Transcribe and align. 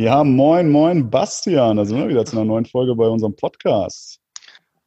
Ja, 0.00 0.24
moin, 0.24 0.70
moin, 0.70 1.10
Bastian. 1.10 1.76
Da 1.76 1.84
sind 1.84 1.98
wir 1.98 2.08
wieder 2.08 2.24
zu 2.24 2.34
einer 2.34 2.46
neuen 2.46 2.64
Folge 2.64 2.94
bei 2.94 3.06
unserem 3.06 3.36
Podcast. 3.36 4.18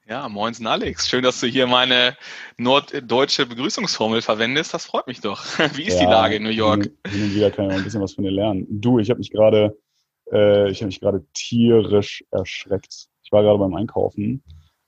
Ja, 0.09 0.27
moinsen 0.27 0.65
Alex. 0.65 1.07
Schön, 1.07 1.21
dass 1.21 1.39
du 1.39 1.45
hier 1.45 1.67
meine 1.67 2.17
norddeutsche 2.57 3.45
Begrüßungsformel 3.45 4.23
verwendest. 4.23 4.73
Das 4.73 4.87
freut 4.87 5.05
mich 5.05 5.21
doch. 5.21 5.45
Wie 5.75 5.83
ist 5.83 5.99
ja, 5.99 6.07
die 6.07 6.11
Lage 6.11 6.37
in 6.37 6.43
New 6.43 6.49
York? 6.49 6.89
Hin 7.07 7.25
und 7.25 7.35
wieder 7.35 7.51
kann 7.51 7.65
ich 7.65 7.73
auch 7.73 7.77
ein 7.77 7.83
bisschen 7.83 8.01
was 8.01 8.13
von 8.13 8.23
dir 8.23 8.31
lernen. 8.31 8.65
Du, 8.67 8.97
ich 8.97 9.11
habe 9.11 9.19
mich 9.19 9.29
gerade, 9.29 9.77
äh, 10.31 10.71
ich 10.71 10.79
habe 10.79 10.87
mich 10.87 10.99
gerade 10.99 11.23
tierisch 11.35 12.25
erschreckt. 12.31 13.05
Ich 13.23 13.31
war 13.31 13.43
gerade 13.43 13.59
beim 13.59 13.75
Einkaufen, 13.75 14.41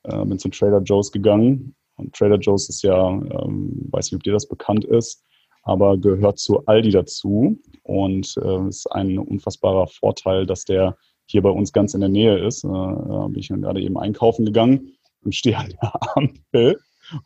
äh, 0.06 0.26
bin 0.26 0.40
zu 0.40 0.50
Trader 0.50 0.82
Joe's 0.82 1.12
gegangen. 1.12 1.76
Und 1.98 2.16
Trader 2.16 2.40
Joe's 2.40 2.68
ist 2.68 2.82
ja, 2.82 3.10
ähm, 3.10 3.90
weiß 3.92 4.08
nicht, 4.08 4.16
ob 4.16 4.24
dir 4.24 4.34
das 4.34 4.48
bekannt 4.48 4.86
ist, 4.86 5.24
aber 5.62 6.00
gehört 6.00 6.40
zu 6.40 6.66
Aldi 6.66 6.90
dazu. 6.90 7.60
Und 7.86 8.36
äh, 8.44 8.68
ist 8.68 8.88
ein 8.92 9.20
unfassbarer 9.20 9.88
Vorteil, 9.88 10.48
dass 10.48 10.66
der 10.66 10.98
hier 11.28 11.44
bei 11.44 11.52
uns 11.52 11.72
ganz 11.72 11.94
in 11.94 12.02
der 12.02 12.10
Nähe 12.10 12.38
ist. 12.46 12.64
Äh, 12.64 12.68
da 12.68 13.28
bin 13.28 13.40
ich 13.40 13.50
gerade 13.50 13.82
eben 13.82 13.98
einkaufen 13.98 14.46
gegangen 14.46 14.94
und 15.24 15.36
stehe 15.36 15.58
an 15.58 15.70
der 15.70 15.94
Ampel. 16.18 16.80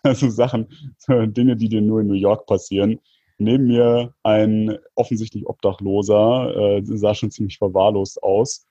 Also 0.03 0.29
Sachen, 0.29 0.67
Dinge, 1.07 1.55
die 1.55 1.69
dir 1.69 1.81
nur 1.81 2.01
in 2.01 2.07
New 2.07 2.13
York 2.13 2.45
passieren. 2.45 2.99
Neben 3.37 3.67
mir 3.67 4.13
ein 4.23 4.77
offensichtlich 4.95 5.47
Obdachloser, 5.47 6.77
äh, 6.77 6.81
sah 6.83 7.15
schon 7.15 7.31
ziemlich 7.31 7.57
verwahrlost 7.57 8.21
aus. 8.21 8.67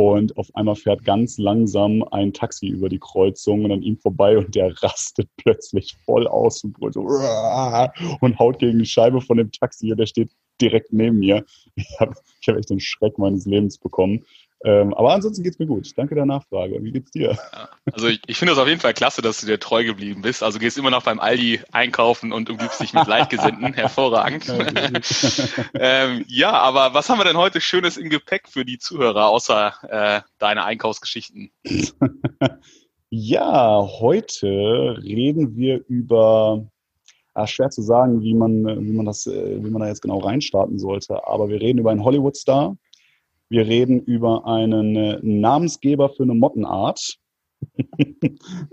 Und 0.00 0.34
auf 0.38 0.48
einmal 0.54 0.76
fährt 0.76 1.04
ganz 1.04 1.36
langsam 1.36 2.02
ein 2.10 2.32
Taxi 2.32 2.68
über 2.68 2.88
die 2.88 2.98
Kreuzung 2.98 3.66
und 3.66 3.72
an 3.72 3.82
ihm 3.82 3.98
vorbei 3.98 4.38
und 4.38 4.54
der 4.54 4.82
rastet 4.82 5.28
plötzlich 5.36 5.94
voll 6.06 6.26
aus 6.26 6.64
und 6.64 6.72
brüllt 6.72 6.94
so 6.94 7.02
und 7.02 8.38
haut 8.38 8.58
gegen 8.60 8.78
die 8.78 8.86
Scheibe 8.86 9.20
von 9.20 9.36
dem 9.36 9.52
Taxi. 9.52 9.94
Der 9.94 10.06
steht 10.06 10.30
direkt 10.58 10.90
neben 10.94 11.18
mir. 11.18 11.44
Ich 11.76 12.00
habe 12.00 12.14
ich 12.40 12.48
hab 12.48 12.56
echt 12.56 12.70
den 12.70 12.80
Schreck 12.80 13.18
meines 13.18 13.44
Lebens 13.44 13.76
bekommen. 13.76 14.24
Ähm, 14.62 14.92
aber 14.92 15.14
ansonsten 15.14 15.42
geht's 15.42 15.58
mir 15.58 15.66
gut. 15.66 15.90
Danke 15.96 16.14
der 16.14 16.26
Nachfrage. 16.26 16.82
Wie 16.82 16.92
geht's 16.92 17.10
dir? 17.10 17.38
also 17.92 18.08
ich, 18.08 18.20
ich 18.26 18.36
finde 18.36 18.52
es 18.52 18.58
auf 18.58 18.68
jeden 18.68 18.80
Fall 18.80 18.92
klasse, 18.92 19.22
dass 19.22 19.40
du 19.40 19.46
dir 19.46 19.58
treu 19.58 19.84
geblieben 19.84 20.20
bist. 20.20 20.42
Also 20.42 20.58
gehst 20.58 20.76
immer 20.76 20.90
noch 20.90 21.02
beim 21.02 21.18
Aldi 21.18 21.60
einkaufen 21.72 22.30
und 22.30 22.50
umgibst 22.50 22.80
dich 22.80 22.92
mit 22.92 23.04
Gleichgesinnten. 23.06 23.72
Hervorragend. 23.72 24.46
ähm, 25.74 26.24
ja, 26.28 26.52
aber 26.52 26.92
was 26.92 27.08
haben 27.08 27.18
wir 27.18 27.24
denn 27.24 27.38
heute 27.38 27.60
Schönes 27.60 27.96
im 27.96 28.10
Gepäck 28.10 28.48
für 28.48 28.66
die 28.66 28.78
Zuhörer, 28.78 29.28
außer 29.28 29.72
äh, 29.88 30.20
deine 30.38 30.64
Einkaufsgeschichten? 30.64 31.50
ja, 33.08 33.88
heute 34.00 34.98
reden 35.02 35.56
wir 35.56 35.82
über 35.88 36.66
ja, 37.34 37.46
schwer 37.46 37.70
zu 37.70 37.80
sagen, 37.80 38.20
wie 38.20 38.34
man, 38.34 38.66
wie 38.66 38.92
man 38.92 39.06
das, 39.06 39.26
äh, 39.26 39.64
wie 39.64 39.70
man 39.70 39.80
da 39.80 39.88
jetzt 39.88 40.02
genau 40.02 40.18
reinstarten 40.18 40.78
sollte. 40.78 41.26
Aber 41.26 41.48
wir 41.48 41.62
reden 41.62 41.78
über 41.78 41.92
einen 41.92 42.04
Hollywood-Star, 42.04 42.76
wir 43.50 43.66
reden 43.66 44.00
über 44.00 44.46
einen 44.46 44.96
äh, 44.96 45.18
Namensgeber 45.22 46.08
für 46.08 46.22
eine 46.22 46.34
Mottenart, 46.34 47.18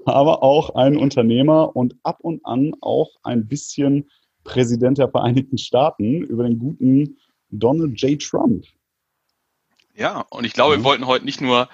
aber 0.05 0.43
auch 0.43 0.75
einen 0.75 0.97
Unternehmer 0.97 1.75
und 1.75 1.95
ab 2.03 2.19
und 2.21 2.45
an 2.45 2.73
auch 2.79 3.09
ein 3.23 3.47
bisschen 3.47 4.09
Präsident 4.43 4.99
der 4.99 5.09
Vereinigten 5.09 5.57
Staaten 5.57 6.21
über 6.21 6.43
den 6.43 6.59
guten 6.59 7.17
Donald 7.49 7.99
J. 8.01 8.21
Trump. 8.21 8.65
Ja, 9.95 10.21
und 10.29 10.45
ich 10.45 10.53
glaube, 10.53 10.77
mhm. 10.77 10.81
wir 10.81 10.85
wollten 10.85 11.07
heute 11.07 11.25
nicht 11.25 11.41
nur 11.41 11.67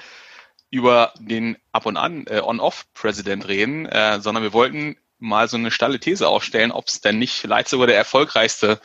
über 0.71 1.13
den 1.19 1.57
ab 1.71 1.85
und 1.85 1.97
an 1.97 2.25
äh, 2.27 2.39
On-Off-Präsident 2.39 3.47
reden, 3.47 3.85
äh, 3.85 4.19
sondern 4.21 4.43
wir 4.43 4.53
wollten 4.53 4.95
mal 5.19 5.47
so 5.47 5.57
eine 5.57 5.71
stalle 5.71 5.99
These 5.99 6.27
aufstellen, 6.27 6.71
ob 6.71 6.87
es 6.87 7.01
denn 7.01 7.19
nicht 7.19 7.33
vielleicht 7.33 7.67
sogar 7.67 7.87
der 7.87 7.97
erfolgreichste 7.97 8.79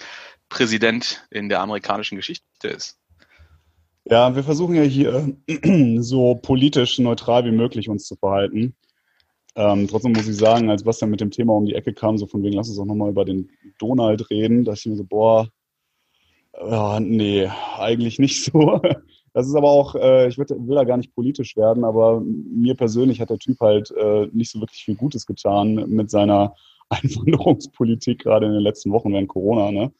Präsident 0.49 1.25
in 1.31 1.49
der 1.49 1.61
amerikanischen 1.61 2.17
Geschichte 2.17 2.69
ist. 2.69 2.98
Ja, 4.11 4.35
wir 4.35 4.43
versuchen 4.43 4.75
ja 4.75 4.83
hier 4.83 5.37
so 6.03 6.35
politisch 6.37 6.99
neutral 6.99 7.45
wie 7.45 7.51
möglich 7.51 7.91
uns 7.91 8.07
zu 8.07 8.17
verhalten. 8.17 8.75
Ähm, 9.55 9.87
trotzdem 9.87 10.13
muss 10.13 10.27
ich 10.27 10.37
sagen, 10.37 10.71
als 10.71 10.85
Bastian 10.85 11.11
mit 11.11 11.21
dem 11.21 11.31
Thema 11.31 11.53
um 11.53 11.67
die 11.67 11.75
Ecke 11.75 11.93
kam, 11.93 12.17
so 12.17 12.27
von 12.27 12.43
wegen, 12.43 12.57
lass 12.57 12.71
uns 12.71 12.79
auch 12.79 12.87
nochmal 12.87 13.11
über 13.11 13.27
den 13.27 13.51
Donald 13.79 14.31
reden, 14.31 14.65
da 14.65 14.73
ich 14.73 14.87
mir 14.87 14.97
so, 14.97 15.05
boah, 15.05 15.49
äh, 16.55 17.01
nee, 17.01 17.51
eigentlich 17.77 18.19
nicht 18.19 18.45
so. 18.45 18.81
Das 19.35 19.47
ist 19.47 19.55
aber 19.55 19.71
auch, 19.71 19.95
äh, 19.95 20.27
ich 20.27 20.39
will, 20.39 20.47
will, 20.49 20.75
da 20.75 20.85
gar 20.85 20.97
nicht 20.97 21.15
politisch 21.15 21.55
werden, 21.55 21.85
aber 21.85 22.21
mir 22.21 22.75
persönlich 22.75 23.21
hat 23.21 23.31
der 23.31 23.39
Typ 23.39 23.61
halt 23.61 23.93
äh, 23.93 24.27
nicht 24.33 24.51
so 24.51 24.59
wirklich 24.59 24.83
viel 24.83 24.97
Gutes 24.97 25.27
getan 25.27 25.75
mit 25.87 26.11
seiner 26.11 26.55
Einwanderungspolitik, 26.89 28.21
gerade 28.21 28.47
in 28.47 28.53
den 28.53 28.63
letzten 28.63 28.91
Wochen 28.91 29.13
während 29.13 29.29
Corona. 29.29 29.71
Ne? 29.71 29.93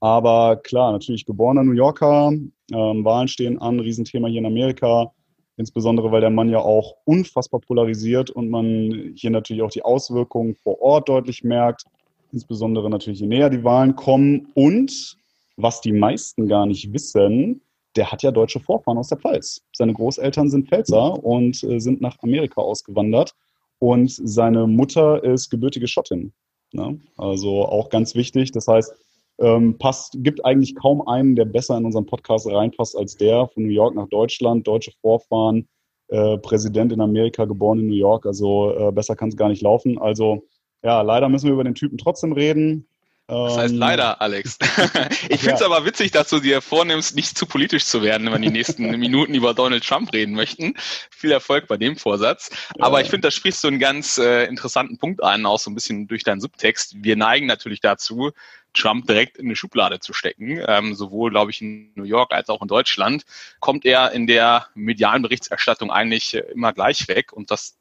Aber 0.00 0.56
klar, 0.56 0.92
natürlich 0.92 1.26
geborener 1.26 1.62
New 1.62 1.72
Yorker, 1.72 2.32
ähm, 2.72 3.04
Wahlen 3.04 3.28
stehen 3.28 3.58
an, 3.58 3.80
Riesenthema 3.80 4.28
hier 4.28 4.40
in 4.40 4.46
Amerika, 4.46 5.12
insbesondere 5.56 6.10
weil 6.10 6.22
der 6.22 6.30
Mann 6.30 6.48
ja 6.48 6.60
auch 6.60 6.96
unfassbar 7.04 7.60
polarisiert 7.60 8.30
und 8.30 8.48
man 8.48 9.12
hier 9.14 9.30
natürlich 9.30 9.62
auch 9.62 9.70
die 9.70 9.82
Auswirkungen 9.82 10.54
vor 10.54 10.80
Ort 10.80 11.08
deutlich 11.08 11.44
merkt, 11.44 11.84
insbesondere 12.32 12.88
natürlich 12.88 13.20
je 13.20 13.26
näher 13.26 13.50
die 13.50 13.64
Wahlen 13.64 13.94
kommen 13.96 14.48
und 14.54 15.16
was 15.56 15.80
die 15.80 15.92
meisten 15.92 16.48
gar 16.48 16.64
nicht 16.64 16.92
wissen, 16.92 17.60
der 17.96 18.10
hat 18.10 18.22
ja 18.22 18.30
deutsche 18.30 18.60
Vorfahren 18.60 18.98
aus 18.98 19.08
der 19.08 19.18
Pfalz. 19.18 19.62
Seine 19.72 19.92
Großeltern 19.92 20.48
sind 20.48 20.68
Pfälzer 20.68 21.22
und 21.22 21.62
äh, 21.64 21.80
sind 21.80 22.00
nach 22.00 22.16
Amerika 22.22 22.60
ausgewandert 22.60 23.34
und 23.78 24.10
seine 24.10 24.66
Mutter 24.66 25.22
ist 25.24 25.50
gebürtige 25.50 25.88
Schottin. 25.88 26.32
Ne? 26.72 27.00
Also 27.16 27.66
auch 27.66 27.88
ganz 27.88 28.14
wichtig. 28.14 28.52
Das 28.52 28.68
heißt, 28.68 28.94
ähm, 29.40 29.78
passt, 29.78 30.16
gibt 30.18 30.44
eigentlich 30.44 30.74
kaum 30.74 31.06
einen, 31.06 31.34
der 31.34 31.46
besser 31.46 31.76
in 31.76 31.84
unseren 31.84 32.06
Podcast 32.06 32.46
reinpasst 32.46 32.96
als 32.96 33.16
der 33.16 33.48
von 33.48 33.64
New 33.64 33.72
York 33.72 33.94
nach 33.94 34.08
Deutschland, 34.08 34.66
deutsche 34.66 34.92
Vorfahren, 35.00 35.68
äh, 36.08 36.38
Präsident 36.38 36.92
in 36.92 37.00
Amerika, 37.00 37.46
geboren 37.46 37.80
in 37.80 37.88
New 37.88 37.94
York. 37.94 38.26
Also 38.26 38.74
äh, 38.76 38.92
besser 38.92 39.16
kann 39.16 39.30
es 39.30 39.36
gar 39.36 39.48
nicht 39.48 39.62
laufen. 39.62 39.98
Also 39.98 40.44
ja, 40.82 41.02
leider 41.02 41.28
müssen 41.28 41.46
wir 41.46 41.54
über 41.54 41.64
den 41.64 41.74
Typen 41.74 41.98
trotzdem 41.98 42.32
reden. 42.32 42.86
Das 43.30 43.56
heißt 43.56 43.74
ähm, 43.74 43.78
leider, 43.78 44.20
Alex. 44.20 44.58
ich 45.28 45.40
finde 45.40 45.54
es 45.54 45.60
ja. 45.60 45.66
aber 45.66 45.84
witzig, 45.84 46.10
dass 46.10 46.30
du 46.30 46.40
dir 46.40 46.60
vornimmst, 46.60 47.14
nicht 47.14 47.38
zu 47.38 47.46
politisch 47.46 47.84
zu 47.84 48.02
werden, 48.02 48.26
wenn 48.26 48.42
wir 48.42 48.48
die 48.50 48.50
nächsten 48.50 48.90
Minuten 48.98 49.34
über 49.34 49.54
Donald 49.54 49.84
Trump 49.84 50.12
reden 50.12 50.34
möchten. 50.34 50.74
Viel 51.10 51.30
Erfolg 51.30 51.68
bei 51.68 51.76
dem 51.76 51.96
Vorsatz. 51.96 52.50
Aber 52.80 52.98
ja. 52.98 53.04
ich 53.04 53.10
finde, 53.10 53.28
da 53.28 53.30
sprichst 53.30 53.62
du 53.62 53.68
einen 53.68 53.78
ganz 53.78 54.18
äh, 54.18 54.46
interessanten 54.46 54.98
Punkt 54.98 55.22
an, 55.22 55.46
auch 55.46 55.60
so 55.60 55.70
ein 55.70 55.74
bisschen 55.74 56.08
durch 56.08 56.24
deinen 56.24 56.40
Subtext. 56.40 56.96
Wir 57.04 57.14
neigen 57.14 57.46
natürlich 57.46 57.80
dazu, 57.80 58.32
Trump 58.74 59.06
direkt 59.06 59.36
in 59.36 59.46
eine 59.46 59.56
Schublade 59.56 60.00
zu 60.00 60.12
stecken, 60.12 60.62
ähm, 60.66 60.94
sowohl, 60.94 61.30
glaube 61.30 61.50
ich, 61.50 61.60
in 61.60 61.92
New 61.94 62.04
York 62.04 62.32
als 62.32 62.48
auch 62.48 62.62
in 62.62 62.68
Deutschland, 62.68 63.24
kommt 63.58 63.84
er 63.84 64.12
in 64.12 64.26
der 64.26 64.68
medialen 64.74 65.22
Berichterstattung 65.22 65.90
eigentlich 65.90 66.34
äh, 66.34 66.40
immer 66.52 66.72
gleich 66.72 67.08
weg 67.08 67.32
und 67.32 67.50
das 67.50 67.76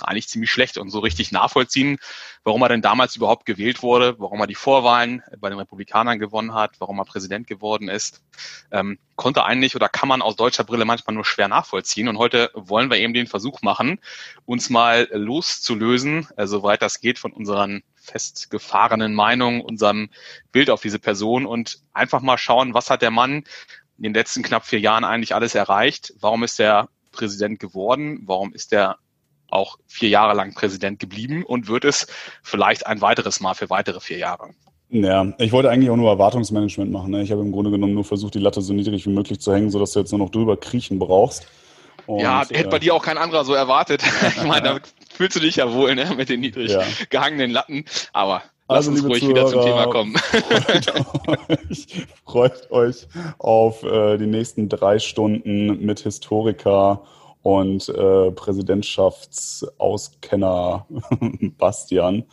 eigentlich 0.00 0.28
ziemlich 0.28 0.50
schlecht 0.50 0.78
und 0.78 0.90
so 0.90 0.98
richtig 0.98 1.32
nachvollziehen, 1.32 1.98
warum 2.44 2.62
er 2.62 2.68
denn 2.68 2.82
damals 2.82 3.16
überhaupt 3.16 3.46
gewählt 3.46 3.82
wurde, 3.82 4.18
warum 4.18 4.40
er 4.40 4.46
die 4.46 4.54
Vorwahlen 4.54 5.22
bei 5.38 5.48
den 5.48 5.58
Republikanern 5.58 6.18
gewonnen 6.18 6.54
hat, 6.54 6.80
warum 6.80 6.98
er 6.98 7.04
Präsident 7.04 7.46
geworden 7.46 7.88
ist, 7.88 8.22
ähm, 8.70 8.98
konnte 9.16 9.44
eigentlich 9.44 9.76
oder 9.76 9.88
kann 9.88 10.08
man 10.08 10.22
aus 10.22 10.36
deutscher 10.36 10.64
Brille 10.64 10.84
manchmal 10.84 11.14
nur 11.14 11.24
schwer 11.24 11.48
nachvollziehen. 11.48 12.08
Und 12.08 12.18
heute 12.18 12.50
wollen 12.54 12.90
wir 12.90 12.98
eben 12.98 13.14
den 13.14 13.26
Versuch 13.26 13.62
machen, 13.62 14.00
uns 14.46 14.70
mal 14.70 15.08
loszulösen, 15.12 16.28
äh, 16.36 16.46
soweit 16.46 16.82
das 16.82 17.00
geht, 17.00 17.18
von 17.18 17.32
unseren 17.32 17.82
festgefahrenen 18.02 19.14
Meinung, 19.14 19.60
unserem 19.60 20.10
Bild 20.50 20.70
auf 20.70 20.82
diese 20.82 20.98
Person 20.98 21.46
und 21.46 21.78
einfach 21.92 22.20
mal 22.20 22.38
schauen, 22.38 22.74
was 22.74 22.90
hat 22.90 23.02
der 23.02 23.10
Mann 23.10 23.44
in 23.96 24.04
den 24.04 24.14
letzten 24.14 24.42
knapp 24.42 24.66
vier 24.66 24.80
Jahren 24.80 25.04
eigentlich 25.04 25.34
alles 25.34 25.54
erreicht? 25.54 26.12
Warum 26.20 26.42
ist 26.42 26.58
er 26.58 26.88
Präsident 27.12 27.60
geworden? 27.60 28.22
Warum 28.26 28.52
ist 28.52 28.72
er 28.72 28.96
auch 29.48 29.78
vier 29.86 30.08
Jahre 30.08 30.34
lang 30.34 30.54
Präsident 30.54 30.98
geblieben 30.98 31.44
und 31.44 31.68
wird 31.68 31.84
es 31.84 32.06
vielleicht 32.42 32.86
ein 32.86 33.00
weiteres 33.00 33.40
Mal 33.40 33.54
für 33.54 33.70
weitere 33.70 34.00
vier 34.00 34.18
Jahre? 34.18 34.50
Ja, 34.88 35.32
ich 35.38 35.52
wollte 35.52 35.70
eigentlich 35.70 35.90
auch 35.90 35.96
nur 35.96 36.10
Erwartungsmanagement 36.10 36.90
machen. 36.90 37.12
Ne? 37.12 37.22
Ich 37.22 37.30
habe 37.32 37.40
im 37.40 37.52
Grunde 37.52 37.70
genommen 37.70 37.94
nur 37.94 38.04
versucht, 38.04 38.34
die 38.34 38.38
Latte 38.38 38.60
so 38.60 38.74
niedrig 38.74 39.06
wie 39.06 39.10
möglich 39.10 39.40
zu 39.40 39.54
hängen, 39.54 39.70
sodass 39.70 39.92
du 39.92 40.00
jetzt 40.00 40.12
nur 40.12 40.18
noch 40.18 40.30
drüber 40.30 40.58
kriechen 40.58 40.98
brauchst. 40.98 41.46
Und, 42.06 42.20
ja, 42.20 42.40
hätte 42.40 42.66
äh, 42.66 42.70
bei 42.70 42.78
dir 42.78 42.94
auch 42.94 43.02
kein 43.02 43.16
anderer 43.16 43.44
so 43.44 43.54
erwartet. 43.54 44.02
ich 44.36 44.42
meine, 44.44 44.62
damit 44.62 44.82
fühlst 45.14 45.36
du 45.36 45.40
dich 45.40 45.56
ja 45.56 45.72
wohl 45.72 45.94
ne? 45.94 46.12
mit 46.16 46.28
den 46.28 46.40
niedrig 46.40 46.72
ja. 46.72 46.82
gehangenen 47.10 47.50
Latten. 47.50 47.84
Aber 48.12 48.42
Lass 48.68 48.88
also, 48.88 48.90
uns 48.92 49.04
ruhig 49.04 49.20
Zuhörer, 49.20 49.36
wieder 49.36 49.46
zum 49.46 49.62
Thema 49.62 49.86
kommen. 49.86 50.16
Freut 50.16 51.50
euch, 51.70 51.86
freut 52.24 52.70
euch 52.70 53.06
auf 53.38 53.82
äh, 53.82 54.18
die 54.18 54.26
nächsten 54.26 54.68
drei 54.68 54.98
Stunden 54.98 55.82
mit 55.84 56.00
Historiker 56.00 57.02
und 57.42 57.88
äh, 57.88 58.30
Präsidentschaftsauskenner 58.30 60.86
Bastian. 61.58 62.24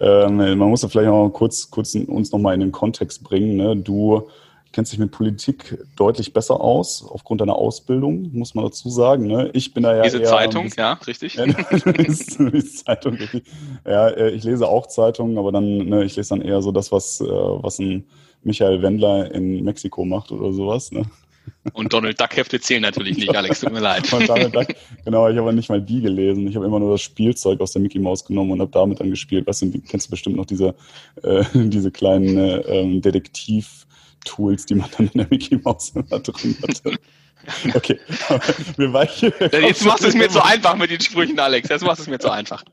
Ähm, 0.00 0.36
man 0.36 0.70
muss 0.70 0.80
da 0.80 0.88
vielleicht 0.88 1.08
noch 1.08 1.24
mal 1.24 1.30
kurz, 1.30 1.70
kurz 1.70 1.94
uns 1.94 2.32
nochmal 2.32 2.54
in 2.54 2.60
den 2.60 2.72
Kontext 2.72 3.22
bringen. 3.22 3.56
Ne? 3.56 3.76
Du 3.76 4.30
kennst 4.74 4.92
dich 4.92 4.98
mit 4.98 5.12
Politik 5.12 5.78
deutlich 5.94 6.32
besser 6.32 6.60
aus, 6.60 7.06
aufgrund 7.08 7.40
deiner 7.40 7.54
Ausbildung, 7.54 8.30
muss 8.32 8.54
man 8.54 8.64
dazu 8.64 8.90
sagen. 8.90 9.28
Ne? 9.28 9.50
Ich 9.54 9.72
bin 9.72 9.84
da 9.84 9.96
ja. 9.96 10.02
Diese 10.02 10.18
eher, 10.18 10.28
Zeitung, 10.28 10.68
ja, 10.76 10.94
richtig. 11.06 11.34
Ja, 11.34 11.46
Zeitung, 12.84 13.14
richtig. 13.14 13.44
Ja, 13.86 14.08
äh, 14.08 14.30
ich 14.30 14.42
lese 14.42 14.66
auch 14.66 14.88
Zeitungen, 14.88 15.38
aber 15.38 15.52
dann, 15.52 15.76
ne, 15.76 16.04
ich 16.04 16.16
lese 16.16 16.30
dann 16.30 16.42
eher 16.42 16.60
so 16.60 16.72
das, 16.72 16.90
was, 16.90 17.20
äh, 17.20 17.24
was 17.24 17.78
ein 17.78 18.04
Michael 18.42 18.82
Wendler 18.82 19.32
in 19.32 19.62
Mexiko 19.62 20.04
macht 20.04 20.32
oder 20.32 20.52
sowas. 20.52 20.90
Ne? 20.90 21.04
Und 21.72 21.92
Donald 21.92 22.20
Duck 22.20 22.36
Hefte 22.36 22.58
zählen 22.58 22.82
natürlich 22.82 23.16
nicht, 23.16 23.34
Alex, 23.34 23.60
tut 23.60 23.72
mir 23.72 23.80
leid. 23.80 24.10
Donald 24.10 24.54
Duck, 24.54 24.66
genau, 25.04 25.28
ich 25.28 25.38
habe 25.38 25.52
nicht 25.52 25.68
mal 25.68 25.80
die 25.80 26.00
gelesen. 26.00 26.48
Ich 26.48 26.56
habe 26.56 26.66
immer 26.66 26.80
nur 26.80 26.92
das 26.92 27.02
Spielzeug 27.02 27.60
aus 27.60 27.72
der 27.72 27.80
Mickey 27.80 28.00
Mouse 28.00 28.24
genommen 28.24 28.50
und 28.50 28.60
habe 28.60 28.72
damit 28.72 28.98
dann 28.98 29.10
gespielt. 29.10 29.46
Weißt 29.46 29.62
du, 29.62 29.70
kennst 29.88 30.08
du 30.08 30.10
bestimmt 30.10 30.36
noch 30.36 30.46
diese, 30.46 30.74
äh, 31.22 31.44
diese 31.54 31.92
kleinen 31.92 32.36
äh, 32.36 32.56
ähm, 32.62 33.00
Detektiv-Tools, 34.24 34.66
die 34.66 34.74
man 34.74 34.88
dann 34.96 35.08
in 35.08 35.18
der 35.18 35.26
Mickey 35.30 35.56
Mouse 35.56 35.90
immer 35.94 36.18
drin 36.20 36.56
hatte. 36.62 36.98
Okay, 37.74 37.98
wir 38.78 38.92
weichen. 38.92 39.30
Jetzt 39.38 39.84
machst 39.84 40.02
du 40.02 40.08
es 40.08 40.14
mir 40.14 40.30
zu 40.30 40.42
einfach 40.42 40.76
mit 40.76 40.90
den 40.90 41.00
Sprüchen, 41.00 41.38
Alex. 41.38 41.68
Jetzt 41.68 41.84
machst 41.84 41.98
du 41.98 42.02
es 42.04 42.08
mir 42.08 42.18
zu 42.18 42.30
einfach. 42.30 42.64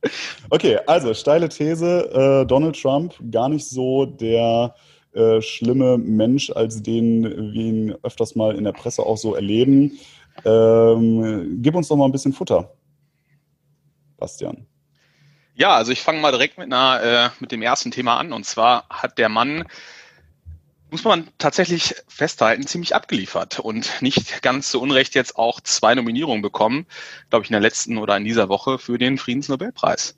Okay, 0.50 0.80
also 0.88 1.14
steile 1.14 1.50
These: 1.50 2.10
äh, 2.14 2.46
Donald 2.46 2.82
Trump 2.82 3.14
gar 3.32 3.50
nicht 3.50 3.68
so 3.68 4.06
der 4.06 4.74
äh, 5.14 5.42
schlimme 5.42 5.98
Mensch, 5.98 6.52
als 6.52 6.82
den 6.82 7.24
wir 7.24 7.62
ihn 7.62 7.96
öfters 8.04 8.36
mal 8.36 8.56
in 8.56 8.64
der 8.64 8.72
Presse 8.72 9.04
auch 9.04 9.18
so 9.18 9.36
erleben. 9.36 10.00
Ähm, 10.46 11.58
gib 11.62 11.76
uns 11.76 11.90
doch 11.90 11.98
mal 11.98 12.06
ein 12.06 12.14
bisschen 12.14 12.32
Futter, 12.32 12.74
Bastian. 14.18 14.66
Ja, 15.56 15.76
also 15.76 15.92
ich 15.92 16.02
fange 16.02 16.22
mal 16.22 16.32
direkt 16.32 16.58
mit, 16.58 16.72
einer, 16.72 17.04
äh, 17.04 17.30
mit 17.42 17.52
dem 17.52 17.62
ersten 17.62 17.92
Thema 17.92 18.18
an. 18.18 18.32
Und 18.32 18.46
zwar 18.46 18.86
hat 18.90 19.18
der 19.18 19.28
Mann 19.28 19.66
muss 20.92 21.06
man 21.06 21.30
tatsächlich 21.38 21.96
festhalten, 22.08 22.68
ziemlich 22.68 22.94
abgeliefert 22.94 23.60
und 23.60 24.02
nicht 24.02 24.42
ganz 24.42 24.70
so 24.70 24.82
unrecht 24.82 25.16
jetzt 25.16 25.38
auch 25.38 25.62
zwei 25.62 25.96
Nominierungen 25.96 26.42
bekommen, 26.42 26.86
glaube 27.30 27.44
ich, 27.44 27.50
in 27.50 27.54
der 27.54 27.62
letzten 27.62 27.98
oder 27.98 28.18
in 28.18 28.26
dieser 28.26 28.50
Woche 28.50 28.78
für 28.78 28.98
den 28.98 29.18
Friedensnobelpreis. 29.18 30.16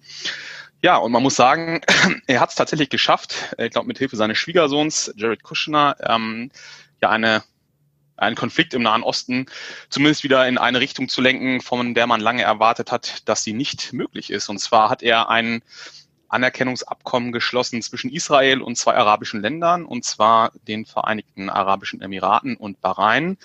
Ja, 0.81 0.97
und 0.97 1.11
man 1.11 1.23
muss 1.23 1.35
sagen, 1.35 1.81
er 2.27 2.39
hat 2.39 2.49
es 2.49 2.55
tatsächlich 2.55 2.89
geschafft, 2.89 3.35
ich 3.57 3.71
glaube 3.71 3.87
mit 3.87 3.99
Hilfe 3.99 4.15
seines 4.17 4.37
Schwiegersohns 4.39 5.13
Jared 5.15 5.43
Kushner, 5.43 5.95
ähm, 6.01 6.51
ja 7.01 7.09
eine 7.09 7.43
einen 8.15 8.35
Konflikt 8.35 8.73
im 8.73 8.83
Nahen 8.83 9.03
Osten 9.03 9.47
zumindest 9.89 10.23
wieder 10.23 10.47
in 10.47 10.57
eine 10.57 10.79
Richtung 10.79 11.09
zu 11.09 11.19
lenken, 11.21 11.61
von 11.61 11.93
der 11.93 12.07
man 12.07 12.21
lange 12.21 12.43
erwartet 12.43 12.91
hat, 12.91 13.27
dass 13.27 13.43
sie 13.43 13.53
nicht 13.53 13.91
möglich 13.91 14.29
ist. 14.29 14.49
Und 14.49 14.59
zwar 14.59 14.89
hat 14.89 15.01
er 15.01 15.29
einen 15.29 15.63
Anerkennungsabkommen 16.33 17.31
geschlossen 17.31 17.81
zwischen 17.81 18.11
Israel 18.11 18.61
und 18.61 18.77
zwei 18.77 18.95
arabischen 18.95 19.41
Ländern, 19.41 19.85
und 19.85 20.03
zwar 20.03 20.51
den 20.67 20.85
Vereinigten 20.85 21.49
Arabischen 21.49 22.01
Emiraten 22.01 22.57
und 22.57 22.81
Bahrain, 22.81 23.37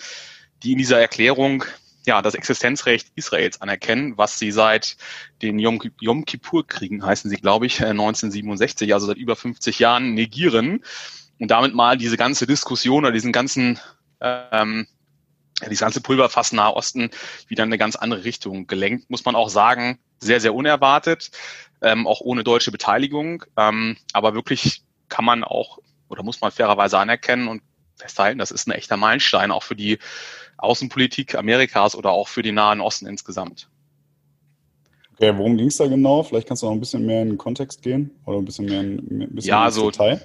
die 0.63 0.73
in 0.73 0.79
dieser 0.79 1.01
Erklärung 1.01 1.65
ja, 2.07 2.23
das 2.23 2.35
Existenzrecht 2.35 3.13
Israels 3.17 3.61
anerkennen, 3.61 4.17
was 4.17 4.39
sie 4.39 4.51
seit 4.51 4.97
den 5.43 5.59
Yom, 5.59 5.79
Yom 6.01 6.25
Kippur-Kriegen, 6.25 7.05
heißen 7.05 7.31
sie, 7.31 7.37
glaube 7.37 7.67
ich, 7.67 7.83
1967, 7.83 8.89
äh, 8.89 8.93
also 8.95 9.07
seit 9.07 9.19
über 9.19 9.37
50 9.37 9.79
Jahren, 9.79 10.15
negieren 10.15 10.83
und 11.39 11.51
damit 11.51 11.75
mal 11.75 11.99
diese 11.99 12.17
ganze 12.17 12.47
Diskussion 12.47 13.05
oder 13.05 13.13
diesen 13.13 13.33
ganzen 13.33 13.79
ähm, 14.21 14.87
dieses 15.67 15.81
ganze 15.81 16.01
Pulverfass 16.01 16.53
Nahe 16.53 16.75
Osten 16.75 17.11
wieder 17.49 17.65
in 17.65 17.69
eine 17.69 17.79
ganz 17.79 17.97
andere 17.97 18.25
Richtung 18.25 18.67
gelenkt, 18.67 19.11
muss 19.11 19.25
man 19.25 19.35
auch 19.35 19.49
sagen, 19.49 19.99
sehr, 20.21 20.41
sehr 20.41 20.55
unerwartet 20.55 21.31
ähm, 21.81 22.07
auch 22.07 22.21
ohne 22.21 22.45
deutsche 22.45 22.73
Beteiligung. 22.73 23.45
Ähm, 23.57 23.97
aber 24.13 24.35
wirklich 24.35 24.83
kann 25.09 25.25
man 25.25 25.45
auch 25.45 25.79
oder 26.09 26.23
muss 26.23 26.41
man 26.41 26.51
fairerweise 26.51 26.99
anerkennen 26.99 27.49
und 27.49 27.63
festhalten, 27.97 28.39
das 28.39 28.51
ist 28.51 28.67
ein 28.67 28.73
echter 28.73 28.97
Meilenstein 28.97 29.51
auch 29.51 29.63
für 29.63 29.77
die 29.77 29.99
Außenpolitik 30.57 31.35
Amerikas 31.35 31.95
oder 31.95 32.11
auch 32.11 32.29
für 32.29 32.43
den 32.43 32.55
Nahen 32.55 32.81
Osten 32.81 33.07
insgesamt. 33.07 33.69
Okay, 35.15 35.37
worum 35.37 35.57
ging 35.57 35.67
es 35.67 35.77
da 35.77 35.87
genau? 35.87 36.23
Vielleicht 36.23 36.47
kannst 36.47 36.63
du 36.63 36.67
noch 36.67 36.73
ein 36.73 36.81
bisschen 36.81 37.05
mehr 37.05 37.23
in 37.23 37.31
den 37.31 37.39
Kontext 37.39 37.83
gehen 37.83 38.13
oder 38.25 38.39
ein 38.39 38.45
bisschen 38.45 38.67
mehr 38.67 38.81
in, 38.81 39.23
ein 39.23 39.35
bisschen 39.35 39.51
ja, 39.51 39.65
also, 39.65 39.91
Detail. 39.91 40.23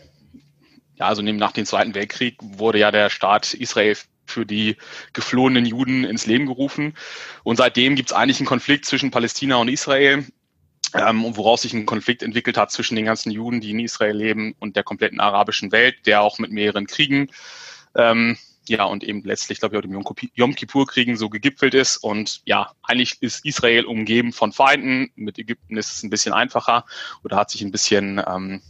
Ja, 0.96 1.08
also 1.08 1.24
nach 1.24 1.52
dem 1.52 1.66
Zweiten 1.66 1.96
Weltkrieg 1.96 2.38
wurde 2.40 2.78
ja 2.78 2.92
der 2.92 3.10
Staat 3.10 3.56
Israel 3.56 3.98
für 4.26 4.46
die 4.46 4.78
geflohenen 5.14 5.66
Juden 5.66 6.04
ins 6.04 6.26
Leben 6.26 6.46
gerufen. 6.46 6.96
Und 7.44 7.58
seitdem 7.58 7.96
gibt 7.96 8.10
es 8.10 8.16
eigentlich 8.16 8.40
einen 8.40 8.48
Konflikt 8.48 8.86
zwischen 8.86 9.12
Palästina 9.12 9.58
und 9.58 9.70
Israel 9.70 10.26
ähm, 10.96 11.26
woraus 11.36 11.64
sich 11.64 11.74
ein 11.74 11.86
Konflikt 11.86 12.24
entwickelt 12.24 12.58
hat 12.58 12.72
zwischen 12.72 12.96
den 12.96 13.06
ganzen 13.06 13.32
Juden, 13.32 13.62
die 13.62 13.72
in 13.72 13.80
Israel 13.80 14.16
leben, 14.16 14.56
und 14.60 14.76
der 14.76 14.84
kompletten 14.84 15.20
arabischen 15.20 15.72
Welt, 15.72 16.06
der 16.06 16.22
auch 16.22 16.40
mit 16.40 16.52
mehreren 16.52 16.88
Kriegen, 16.88 17.30
ähm, 17.96 18.38
ja, 18.68 18.86
und 18.86 19.04
eben 19.04 19.24
letztlich, 19.24 19.60
glaube 19.60 19.76
ich, 19.76 19.80
auch 19.80 19.82
dem 19.82 20.30
Yom 20.36 20.56
Kippur-Kriegen 20.56 21.18
so 21.18 21.30
gegipfelt 21.30 21.74
ist. 21.74 21.98
Und 21.98 22.42
ja, 22.46 22.72
eigentlich 22.82 23.22
ist 23.22 23.46
Israel 23.46 23.84
umgeben 23.84 24.32
von 24.32 24.54
Feinden. 24.54 25.12
Mit 25.16 25.38
Ägypten 25.38 25.76
ist 25.76 25.92
es 25.92 26.04
ein 26.04 26.10
bisschen 26.10 26.34
einfacher 26.34 26.86
oder 27.26 27.36
hat 27.36 27.50
sich 27.50 27.62
ein 27.62 27.72
bisschen, 27.72 28.20
ähm, 28.20 28.62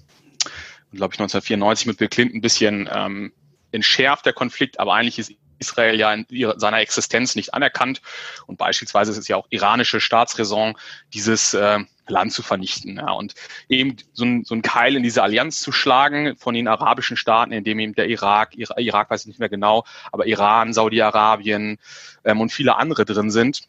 glaube 0.92 1.14
ich, 1.14 1.20
1994 1.20 1.86
mit 1.86 1.98
Bill 1.98 2.08
Clinton 2.08 2.38
ein 2.40 2.42
bisschen 2.42 2.90
ähm, 2.92 3.34
entschärft, 3.72 4.26
der 4.26 4.34
Konflikt. 4.34 4.80
Aber 4.80 4.96
eigentlich 4.96 5.20
ist 5.20 5.34
Israel 5.60 6.00
ja 6.00 6.14
in 6.14 6.26
ihrer, 6.30 6.60
seiner 6.60 6.80
Existenz 6.80 7.36
nicht 7.36 7.54
anerkannt. 7.54 8.02
Und 8.48 8.58
beispielsweise 8.58 9.12
ist 9.12 9.18
es 9.18 9.28
ja 9.28 9.38
auch 9.38 9.48
iranische 9.50 10.00
Staatsräson, 10.00 10.76
dieses 11.14 11.54
äh, 11.54 11.80
Land 12.08 12.34
zu 12.34 12.44
vernichten. 12.44 12.98
Ja. 12.98 13.12
Und 13.12 13.34
eben 13.70 13.98
so 14.14 14.26
ein, 14.26 14.44
so 14.44 14.56
ein 14.56 14.62
Keil 14.62 14.96
in 14.96 15.04
diese 15.04 15.24
Allianz 15.24 15.62
zu 15.62 15.72
schlagen 15.72 16.36
von 16.38 16.54
den 16.54 16.68
arabischen 16.68 17.18
Staaten, 17.18 17.52
in 17.52 17.64
dem 17.64 17.80
eben 17.80 17.96
der 17.96 18.08
Irak, 18.08 18.56
Irak, 18.56 18.80
Irak 18.80 19.10
weiß 19.10 19.22
ich 19.22 19.28
nicht 19.28 19.40
mehr 19.40 19.50
genau, 19.50 19.86
aber 20.12 20.26
Iran, 20.26 20.74
Saudi-Arabien 20.74 21.78
ähm, 22.26 22.42
und 22.42 22.52
viele 22.52 22.76
andere 22.76 23.06
drin 23.06 23.32
sind, 23.32 23.62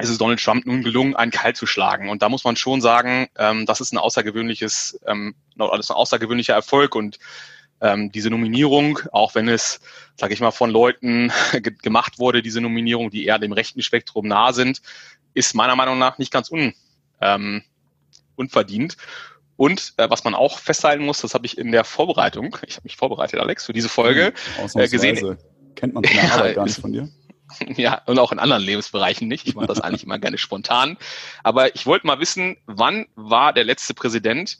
ist 0.00 0.10
es 0.10 0.18
Donald 0.18 0.42
Trump 0.42 0.64
nun 0.64 0.82
gelungen, 0.82 1.16
einen 1.16 1.32
Keil 1.32 1.54
zu 1.54 1.66
schlagen. 1.66 2.08
Und 2.08 2.22
da 2.22 2.28
muss 2.28 2.44
man 2.44 2.56
schon 2.56 2.80
sagen, 2.80 3.28
ähm, 3.36 3.66
das 3.66 3.80
ist 3.80 3.92
ein 3.92 3.98
außergewöhnliches, 3.98 5.00
ähm, 5.06 5.34
das 5.56 5.80
ist 5.80 5.90
ein 5.90 5.96
außergewöhnlicher 5.96 6.54
Erfolg 6.54 6.94
und 6.94 7.18
ähm, 7.80 8.10
diese 8.12 8.30
Nominierung, 8.30 9.00
auch 9.12 9.34
wenn 9.34 9.48
es, 9.48 9.80
sage 10.16 10.34
ich 10.34 10.40
mal, 10.40 10.50
von 10.50 10.70
Leuten 10.70 11.32
gemacht 11.82 12.18
wurde, 12.18 12.42
diese 12.42 12.60
Nominierung, 12.60 13.10
die 13.10 13.26
eher 13.26 13.38
dem 13.38 13.52
rechten 13.52 13.82
Spektrum 13.82 14.26
nah 14.26 14.52
sind, 14.52 14.82
ist 15.34 15.54
meiner 15.54 15.76
Meinung 15.76 15.98
nach 15.98 16.18
nicht 16.18 16.32
ganz 16.32 16.50
un, 16.50 16.74
ähm, 17.20 17.62
unverdient. 18.36 18.96
Und 19.56 19.94
äh, 19.96 20.08
was 20.08 20.24
man 20.24 20.34
auch 20.34 20.58
festhalten 20.58 21.04
muss, 21.04 21.20
das 21.20 21.34
habe 21.34 21.46
ich 21.46 21.58
in 21.58 21.72
der 21.72 21.84
Vorbereitung, 21.84 22.56
ich 22.66 22.76
habe 22.76 22.84
mich 22.84 22.96
vorbereitet, 22.96 23.40
Alex, 23.40 23.66
für 23.66 23.72
diese 23.72 23.88
Folge 23.88 24.32
hm, 24.56 24.80
äh, 24.80 24.88
gesehen. 24.88 25.36
Kennt 25.74 25.94
man 25.94 26.04
von 26.04 26.16
der 26.16 26.32
Arbeit 26.32 26.54
gar 26.56 26.64
nicht 26.64 26.80
von 26.80 26.92
dir? 26.92 27.08
Ja, 27.76 28.02
und 28.06 28.18
auch 28.18 28.30
in 28.30 28.38
anderen 28.38 28.62
Lebensbereichen 28.62 29.26
nicht. 29.26 29.48
Ich 29.48 29.54
mache 29.54 29.66
das 29.66 29.80
eigentlich 29.80 30.04
immer 30.04 30.18
gerne 30.18 30.36
spontan. 30.36 30.98
Aber 31.42 31.74
ich 31.74 31.86
wollte 31.86 32.06
mal 32.06 32.20
wissen, 32.20 32.58
wann 32.66 33.06
war 33.14 33.54
der 33.54 33.64
letzte 33.64 33.94
Präsident, 33.94 34.58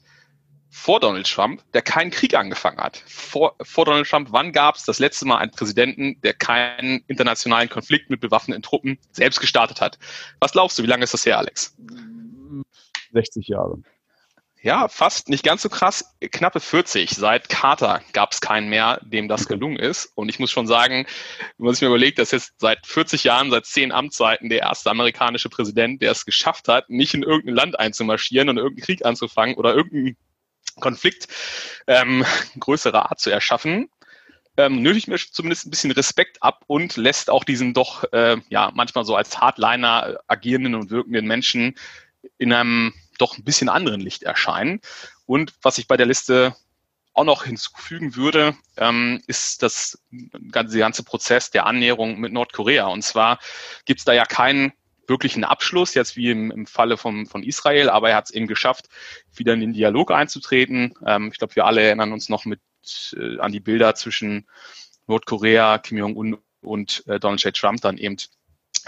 vor 0.70 1.00
Donald 1.00 1.30
Trump, 1.30 1.62
der 1.72 1.82
keinen 1.82 2.10
Krieg 2.10 2.34
angefangen 2.34 2.78
hat. 2.78 3.02
Vor, 3.06 3.56
vor 3.62 3.84
Donald 3.84 4.08
Trump, 4.08 4.28
wann 4.30 4.52
gab 4.52 4.76
es 4.76 4.84
das 4.84 4.98
letzte 4.98 5.26
Mal 5.26 5.38
einen 5.38 5.50
Präsidenten, 5.50 6.20
der 6.22 6.34
keinen 6.34 7.02
internationalen 7.06 7.68
Konflikt 7.68 8.10
mit 8.10 8.20
bewaffneten 8.20 8.62
Truppen 8.62 8.98
selbst 9.12 9.40
gestartet 9.40 9.80
hat? 9.80 9.98
Was 10.40 10.52
glaubst 10.52 10.78
du, 10.78 10.82
wie 10.82 10.88
lange 10.88 11.04
ist 11.04 11.14
das 11.14 11.24
her, 11.24 11.38
Alex? 11.38 11.74
60 13.12 13.48
Jahre. 13.48 13.78
Ja, 14.60 14.88
fast 14.88 15.28
nicht 15.28 15.44
ganz 15.44 15.62
so 15.62 15.68
krass, 15.68 16.16
knappe 16.20 16.58
40. 16.58 17.10
Seit 17.10 17.48
Carter 17.48 18.02
gab 18.12 18.32
es 18.32 18.40
keinen 18.40 18.68
mehr, 18.68 19.00
dem 19.04 19.28
das 19.28 19.46
gelungen 19.46 19.78
ist. 19.78 20.06
Und 20.16 20.28
ich 20.28 20.40
muss 20.40 20.50
schon 20.50 20.66
sagen, 20.66 21.06
wenn 21.56 21.64
man 21.64 21.74
sich 21.74 21.82
mal 21.82 21.88
überlegt, 21.88 22.18
dass 22.18 22.32
jetzt 22.32 22.54
seit 22.58 22.84
40 22.84 23.22
Jahren, 23.22 23.52
seit 23.52 23.66
zehn 23.66 23.92
Amtszeiten 23.92 24.48
der 24.48 24.58
erste 24.60 24.90
amerikanische 24.90 25.48
Präsident, 25.48 26.02
der 26.02 26.10
es 26.10 26.24
geschafft 26.24 26.66
hat, 26.66 26.90
nicht 26.90 27.14
in 27.14 27.22
irgendein 27.22 27.54
Land 27.54 27.78
einzumarschieren 27.78 28.48
und 28.48 28.58
irgendeinen 28.58 28.84
Krieg 28.84 29.06
anzufangen 29.06 29.54
oder 29.54 29.76
irgendeinen 29.76 30.16
Konflikt 30.80 31.28
ähm, 31.86 32.24
größerer 32.58 33.10
Art 33.10 33.20
zu 33.20 33.30
erschaffen, 33.30 33.88
ähm, 34.56 34.82
nötigt 34.82 35.08
mir 35.08 35.18
zumindest 35.18 35.66
ein 35.66 35.70
bisschen 35.70 35.92
Respekt 35.92 36.42
ab 36.42 36.64
und 36.66 36.96
lässt 36.96 37.30
auch 37.30 37.44
diesen 37.44 37.74
doch 37.74 38.04
äh, 38.12 38.36
ja 38.48 38.70
manchmal 38.74 39.04
so 39.04 39.14
als 39.14 39.38
Hardliner 39.38 40.18
agierenden 40.26 40.74
und 40.74 40.90
wirkenden 40.90 41.26
Menschen 41.26 41.76
in 42.38 42.52
einem 42.52 42.92
doch 43.18 43.38
ein 43.38 43.44
bisschen 43.44 43.68
anderen 43.68 44.00
Licht 44.00 44.24
erscheinen. 44.24 44.80
Und 45.26 45.54
was 45.62 45.78
ich 45.78 45.86
bei 45.86 45.96
der 45.96 46.06
Liste 46.06 46.56
auch 47.14 47.24
noch 47.24 47.44
hinzufügen 47.44 48.16
würde, 48.16 48.56
ähm, 48.76 49.22
ist 49.26 49.62
das 49.62 49.98
ganze, 50.52 50.78
ganze 50.78 51.02
Prozess 51.02 51.50
der 51.50 51.66
Annäherung 51.66 52.18
mit 52.18 52.32
Nordkorea. 52.32 52.86
Und 52.86 53.02
zwar 53.02 53.38
gibt 53.84 54.00
es 54.00 54.04
da 54.04 54.12
ja 54.12 54.24
keinen 54.24 54.72
wirklich 55.08 55.34
einen 55.34 55.44
Abschluss, 55.44 55.94
jetzt 55.94 56.16
wie 56.16 56.30
im, 56.30 56.50
im 56.50 56.66
Falle 56.66 56.96
vom, 56.96 57.26
von 57.26 57.42
Israel, 57.42 57.88
aber 57.90 58.10
er 58.10 58.16
hat 58.16 58.26
es 58.26 58.30
eben 58.30 58.46
geschafft, 58.46 58.88
wieder 59.34 59.54
in 59.54 59.60
den 59.60 59.72
Dialog 59.72 60.10
einzutreten. 60.10 60.94
Ähm, 61.06 61.30
ich 61.32 61.38
glaube, 61.38 61.56
wir 61.56 61.66
alle 61.66 61.82
erinnern 61.82 62.12
uns 62.12 62.28
noch 62.28 62.44
mit 62.44 62.60
äh, 63.16 63.38
an 63.38 63.52
die 63.52 63.60
Bilder 63.60 63.94
zwischen 63.94 64.46
Nordkorea, 65.06 65.78
Kim 65.78 65.98
Jong-un 65.98 66.38
und 66.60 67.04
äh, 67.06 67.18
Donald 67.18 67.42
J. 67.42 67.56
Trump 67.56 67.80
dann 67.80 67.98
eben 67.98 68.16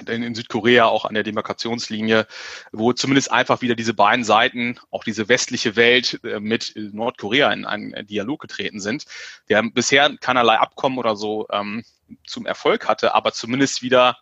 in 0.07 0.35
Südkorea 0.35 0.87
auch 0.87 1.05
an 1.05 1.15
der 1.15 1.25
Demarkationslinie, 1.25 2.27
wo 2.73 2.93
zumindest 2.93 3.33
einfach 3.33 3.61
wieder 3.61 3.75
diese 3.75 3.95
beiden 3.95 4.25
Seiten, 4.25 4.79
auch 4.91 5.05
diese 5.05 5.29
westliche 5.29 5.77
Welt 5.77 6.21
äh, 6.25 6.41
mit 6.41 6.75
Nordkorea 6.77 7.53
in 7.53 7.65
einen 7.65 8.07
Dialog 8.07 8.41
getreten 8.41 8.81
sind, 8.81 9.05
der 9.49 9.63
bisher 9.63 10.17
keinerlei 10.19 10.59
Abkommen 10.59 10.99
oder 10.99 11.17
so 11.17 11.49
ähm, 11.51 11.85
zum 12.27 12.47
Erfolg 12.47 12.89
hatte, 12.89 13.15
aber 13.15 13.33
zumindest 13.33 13.83
wieder 13.83 14.19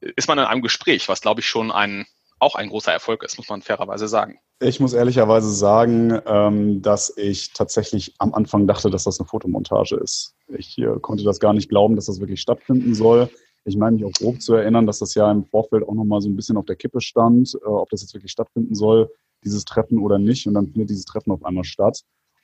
ist 0.00 0.28
man 0.28 0.38
in 0.38 0.44
einem 0.44 0.62
Gespräch, 0.62 1.08
was 1.08 1.20
glaube 1.20 1.40
ich 1.40 1.46
schon 1.46 1.70
ein, 1.70 2.06
auch 2.38 2.54
ein 2.54 2.68
großer 2.68 2.92
Erfolg 2.92 3.22
ist, 3.22 3.36
muss 3.38 3.48
man 3.48 3.62
fairerweise 3.62 4.08
sagen. 4.08 4.38
Ich 4.60 4.80
muss 4.80 4.92
ehrlicherweise 4.92 5.52
sagen, 5.52 6.20
ähm, 6.26 6.82
dass 6.82 7.16
ich 7.16 7.52
tatsächlich 7.52 8.14
am 8.18 8.34
Anfang 8.34 8.66
dachte, 8.66 8.90
dass 8.90 9.04
das 9.04 9.20
eine 9.20 9.28
Fotomontage 9.28 9.96
ist. 9.96 10.34
Ich 10.48 10.78
äh, 10.78 10.98
konnte 11.00 11.24
das 11.24 11.38
gar 11.38 11.52
nicht 11.52 11.68
glauben, 11.68 11.94
dass 11.94 12.06
das 12.06 12.20
wirklich 12.20 12.40
stattfinden 12.40 12.94
soll. 12.94 13.30
Ich 13.64 13.76
meine 13.76 13.96
mich 13.96 14.04
auch 14.04 14.12
grob 14.12 14.40
zu 14.40 14.54
erinnern, 14.54 14.86
dass 14.86 14.98
das 14.98 15.14
ja 15.14 15.30
im 15.30 15.44
Vorfeld 15.44 15.86
auch 15.86 15.94
nochmal 15.94 16.20
so 16.20 16.28
ein 16.28 16.36
bisschen 16.36 16.56
auf 16.56 16.64
der 16.64 16.76
Kippe 16.76 17.00
stand, 17.00 17.54
äh, 17.54 17.66
ob 17.66 17.88
das 17.90 18.02
jetzt 18.02 18.14
wirklich 18.14 18.32
stattfinden 18.32 18.74
soll, 18.74 19.10
dieses 19.44 19.64
Treffen 19.64 19.98
oder 19.98 20.18
nicht. 20.18 20.46
Und 20.46 20.54
dann 20.54 20.66
findet 20.66 20.90
dieses 20.90 21.04
Treffen 21.04 21.30
auf 21.30 21.44
einmal 21.44 21.64
statt. 21.64 22.00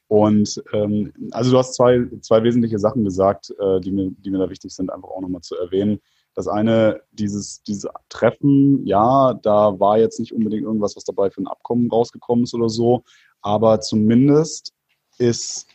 Und 0.07 0.63
ähm, 0.73 1.13
also 1.33 1.51
du 1.51 1.59
hast 1.59 1.75
zwei, 1.75 2.07
zwei 2.21 2.43
wesentliche 2.43 2.79
Sachen 2.79 3.05
gesagt, 3.05 3.53
äh, 3.59 3.81
die, 3.81 3.91
mir, 3.91 4.11
die 4.19 4.31
mir 4.31 4.39
da 4.39 4.51
wichtig 4.51 4.73
sind, 4.75 4.93
einfach 4.93 5.09
auch 5.09 5.21
nochmal 5.21 5.41
zu 5.41 5.57
erwähnen. 5.57 6.01
Das 6.35 6.49
eine, 6.49 7.01
dieses, 7.13 7.63
dieses 7.63 7.89
Treffen, 8.09 8.85
ja, 8.87 9.35
da 9.35 9.79
war 9.79 9.99
jetzt 9.99 10.19
nicht 10.19 10.33
unbedingt 10.33 10.65
irgendwas, 10.65 10.97
was 10.97 11.05
dabei 11.05 11.31
für 11.31 11.43
ein 11.43 11.47
Abkommen 11.47 11.91
rausgekommen 11.91 12.45
ist 12.45 12.55
oder 12.55 12.69
so, 12.69 13.05
aber 13.41 13.81
zumindest 13.81 14.73
ist 15.19 15.67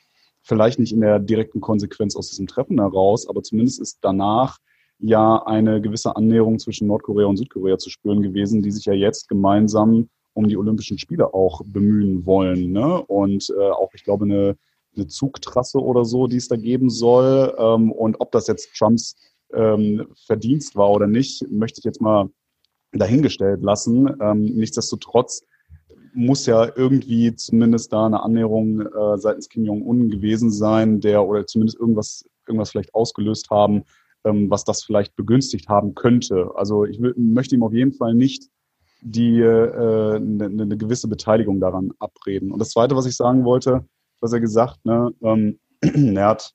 vielleicht 0.42 0.80
nicht 0.80 0.92
in 0.92 1.02
der 1.02 1.20
direkten 1.20 1.62
Konsequenz 1.62 2.16
aus 2.16 2.30
diesem 2.30 2.48
Treffen 2.48 2.80
heraus, 2.80 3.28
aber 3.30 3.44
zumindest 3.44 3.80
ist 3.80 4.00
danach 4.02 4.58
ja 5.00 5.42
eine 5.46 5.80
gewisse 5.80 6.16
Annäherung 6.16 6.60
zwischen 6.60 6.88
Nordkorea 6.88 7.28
und 7.28 7.38
Südkorea 7.38 7.78
zu 7.78 7.90
spüren 7.90 8.22
gewesen, 8.22 8.62
die 8.62 8.72
sich 8.72 8.86
ja 8.86 8.94
jetzt 8.94 9.30
gemeinsam 9.30 10.10
um 10.34 10.48
die 10.48 10.58
Olympischen 10.58 10.98
Spiele 10.98 11.34
auch 11.34 11.62
bemühen 11.66 12.26
wollen. 12.26 12.72
Ne? 12.72 13.02
Und 13.04 13.50
äh, 13.58 13.70
auch, 13.70 13.94
ich 13.94 14.04
glaube, 14.04 14.26
eine, 14.26 14.58
eine 14.96 15.08
Zugtrasse 15.08 15.80
oder 15.80 16.06
so, 16.06 16.28
die 16.28 16.38
es 16.38 16.48
da 16.48 16.56
geben 16.56 16.90
soll. 16.90 17.56
Ähm, 17.58 17.92
und 17.92 18.20
ob 18.20 18.32
das 18.32 18.48
jetzt 18.48 18.76
Trumps 18.78 19.16
ähm, 19.54 20.08
Verdienst 20.26 20.76
war 20.76 20.92
oder 20.92 21.08
nicht, 21.08 21.50
möchte 21.50 21.80
ich 21.80 21.86
jetzt 21.86 22.02
mal 22.02 22.30
dahingestellt 22.92 23.62
lassen. 23.62 24.10
Ähm, 24.22 24.46
nichtsdestotrotz 24.56 25.44
muss 26.14 26.46
ja 26.46 26.70
irgendwie 26.76 27.36
zumindest 27.36 27.94
da 27.94 28.06
eine 28.06 28.24
Annäherung 28.24 28.82
äh, 28.82 29.18
seitens 29.18 29.50
Kim 29.50 29.66
Jong-un 29.66 30.10
gewesen 30.10 30.52
sein, 30.52 31.00
der 31.00 31.26
oder 31.26 31.46
zumindest 31.46 31.80
irgendwas, 31.80 32.26
irgendwas 32.48 32.72
vielleicht 32.72 32.94
ausgelöst 32.96 33.50
haben, 33.50 33.84
ähm, 34.26 34.50
was 34.50 34.64
das 34.64 34.84
vielleicht 34.84 35.16
begünstigt 35.16 35.70
haben 35.70 35.96
könnte. 35.96 36.52
Also 36.56 36.86
ich 36.86 37.00
möchte 37.00 37.56
ihm 37.56 37.64
auf 37.64 37.74
jeden 37.74 37.94
Fall 37.94 38.14
nicht 38.14 38.50
die 39.02 39.40
äh, 39.40 40.16
eine, 40.16 40.46
eine 40.46 40.78
gewisse 40.78 41.08
Beteiligung 41.08 41.60
daran 41.60 41.92
abreden. 42.00 42.52
Und 42.52 42.60
das 42.60 42.72
Zweite, 42.72 42.96
was 42.96 43.06
ich 43.06 43.16
sagen 43.16 43.46
wollte, 43.46 43.86
was 44.20 44.34
er 44.34 44.42
gesagt, 44.42 44.84
ne, 44.86 45.14
ähm, 45.22 45.60
er 45.82 46.28
hat 46.28 46.54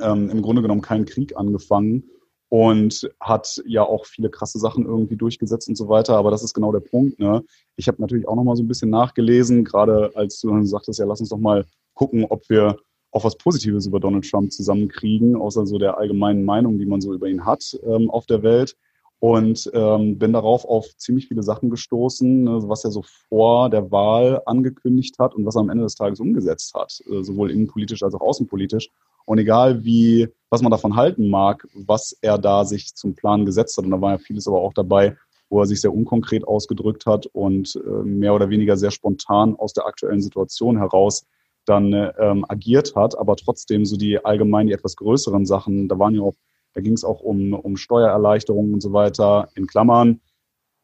ähm, 0.00 0.30
im 0.30 0.42
Grunde 0.42 0.62
genommen 0.62 0.82
keinen 0.82 1.04
Krieg 1.04 1.36
angefangen 1.36 2.04
und 2.48 3.10
hat 3.20 3.60
ja 3.66 3.82
auch 3.82 4.06
viele 4.06 4.30
krasse 4.30 4.58
Sachen 4.58 4.86
irgendwie 4.86 5.16
durchgesetzt 5.16 5.68
und 5.68 5.76
so 5.76 5.88
weiter. 5.88 6.16
Aber 6.16 6.30
das 6.30 6.44
ist 6.44 6.54
genau 6.54 6.70
der 6.70 6.80
Punkt. 6.80 7.18
Ne? 7.18 7.42
Ich 7.76 7.88
habe 7.88 8.00
natürlich 8.00 8.28
auch 8.28 8.36
noch 8.36 8.44
mal 8.44 8.54
so 8.54 8.62
ein 8.62 8.68
bisschen 8.68 8.90
nachgelesen, 8.90 9.64
gerade 9.64 10.12
als 10.14 10.38
du 10.40 10.50
dann 10.50 10.66
sagtest, 10.66 11.00
ja, 11.00 11.04
lass 11.04 11.20
uns 11.20 11.30
doch 11.30 11.38
mal 11.38 11.64
gucken, 11.94 12.24
ob 12.28 12.48
wir 12.48 12.76
auch 13.10 13.24
was 13.24 13.36
Positives 13.36 13.86
über 13.86 14.00
Donald 14.00 14.28
Trump 14.28 14.52
zusammenkriegen, 14.52 15.36
außer 15.36 15.66
so 15.66 15.78
der 15.78 15.98
allgemeinen 15.98 16.44
Meinung, 16.44 16.78
die 16.78 16.86
man 16.86 17.00
so 17.00 17.12
über 17.12 17.28
ihn 17.28 17.44
hat 17.44 17.78
ähm, 17.84 18.10
auf 18.10 18.26
der 18.26 18.42
Welt. 18.42 18.76
Und 19.20 19.70
ähm, 19.72 20.18
bin 20.18 20.34
darauf 20.34 20.66
auf 20.66 20.94
ziemlich 20.98 21.28
viele 21.28 21.42
Sachen 21.42 21.70
gestoßen, 21.70 22.44
ne, 22.44 22.68
was 22.68 22.84
er 22.84 22.90
so 22.90 23.02
vor 23.28 23.70
der 23.70 23.90
Wahl 23.90 24.42
angekündigt 24.44 25.18
hat 25.18 25.34
und 25.34 25.46
was 25.46 25.56
er 25.56 25.60
am 25.60 25.70
Ende 25.70 25.84
des 25.84 25.94
Tages 25.94 26.20
umgesetzt 26.20 26.74
hat, 26.74 27.00
äh, 27.10 27.22
sowohl 27.22 27.50
innenpolitisch 27.50 28.02
als 28.02 28.14
auch 28.14 28.20
außenpolitisch. 28.20 28.90
Und 29.24 29.38
egal 29.38 29.84
wie, 29.84 30.28
was 30.50 30.62
man 30.62 30.70
davon 30.70 30.96
halten 30.96 31.28
mag, 31.28 31.66
was 31.74 32.16
er 32.20 32.38
da 32.38 32.64
sich 32.64 32.94
zum 32.94 33.14
Plan 33.14 33.46
gesetzt 33.46 33.76
hat, 33.76 33.84
und 33.84 33.90
da 33.90 34.00
war 34.00 34.12
ja 34.12 34.18
vieles 34.18 34.46
aber 34.46 34.60
auch 34.60 34.74
dabei, 34.74 35.16
wo 35.48 35.60
er 35.60 35.66
sich 35.66 35.80
sehr 35.80 35.94
unkonkret 35.94 36.46
ausgedrückt 36.46 37.06
hat 37.06 37.26
und 37.26 37.76
äh, 37.76 38.02
mehr 38.04 38.34
oder 38.34 38.50
weniger 38.50 38.76
sehr 38.76 38.90
spontan 38.90 39.56
aus 39.56 39.72
der 39.72 39.86
aktuellen 39.86 40.20
Situation 40.20 40.78
heraus 40.78 41.26
dann 41.64 41.92
ähm, 42.18 42.44
agiert 42.48 42.94
hat, 42.94 43.16
aber 43.16 43.36
trotzdem 43.36 43.86
so 43.86 43.96
die 43.96 44.22
allgemein 44.22 44.66
die 44.66 44.72
etwas 44.72 44.96
größeren 44.96 45.46
Sachen, 45.46 45.88
da 45.88 45.98
waren 45.98 46.14
ja 46.14 46.22
auch, 46.22 46.34
da 46.74 46.80
ging 46.80 46.92
es 46.92 47.04
auch 47.04 47.20
um, 47.20 47.54
um 47.54 47.76
Steuererleichterungen 47.76 48.74
und 48.74 48.82
so 48.82 48.92
weiter, 48.92 49.48
in 49.54 49.66
Klammern, 49.66 50.20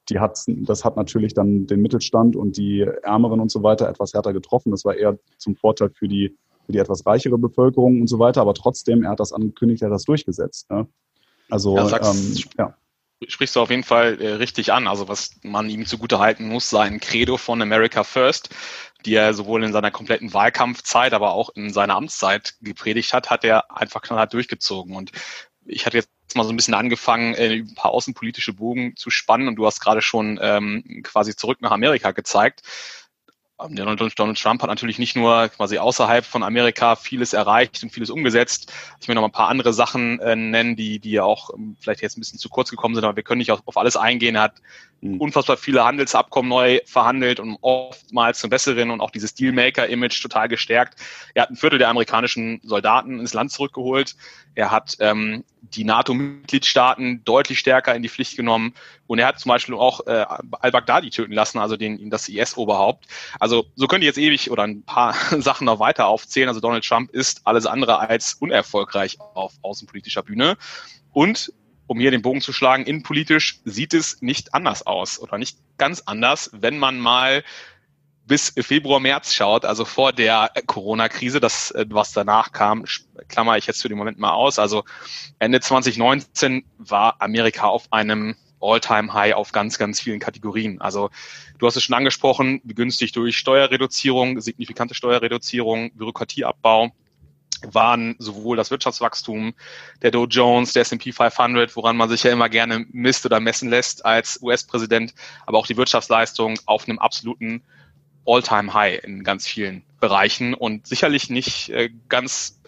die 0.09 0.19
hat, 0.19 0.43
das 0.47 0.85
hat 0.85 0.97
natürlich 0.97 1.35
dann 1.35 1.67
den 1.67 1.83
Mittelstand 1.83 2.35
und 2.35 2.57
die 2.57 2.81
Ärmeren 3.03 3.41
und 3.41 3.51
so 3.51 3.63
weiter 3.63 3.89
etwas 3.89 4.15
härter 4.15 4.33
getroffen. 4.33 4.71
Das 4.71 4.85
war 4.85 4.95
eher 4.95 5.19
zum 5.37 5.55
Vorteil 5.55 5.91
für 5.91 6.09
die 6.09 6.37
für 6.71 6.73
die 6.73 6.79
etwas 6.79 7.05
reichere 7.05 7.37
Bevölkerung 7.37 8.01
und 8.01 8.07
so 8.07 8.19
weiter. 8.19 8.41
Aber 8.41 8.55
trotzdem, 8.55 9.03
er 9.03 9.11
hat 9.11 9.21
das 9.21 9.33
angekündigt, 9.33 9.83
er 9.83 9.87
hat 9.87 9.95
das 9.95 10.05
durchgesetzt. 10.05 10.71
Ne? 10.71 10.87
Also, 11.51 11.77
ja, 11.77 12.01
ähm, 12.01 12.37
ja 12.57 12.75
sprichst 13.29 13.57
du 13.57 13.61
auf 13.61 13.71
jeden 13.71 13.85
Fall 13.85 14.21
äh, 14.21 14.35
richtig 14.35 14.73
an. 14.73 14.87
Also 14.87 15.09
was 15.09 15.33
man 15.43 15.69
ihm 15.69 15.85
zugute 15.85 16.21
halten 16.21 16.49
muss, 16.49 16.71
sein 16.71 17.01
Credo 17.01 17.37
von 17.37 17.61
America 17.61 18.03
First, 18.03 18.49
die 19.05 19.15
er 19.15 19.35
sowohl 19.35 19.63
in 19.63 19.73
seiner 19.73 19.91
kompletten 19.91 20.33
Wahlkampfzeit, 20.33 21.13
aber 21.13 21.33
auch 21.33 21.51
in 21.51 21.71
seiner 21.71 21.97
Amtszeit 21.97 22.55
gepredigt 22.63 23.13
hat, 23.13 23.29
hat 23.29 23.45
er 23.45 23.77
einfach 23.77 24.01
knallhart 24.01 24.33
durchgezogen. 24.33 24.97
Und 24.97 25.13
ich 25.67 25.85
hatte 25.85 25.99
jetzt 25.99 26.09
mal 26.35 26.45
so 26.45 26.51
ein 26.51 26.57
bisschen 26.57 26.75
angefangen, 26.75 27.35
äh, 27.35 27.59
ein 27.59 27.75
paar 27.75 27.91
außenpolitische 27.91 28.55
Bogen 28.55 28.97
zu 28.97 29.11
spannen 29.11 29.49
und 29.49 29.57
du 29.57 29.67
hast 29.67 29.81
gerade 29.81 30.01
schon 30.01 30.39
ähm, 30.41 31.03
quasi 31.03 31.37
zurück 31.37 31.61
nach 31.61 31.73
Amerika 31.73 32.13
gezeigt. 32.13 32.63
Donald, 33.69 34.39
Trump 34.39 34.63
hat 34.63 34.69
natürlich 34.69 34.99
nicht 34.99 35.17
nur 35.17 35.49
quasi 35.49 35.79
außerhalb 35.79 36.25
von 36.25 36.43
Amerika 36.43 36.97
vieles 36.97 37.33
erreicht 37.33 37.83
und 37.83 37.91
vieles 37.91 38.11
umgesetzt. 38.11 38.73
Ich 39.01 39.09
will 39.09 39.15
noch 39.15 39.25
ein 39.25 39.33
paar 39.33 39.49
andere 39.49 39.73
Sachen 39.73 40.19
äh, 40.21 40.37
nennen, 40.37 40.77
die, 40.77 40.99
die 40.99 41.13
ja 41.13 41.25
auch 41.25 41.51
ähm, 41.55 41.77
vielleicht 41.81 42.03
jetzt 42.03 42.17
ein 42.17 42.21
bisschen 42.21 42.39
zu 42.39 42.49
kurz 42.49 42.71
gekommen 42.71 42.95
sind, 42.95 43.05
aber 43.05 43.17
wir 43.17 43.23
können 43.23 43.39
nicht 43.39 43.53
auf, 43.53 43.61
auf 43.67 43.77
alles 43.77 43.97
eingehen. 43.97 44.37
Er 44.37 44.43
hat. 44.43 44.55
Unfassbar 45.03 45.57
viele 45.57 45.85
Handelsabkommen 45.85 46.49
neu 46.49 46.81
verhandelt 46.85 47.41
und 47.41 47.57
oftmals 47.63 48.39
zum 48.39 48.51
Besseren 48.51 48.91
und 48.91 49.01
auch 49.01 49.11
dieses 49.11 49.35
Dealmaker-Image 49.35 50.23
total 50.23 50.49
gestärkt. 50.49 51.01
Er 51.35 51.43
hat 51.43 51.51
ein 51.51 51.57
Viertel 51.57 51.79
der 51.79 51.89
amerikanischen 51.89 52.61
Soldaten 52.63 53.19
ins 53.19 53.33
Land 53.33 53.51
zurückgeholt. 53.51 54.15
Er 54.55 54.71
hat 54.71 54.97
ähm, 55.01 55.45
die 55.63 55.85
NATO-Mitgliedstaaten 55.85 57.25
deutlich 57.25 57.59
stärker 57.59 57.95
in 57.95 58.03
die 58.03 58.11
Pflicht 58.11 58.37
genommen 58.37 58.75
und 59.07 59.19
er 59.19 59.27
hat 59.27 59.39
zum 59.39 59.49
Beispiel 59.49 59.75
auch 59.75 60.07
äh, 60.07 60.27
al-Baghdadi 60.61 61.09
töten 61.11 61.33
lassen, 61.33 61.59
also 61.59 61.79
den, 61.79 62.11
das 62.11 62.29
IS-Oberhaupt. 62.29 63.07
Also 63.39 63.67
so 63.77 63.87
könnte 63.87 64.05
ich 64.05 64.09
jetzt 64.09 64.19
ewig 64.19 64.51
oder 64.51 64.65
ein 64.65 64.83
paar 64.83 65.15
Sachen 65.39 65.65
noch 65.65 65.81
weiter 65.81 66.09
aufzählen. 66.09 66.49
Also 66.49 66.61
Donald 66.61 66.85
Trump 66.85 67.11
ist 67.11 67.47
alles 67.47 67.65
andere 67.65 68.01
als 68.01 68.35
unerfolgreich 68.35 69.19
auf 69.35 69.55
außenpolitischer 69.63 70.23
Bühne. 70.23 70.59
Und 71.13 71.53
um 71.91 71.99
hier 71.99 72.13
den 72.13 72.23
Bogen 72.23 72.41
zu 72.41 72.53
schlagen, 72.53 72.85
innenpolitisch 72.85 73.59
sieht 73.65 73.95
es 73.95 74.23
nicht 74.23 74.55
anders 74.55 74.87
aus 74.87 75.19
oder 75.19 75.39
nicht 75.39 75.59
ganz 75.77 76.03
anders, 76.07 76.49
wenn 76.53 76.79
man 76.79 77.01
mal 77.01 77.43
bis 78.27 78.53
Februar, 78.57 79.01
März 79.01 79.35
schaut, 79.35 79.65
also 79.65 79.85
vor 79.85 80.13
der 80.13 80.53
Corona-Krise, 80.67 81.41
das, 81.41 81.73
äh, 81.73 81.87
was 81.89 82.13
danach 82.13 82.53
kam, 82.53 82.85
klammer 83.27 83.57
ich 83.57 83.67
jetzt 83.67 83.83
für 83.83 83.89
den 83.89 83.99
Moment 83.99 84.21
mal 84.21 84.31
aus. 84.31 84.61
Also 84.61 84.85
Ende 85.41 85.59
2019 85.59 86.65
war 86.79 87.21
Amerika 87.21 87.67
auf 87.67 87.93
einem 87.93 88.37
All-Time-High 88.61 89.35
auf 89.35 89.51
ganz, 89.51 89.77
ganz 89.77 89.99
vielen 89.99 90.21
Kategorien. 90.21 90.81
Also 90.81 91.11
du 91.59 91.67
hast 91.67 91.75
es 91.75 91.83
schon 91.83 91.97
angesprochen, 91.97 92.61
begünstigt 92.63 93.17
durch 93.17 93.37
Steuerreduzierung, 93.37 94.41
signifikante 94.41 94.95
Steuerreduzierung, 94.95 95.91
Bürokratieabbau, 95.95 96.93
waren 97.73 98.17
sowohl 98.19 98.57
das 98.57 98.71
Wirtschaftswachstum 98.71 99.55
der 100.03 100.11
Dow 100.11 100.27
Jones, 100.27 100.73
der 100.73 100.83
S&P 100.83 101.13
500, 101.13 101.75
woran 101.77 101.97
man 101.97 102.09
sich 102.09 102.23
ja 102.23 102.33
immer 102.33 102.49
gerne 102.49 102.87
misst 102.91 103.27
oder 103.27 103.41
messen 103.41 103.71
lässt 103.71 104.05
als 104.05 104.41
US-Präsident, 104.43 105.15
aber 105.47 105.59
auch 105.59 105.67
die 105.67 105.77
Wirtschaftsleistung 105.77 106.59
auf 106.67 106.89
einem 106.89 106.99
absoluten 106.99 107.63
All-Time-High 108.27 109.05
in 109.05 109.25
ganz 109.25 109.47
vielen 109.47 109.83
Bereichen 110.01 110.55
und 110.55 110.87
sicherlich 110.87 111.31
nicht 111.31 111.71
äh, 111.71 111.91
ganz, 112.09 112.61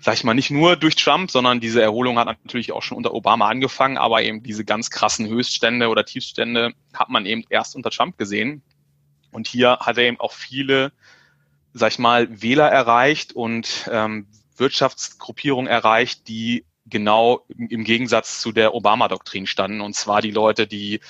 sag 0.00 0.14
ich 0.14 0.24
mal, 0.24 0.34
nicht 0.34 0.50
nur 0.50 0.76
durch 0.76 0.96
Trump, 0.96 1.30
sondern 1.30 1.60
diese 1.60 1.82
Erholung 1.82 2.18
hat 2.18 2.26
natürlich 2.26 2.72
auch 2.72 2.82
schon 2.82 2.96
unter 2.96 3.14
Obama 3.14 3.48
angefangen, 3.48 3.96
aber 3.96 4.22
eben 4.22 4.42
diese 4.42 4.64
ganz 4.64 4.90
krassen 4.90 5.28
Höchststände 5.28 5.88
oder 5.88 6.04
Tiefstände 6.04 6.72
hat 6.94 7.08
man 7.08 7.26
eben 7.26 7.44
erst 7.48 7.76
unter 7.76 7.90
Trump 7.90 8.18
gesehen. 8.18 8.62
Und 9.32 9.46
hier 9.46 9.78
hat 9.80 9.98
er 9.98 10.04
eben 10.04 10.20
auch 10.20 10.32
viele 10.32 10.92
sag 11.72 11.92
ich 11.92 11.98
mal, 11.98 12.42
Wähler 12.42 12.68
erreicht 12.68 13.32
und 13.32 13.88
ähm, 13.90 14.26
Wirtschaftsgruppierungen 14.56 15.70
erreicht, 15.70 16.28
die 16.28 16.64
genau 16.86 17.46
im 17.48 17.84
Gegensatz 17.84 18.40
zu 18.40 18.52
der 18.52 18.74
Obama-Doktrin 18.74 19.46
standen. 19.46 19.80
Und 19.80 19.94
zwar 19.94 20.22
die 20.22 20.30
Leute, 20.30 20.66
die 20.66 21.00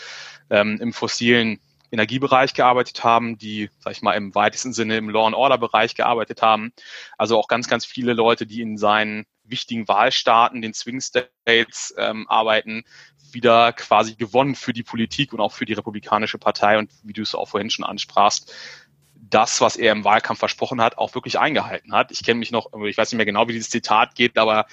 ähm, 0.51 0.79
im 0.81 0.93
fossilen 0.93 1.59
Energiebereich 1.93 2.55
gearbeitet 2.55 3.03
haben, 3.03 3.39
die, 3.39 3.71
sag 3.81 3.93
ich 3.93 4.03
mal, 4.03 4.13
im 4.13 4.35
weitesten 4.35 4.73
Sinne 4.73 4.97
im 4.97 5.11
Law 5.11 5.27
and 5.27 5.35
Order 5.35 5.59
Bereich 5.59 5.95
gearbeitet 5.95 6.43
haben. 6.43 6.73
Also 7.19 7.37
auch 7.39 7.49
ganz, 7.49 7.69
ganz 7.69 7.85
viele 7.85 8.13
Leute, 8.13 8.47
die 8.47 8.61
in 8.61 8.77
seinen 8.77 9.27
wichtigen 9.43 9.89
Wahlstaaten, 9.89 10.63
den 10.63 10.75
Swing 10.75 11.01
States 11.01 11.93
ähm, 11.99 12.29
arbeiten, 12.29 12.85
wieder 13.33 13.73
quasi 13.73 14.15
gewonnen 14.15 14.55
für 14.55 14.73
die 14.73 14.83
Politik 14.83 15.33
und 15.33 15.41
auch 15.41 15.53
für 15.53 15.65
die 15.65 15.73
Republikanische 15.73 16.39
Partei 16.39 16.79
und 16.79 16.91
wie 17.03 17.13
du 17.13 17.23
es 17.23 17.35
auch 17.35 17.49
vorhin 17.49 17.71
schon 17.71 17.85
ansprachst, 17.85 18.53
das, 19.31 19.61
was 19.61 19.77
er 19.77 19.93
im 19.93 20.05
Wahlkampf 20.05 20.39
versprochen 20.39 20.81
hat, 20.81 20.99
auch 20.99 21.15
wirklich 21.15 21.39
eingehalten 21.39 21.93
hat. 21.93 22.11
Ich 22.11 22.25
kenne 22.25 22.39
mich 22.39 22.51
noch, 22.51 22.71
ich 22.85 22.99
weiß 22.99 23.11
nicht 23.13 23.17
mehr 23.17 23.27
genau, 23.27 23.49
wie 23.49 23.53
dieses 23.53 23.71
Zitat 23.71 24.15
geht, 24.15 24.37
aber 24.39 24.67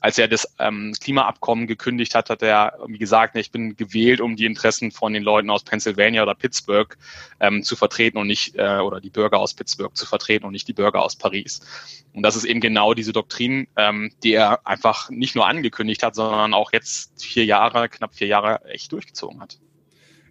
als 0.00 0.18
er 0.18 0.28
das 0.28 0.54
ähm, 0.58 0.94
Klimaabkommen 0.98 1.66
gekündigt 1.66 2.14
hat, 2.14 2.30
hat 2.30 2.42
er 2.42 2.74
irgendwie 2.78 2.98
gesagt, 2.98 3.36
ich 3.36 3.50
bin 3.50 3.76
gewählt, 3.76 4.20
um 4.20 4.36
die 4.36 4.46
Interessen 4.46 4.90
von 4.90 5.12
den 5.12 5.22
Leuten 5.22 5.50
aus 5.50 5.62
Pennsylvania 5.62 6.22
oder 6.22 6.34
Pittsburgh 6.34 6.96
ähm, 7.38 7.62
zu 7.62 7.76
vertreten 7.76 8.18
und 8.18 8.26
nicht, 8.26 8.56
äh, 8.56 8.78
oder 8.78 9.00
die 9.00 9.10
Bürger 9.10 9.38
aus 9.38 9.54
Pittsburgh 9.54 9.94
zu 9.96 10.06
vertreten 10.06 10.46
und 10.46 10.52
nicht 10.52 10.68
die 10.68 10.72
Bürger 10.72 11.02
aus 11.02 11.16
Paris. 11.16 11.60
Und 12.14 12.22
das 12.22 12.36
ist 12.36 12.44
eben 12.44 12.60
genau 12.60 12.94
diese 12.94 13.12
Doktrin, 13.12 13.68
ähm, 13.76 14.12
die 14.22 14.32
er 14.32 14.66
einfach 14.66 15.10
nicht 15.10 15.34
nur 15.34 15.46
angekündigt 15.46 16.02
hat, 16.02 16.14
sondern 16.14 16.54
auch 16.54 16.72
jetzt 16.72 17.22
vier 17.22 17.44
Jahre, 17.44 17.88
knapp 17.88 18.14
vier 18.14 18.26
Jahre 18.26 18.64
echt 18.64 18.92
durchgezogen 18.92 19.40
hat. 19.40 19.58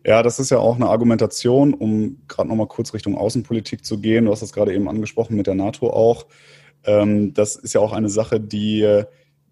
Ja, 0.06 0.24
das 0.24 0.40
ist 0.40 0.50
ja 0.50 0.60
auch 0.60 0.76
eine 0.76 0.88
Argumentation, 0.88 1.74
um 1.74 2.22
gerade 2.28 2.50
nochmal 2.50 2.68
kurz 2.68 2.94
Richtung 2.94 3.18
Außenpolitik 3.18 3.84
zu 3.84 4.00
gehen. 4.00 4.26
Du 4.26 4.32
hast 4.32 4.42
das 4.42 4.54
gerade 4.54 4.74
eben 4.74 4.88
angesprochen 4.88 5.36
mit 5.36 5.48
der 5.48 5.56
NATO 5.56 5.90
auch. 5.90 6.26
Ähm, 6.86 7.34
das 7.34 7.56
ist 7.56 7.74
ja 7.74 7.82
auch 7.82 7.92
eine 7.92 8.10
Sache, 8.10 8.40
die, 8.40 8.82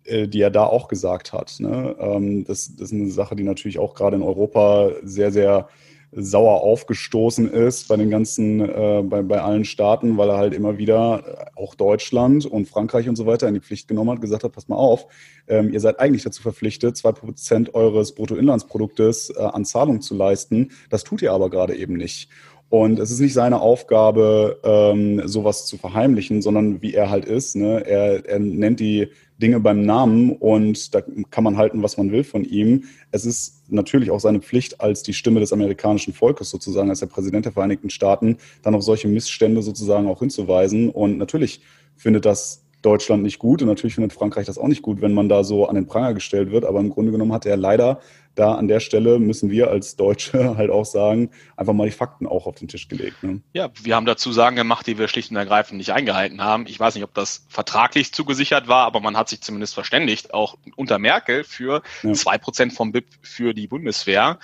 äh, 0.06 0.28
die 0.28 0.42
er 0.42 0.50
da 0.50 0.66
auch 0.66 0.88
gesagt 0.88 1.34
hat. 1.34 1.58
Ne? 1.60 1.96
Ähm, 2.00 2.46
das, 2.46 2.76
das 2.76 2.92
ist 2.92 2.94
eine 2.94 3.12
Sache, 3.12 3.36
die 3.36 3.44
natürlich 3.44 3.78
auch 3.78 3.94
gerade 3.94 4.16
in 4.16 4.24
Europa 4.24 4.92
sehr, 5.04 5.32
sehr 5.32 5.68
sauer 6.12 6.62
aufgestoßen 6.62 7.52
ist 7.52 7.88
bei 7.88 7.98
den 7.98 8.10
ganzen, 8.10 8.62
äh, 8.62 9.04
bei, 9.04 9.22
bei 9.22 9.42
allen 9.42 9.66
Staaten, 9.66 10.18
weil 10.18 10.30
er 10.30 10.38
halt 10.38 10.54
immer 10.54 10.78
wieder 10.78 11.24
äh, 11.56 11.60
auch 11.60 11.76
Deutschland 11.76 12.46
und 12.46 12.68
Frankreich 12.68 13.10
und 13.10 13.16
so 13.16 13.26
weiter 13.26 13.48
in 13.48 13.54
die 13.54 13.60
Pflicht 13.60 13.88
genommen 13.88 14.12
hat, 14.12 14.22
gesagt 14.22 14.44
hat, 14.44 14.54
passt 14.54 14.70
mal 14.70 14.78
auf, 14.78 15.08
ähm, 15.48 15.72
ihr 15.72 15.80
seid 15.80 16.00
eigentlich 16.00 16.24
dazu 16.24 16.42
verpflichtet, 16.42 16.98
zwei 16.98 17.12
Prozent 17.12 17.76
eures 17.76 18.16
Bruttoinlandsproduktes 18.16 19.32
äh, 19.32 19.42
an 19.42 19.66
Zahlung 19.66 20.02
zu 20.02 20.16
leisten. 20.16 20.72
Das 20.90 21.04
tut 21.04 21.22
ihr 21.22 21.34
aber 21.34 21.50
gerade 21.50 21.76
eben 21.76 21.94
nicht. 21.94 22.30
Und 22.70 23.00
es 23.00 23.12
ist 23.12 23.20
nicht 23.20 23.34
seine 23.34 23.62
Aufgabe, 23.62 24.60
ähm, 24.64 25.22
sowas 25.26 25.66
zu 25.66 25.78
verheimlichen, 25.78 26.42
sondern 26.42 26.82
wie 26.82 26.94
er 26.94 27.10
halt 27.10 27.26
ist. 27.26 27.56
Ne? 27.56 27.86
Er, 27.86 28.26
er 28.26 28.40
nennt 28.40 28.82
die 28.82 29.10
Dinge 29.42 29.60
beim 29.60 29.82
Namen 29.84 30.32
und 30.32 30.96
da 30.96 31.02
kann 31.30 31.44
man 31.44 31.58
halten, 31.58 31.84
was 31.84 31.98
man 31.98 32.12
will 32.12 32.24
von 32.24 32.44
ihm. 32.44 32.86
Es 33.12 33.26
ist 33.26 33.64
natürlich 33.70 34.10
auch 34.12 34.20
seine 34.20 34.42
Pflicht 34.42 34.82
als 34.82 35.04
die 35.04 35.14
Stimme 35.14 35.40
des 35.40 35.54
amerikanischen 35.54 36.14
Volkes 36.14 36.50
sozusagen, 36.50 36.90
als 36.90 37.00
der 37.00 37.08
Präsident 37.08 37.46
der 37.46 37.52
Vereinigten 37.52 37.90
Staaten, 37.90 38.38
dann 38.64 38.76
auf 38.76 38.84
solche 38.84 39.08
Missstände 39.08 39.62
sozusagen 39.62 40.08
auch 40.08 40.20
hinzuweisen. 40.20 40.90
Und 40.90 41.18
natürlich 41.18 41.62
findet 41.96 42.26
das 42.26 42.64
Deutschland 42.82 43.24
nicht 43.24 43.40
gut 43.40 43.62
und 43.62 43.68
natürlich 43.68 43.96
findet 43.96 44.14
Frankreich 44.14 44.46
das 44.46 44.58
auch 44.58 44.68
nicht 44.68 44.82
gut, 44.82 45.02
wenn 45.02 45.14
man 45.14 45.30
da 45.30 45.44
so 45.44 45.68
an 45.68 45.76
den 45.76 45.88
Pranger 45.88 46.14
gestellt 46.14 46.52
wird. 46.52 46.66
Aber 46.66 46.80
im 46.80 46.90
Grunde 46.90 47.12
genommen 47.12 47.34
hat 47.34 47.46
er 47.46 47.58
leider 47.58 48.00
da 48.38 48.56
an 48.56 48.68
der 48.68 48.80
Stelle 48.80 49.20
müssen 49.20 49.50
wir 49.50 49.70
als 49.70 49.96
Deutsche 49.96 50.32
halt 50.58 50.70
auch 50.70 50.86
sagen, 50.86 51.32
einfach 51.56 51.74
mal 51.74 51.86
die 51.86 51.92
Fakten 51.92 52.28
auch 52.28 52.46
auf 52.46 52.56
den 52.56 52.68
Tisch 52.68 52.88
gelegt. 52.88 53.24
Ne? 53.24 53.42
Ja, 53.54 53.70
wir 53.82 53.96
haben 53.96 54.06
dazu 54.06 54.32
Sagen 54.32 54.56
gemacht, 54.56 54.88
die 54.88 54.98
wir 54.98 55.08
schlicht 55.08 55.32
und 55.32 55.38
ergreifend 55.38 55.78
nicht 55.78 55.92
eingehalten 55.92 56.44
haben. 56.44 56.66
Ich 56.68 56.80
weiß 56.80 56.96
nicht, 56.96 57.04
ob 57.04 57.14
das 57.14 57.46
vertraglich 57.50 58.14
zugesichert 58.14 58.68
war, 58.68 58.86
aber 58.86 59.00
man 59.00 59.18
hat 59.18 59.30
sich 59.30 59.42
zumindest 59.42 59.74
verständigt, 59.74 60.34
auch 60.34 60.58
unter 60.76 61.00
Merkel 61.00 61.44
für 61.44 61.82
zwei 62.14 62.34
ja. 62.34 62.38
Prozent 62.38 62.74
vom 62.74 62.92
BIP 62.92 63.06
für 63.22 63.54
die 63.54 63.68
Bundeswehr. 63.68 64.40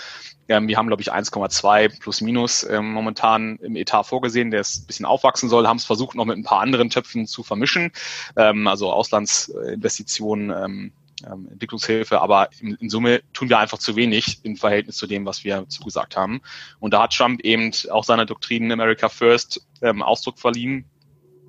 Ähm, 0.47 0.67
wir 0.67 0.77
haben, 0.77 0.87
glaube 0.87 1.01
ich, 1.01 1.13
1,2 1.13 1.99
plus 1.99 2.21
minus 2.21 2.67
ähm, 2.69 2.91
momentan 2.91 3.57
im 3.57 3.75
Etat 3.75 4.03
vorgesehen, 4.03 4.51
der 4.51 4.61
es 4.61 4.79
ein 4.79 4.87
bisschen 4.87 5.05
aufwachsen 5.05 5.49
soll, 5.49 5.67
haben 5.67 5.77
es 5.77 5.85
versucht, 5.85 6.15
noch 6.15 6.25
mit 6.25 6.37
ein 6.37 6.43
paar 6.43 6.59
anderen 6.59 6.89
Töpfen 6.89 7.27
zu 7.27 7.43
vermischen, 7.43 7.91
ähm, 8.35 8.67
also 8.67 8.91
Auslandsinvestitionen, 8.91 10.91
ähm, 11.25 11.47
Entwicklungshilfe, 11.51 12.21
aber 12.21 12.49
in, 12.59 12.75
in, 12.75 12.89
Summe 12.89 13.21
tun 13.33 13.49
wir 13.49 13.59
einfach 13.59 13.77
zu 13.77 13.95
wenig 13.95 14.39
im 14.43 14.55
Verhältnis 14.55 14.97
zu 14.97 15.07
dem, 15.07 15.25
was 15.25 15.43
wir 15.43 15.67
zugesagt 15.69 16.17
haben. 16.17 16.41
Und 16.79 16.93
da 16.93 17.03
hat 17.03 17.13
Trump 17.13 17.41
eben 17.41 17.71
auch 17.89 18.03
seiner 18.03 18.25
Doktrin 18.25 18.71
America 18.71 19.09
First 19.09 19.65
ähm, 19.81 20.01
Ausdruck 20.01 20.39
verliehen 20.39 20.85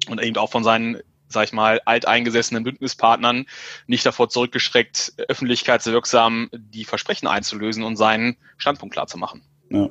und 0.09 0.23
eben 0.23 0.37
auch 0.37 0.51
von 0.51 0.65
seinen 0.65 0.99
sag 1.35 1.49
ich 1.49 1.53
mal, 1.53 1.81
alteingesessenen 1.85 2.65
Bündnispartnern 2.65 3.47
nicht 3.87 4.07
davor 4.07 4.31
zurückgeschreckt, 4.31 5.15
öffentlichkeitswirksam 5.29 6.49
die 6.53 6.85
Versprechen 6.85 7.27
einzulösen 7.27 7.83
und 7.83 7.97
seinen 7.97 8.37
Standpunkt 8.57 8.95
klar 8.95 9.07
zu 9.07 9.19
machen. 9.19 9.43
Ja. 9.71 9.91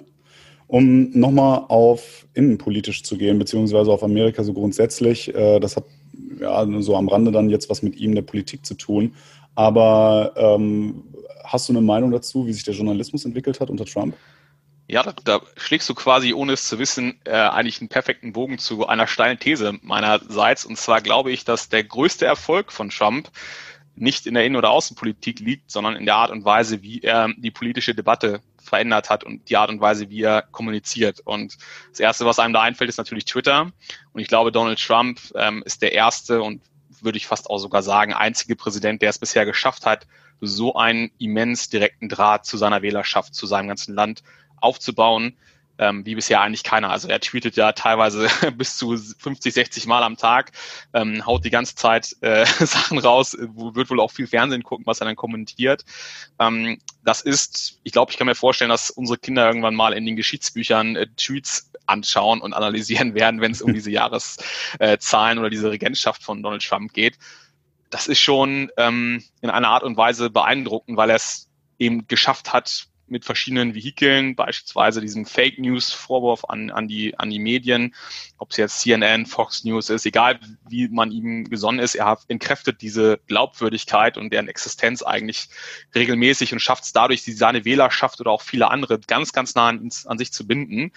Um 0.67 1.11
nochmal 1.11 1.65
auf 1.67 2.25
innenpolitisch 2.33 3.03
zu 3.03 3.17
gehen, 3.17 3.37
beziehungsweise 3.37 3.91
auf 3.91 4.03
Amerika 4.03 4.43
so 4.43 4.53
grundsätzlich, 4.53 5.33
äh, 5.35 5.59
das 5.59 5.75
hat 5.75 5.83
ja 6.39 6.65
so 6.81 6.95
am 6.95 7.09
Rande 7.09 7.31
dann 7.31 7.49
jetzt 7.49 7.69
was 7.69 7.83
mit 7.83 7.95
ihm 7.97 8.15
der 8.15 8.21
Politik 8.23 8.65
zu 8.65 8.73
tun. 8.73 9.13
Aber 9.55 10.33
ähm, 10.35 11.03
hast 11.43 11.69
du 11.69 11.73
eine 11.73 11.81
Meinung 11.81 12.11
dazu, 12.11 12.45
wie 12.45 12.53
sich 12.53 12.63
der 12.63 12.73
Journalismus 12.73 13.25
entwickelt 13.25 13.59
hat 13.59 13.69
unter 13.69 13.85
Trump? 13.85 14.15
Ja, 14.87 15.03
da, 15.03 15.13
da 15.23 15.41
schlägst 15.55 15.87
du 15.89 15.93
quasi, 15.93 16.33
ohne 16.33 16.53
es 16.53 16.67
zu 16.67 16.77
wissen, 16.77 17.19
äh, 17.23 17.31
eigentlich 17.31 17.79
einen 17.79 17.89
perfekten 17.89 18.33
Bogen 18.33 18.57
zu 18.57 18.85
einer 18.87 19.07
steilen 19.07 19.39
These 19.39 19.73
meinerseits. 19.81 20.65
Und 20.65 20.77
zwar 20.77 21.01
glaube 21.01 21.31
ich, 21.31 21.45
dass 21.45 21.69
der 21.69 21.83
größte 21.83 22.25
Erfolg 22.25 22.71
von 22.71 22.89
Trump 22.89 23.29
nicht 23.95 24.25
in 24.25 24.33
der 24.33 24.45
Innen- 24.45 24.55
oder 24.55 24.71
Außenpolitik 24.71 25.39
liegt, 25.39 25.71
sondern 25.71 25.95
in 25.95 26.05
der 26.05 26.15
Art 26.15 26.31
und 26.31 26.43
Weise, 26.43 26.81
wie 26.81 27.01
er 27.01 27.29
die 27.37 27.51
politische 27.51 27.93
Debatte 27.93 28.41
verändert 28.61 29.09
hat 29.09 29.23
und 29.23 29.49
die 29.49 29.57
Art 29.57 29.69
und 29.69 29.81
Weise, 29.81 30.09
wie 30.09 30.23
er 30.23 30.41
kommuniziert. 30.41 31.19
Und 31.23 31.57
das 31.91 31.99
Erste, 31.99 32.25
was 32.25 32.39
einem 32.39 32.53
da 32.53 32.61
einfällt, 32.61 32.89
ist 32.89 32.97
natürlich 32.97 33.25
Twitter. 33.25 33.71
Und 34.13 34.21
ich 34.21 34.27
glaube, 34.27 34.51
Donald 34.51 34.79
Trump 34.79 35.19
ähm, 35.35 35.63
ist 35.65 35.81
der 35.81 35.93
Erste 35.93 36.41
und 36.41 36.61
würde 37.03 37.17
ich 37.17 37.27
fast 37.27 37.49
auch 37.49 37.59
sogar 37.59 37.83
sagen, 37.83 38.13
einzige 38.13 38.55
Präsident, 38.55 39.01
der 39.01 39.09
es 39.09 39.19
bisher 39.19 39.45
geschafft 39.45 39.85
hat, 39.85 40.07
so 40.41 40.75
einen 40.75 41.11
immens 41.19 41.69
direkten 41.69 42.09
Draht 42.09 42.45
zu 42.45 42.57
seiner 42.57 42.81
Wählerschaft, 42.81 43.33
zu 43.33 43.45
seinem 43.45 43.67
ganzen 43.67 43.95
Land 43.95 44.23
aufzubauen, 44.57 45.37
ähm, 45.77 46.05
wie 46.05 46.15
bisher 46.15 46.41
eigentlich 46.41 46.63
keiner. 46.63 46.91
Also 46.91 47.07
er 47.07 47.19
tweetet 47.19 47.55
ja 47.55 47.71
teilweise 47.71 48.27
bis 48.57 48.77
zu 48.77 48.95
50, 48.95 49.53
60 49.53 49.85
Mal 49.87 50.03
am 50.03 50.17
Tag, 50.17 50.51
ähm, 50.93 51.25
haut 51.25 51.45
die 51.45 51.49
ganze 51.49 51.75
Zeit 51.75 52.15
äh, 52.21 52.45
Sachen 52.65 52.99
raus, 52.99 53.35
wird 53.39 53.89
wohl 53.89 53.99
auch 53.99 54.11
viel 54.11 54.27
Fernsehen 54.27 54.63
gucken, 54.63 54.85
was 54.85 55.01
er 55.01 55.05
dann 55.05 55.15
kommentiert. 55.15 55.83
Ähm, 56.39 56.79
das 57.03 57.21
ist, 57.21 57.79
ich 57.83 57.91
glaube, 57.91 58.11
ich 58.11 58.17
kann 58.17 58.27
mir 58.27 58.35
vorstellen, 58.35 58.69
dass 58.69 58.89
unsere 58.89 59.17
Kinder 59.17 59.45
irgendwann 59.47 59.75
mal 59.75 59.93
in 59.93 60.05
den 60.05 60.15
Geschichtsbüchern 60.15 60.95
äh, 60.95 61.07
Tweets 61.17 61.71
anschauen 61.85 62.41
und 62.41 62.53
analysieren 62.53 63.15
werden, 63.15 63.41
wenn 63.41 63.51
es 63.51 63.61
um 63.61 63.73
diese 63.73 63.91
Jahreszahlen 63.91 65.39
oder 65.39 65.49
diese 65.49 65.71
Regentschaft 65.71 66.23
von 66.23 66.43
Donald 66.43 66.63
Trump 66.63 66.93
geht. 66.93 67.17
Das 67.89 68.07
ist 68.07 68.19
schon 68.19 68.71
ähm, 68.77 69.23
in 69.41 69.49
einer 69.49 69.69
Art 69.69 69.83
und 69.83 69.97
Weise 69.97 70.29
beeindruckend, 70.29 70.97
weil 70.97 71.11
er 71.11 71.17
es 71.17 71.49
eben 71.77 72.07
geschafft 72.07 72.53
hat, 72.53 72.87
mit 73.13 73.23
verschiedenen 73.23 73.75
Vehikeln, 73.75 74.35
beispielsweise 74.35 74.99
diesem 74.99 75.25
Fake 75.25 75.59
News 75.59 75.93
Vorwurf 75.93 76.43
an, 76.49 76.71
an, 76.71 76.89
die, 76.89 77.17
an 77.17 77.29
die 77.29 77.39
Medien, 77.39 77.95
ob 78.37 78.51
es 78.51 78.57
jetzt 78.57 78.81
CNN, 78.81 79.25
Fox 79.25 79.63
News 79.63 79.89
ist, 79.89 80.05
egal 80.05 80.39
wie 80.67 80.89
man 80.89 81.11
ihm 81.11 81.45
gesonnen 81.45 81.79
ist, 81.79 81.95
er 81.95 82.17
entkräftet 82.27 82.81
diese 82.81 83.19
Glaubwürdigkeit 83.27 84.17
und 84.17 84.33
deren 84.33 84.49
Existenz 84.49 85.03
eigentlich 85.03 85.47
regelmäßig 85.95 86.51
und 86.51 86.59
schafft 86.59 86.83
es 86.83 86.91
dadurch, 86.91 87.23
die, 87.23 87.31
seine 87.31 87.63
Wählerschaft 87.63 88.19
oder 88.19 88.31
auch 88.31 88.41
viele 88.41 88.69
andere 88.69 88.99
ganz, 88.99 89.31
ganz 89.31 89.55
nah 89.55 89.69
an, 89.69 89.89
an 90.05 90.17
sich 90.17 90.33
zu 90.33 90.45
binden. 90.45 90.91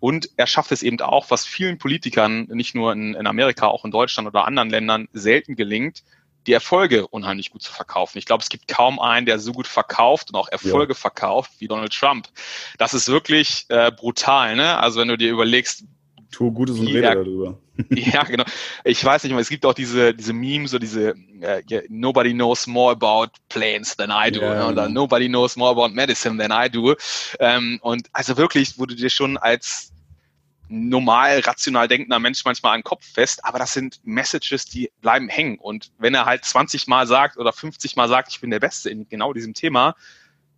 Und 0.00 0.28
er 0.36 0.46
schafft 0.46 0.70
es 0.70 0.82
eben 0.82 1.00
auch, 1.00 1.30
was 1.30 1.46
vielen 1.46 1.78
Politikern, 1.78 2.46
nicht 2.52 2.74
nur 2.74 2.92
in, 2.92 3.14
in 3.14 3.26
Amerika, 3.26 3.68
auch 3.68 3.86
in 3.86 3.90
Deutschland 3.90 4.28
oder 4.28 4.44
anderen 4.44 4.68
Ländern 4.68 5.08
selten 5.14 5.56
gelingt, 5.56 6.04
die 6.46 6.52
Erfolge 6.52 7.06
unheimlich 7.08 7.50
gut 7.50 7.62
zu 7.62 7.72
verkaufen. 7.72 8.18
Ich 8.18 8.26
glaube, 8.26 8.42
es 8.42 8.48
gibt 8.48 8.68
kaum 8.68 9.00
einen, 9.00 9.26
der 9.26 9.38
so 9.38 9.52
gut 9.52 9.66
verkauft 9.66 10.30
und 10.30 10.36
auch 10.36 10.48
Erfolge 10.48 10.92
ja. 10.92 10.98
verkauft 10.98 11.52
wie 11.58 11.68
Donald 11.68 11.92
Trump. 11.92 12.28
Das 12.78 12.94
ist 12.94 13.08
wirklich 13.08 13.66
äh, 13.68 13.90
brutal, 13.90 14.56
ne? 14.56 14.78
Also 14.78 15.00
wenn 15.00 15.08
du 15.08 15.16
dir 15.16 15.30
überlegst, 15.30 15.84
Tu 16.34 16.50
Gutes 16.50 16.80
und 16.80 16.88
rede 16.88 17.02
darüber. 17.02 17.58
ja, 17.90 18.24
genau. 18.24 18.44
Ich 18.82 19.04
weiß 19.04 19.22
nicht 19.22 19.32
mehr, 19.32 19.40
es 19.40 19.48
gibt 19.48 19.64
auch 19.64 19.72
diese, 19.72 20.12
diese 20.12 20.32
Memes, 20.32 20.72
so 20.72 20.80
diese 20.80 21.14
uh, 21.14 21.60
yeah, 21.70 21.82
Nobody 21.88 22.32
knows 22.32 22.66
more 22.66 22.90
about 22.90 23.30
planes 23.48 23.96
than 23.96 24.10
I 24.10 24.32
do 24.32 24.40
yeah, 24.40 24.54
ne? 24.54 24.66
oder 24.66 24.88
genau. 24.88 25.02
Nobody 25.02 25.28
knows 25.28 25.56
more 25.56 25.70
about 25.70 25.94
medicine 25.94 26.36
than 26.36 26.50
I 26.50 26.68
do. 26.68 26.96
Ähm, 27.38 27.78
und 27.82 28.08
also 28.12 28.36
wirklich, 28.36 28.78
wo 28.78 28.86
du 28.86 28.96
dir 28.96 29.10
schon 29.10 29.36
als 29.36 29.93
normal 30.74 31.40
rational 31.40 31.88
denkender 31.88 32.18
Mensch 32.18 32.44
manchmal 32.44 32.74
an 32.74 32.80
den 32.80 32.84
Kopf 32.84 33.04
fest, 33.04 33.44
aber 33.44 33.58
das 33.58 33.72
sind 33.72 34.00
Messages, 34.04 34.66
die 34.66 34.90
bleiben 35.00 35.28
hängen. 35.28 35.58
Und 35.58 35.92
wenn 35.98 36.14
er 36.14 36.26
halt 36.26 36.44
20 36.44 36.86
Mal 36.86 37.06
sagt 37.06 37.36
oder 37.36 37.52
50 37.52 37.96
Mal 37.96 38.08
sagt, 38.08 38.30
ich 38.32 38.40
bin 38.40 38.50
der 38.50 38.60
Beste 38.60 38.90
in 38.90 39.08
genau 39.08 39.32
diesem 39.32 39.54
Thema, 39.54 39.94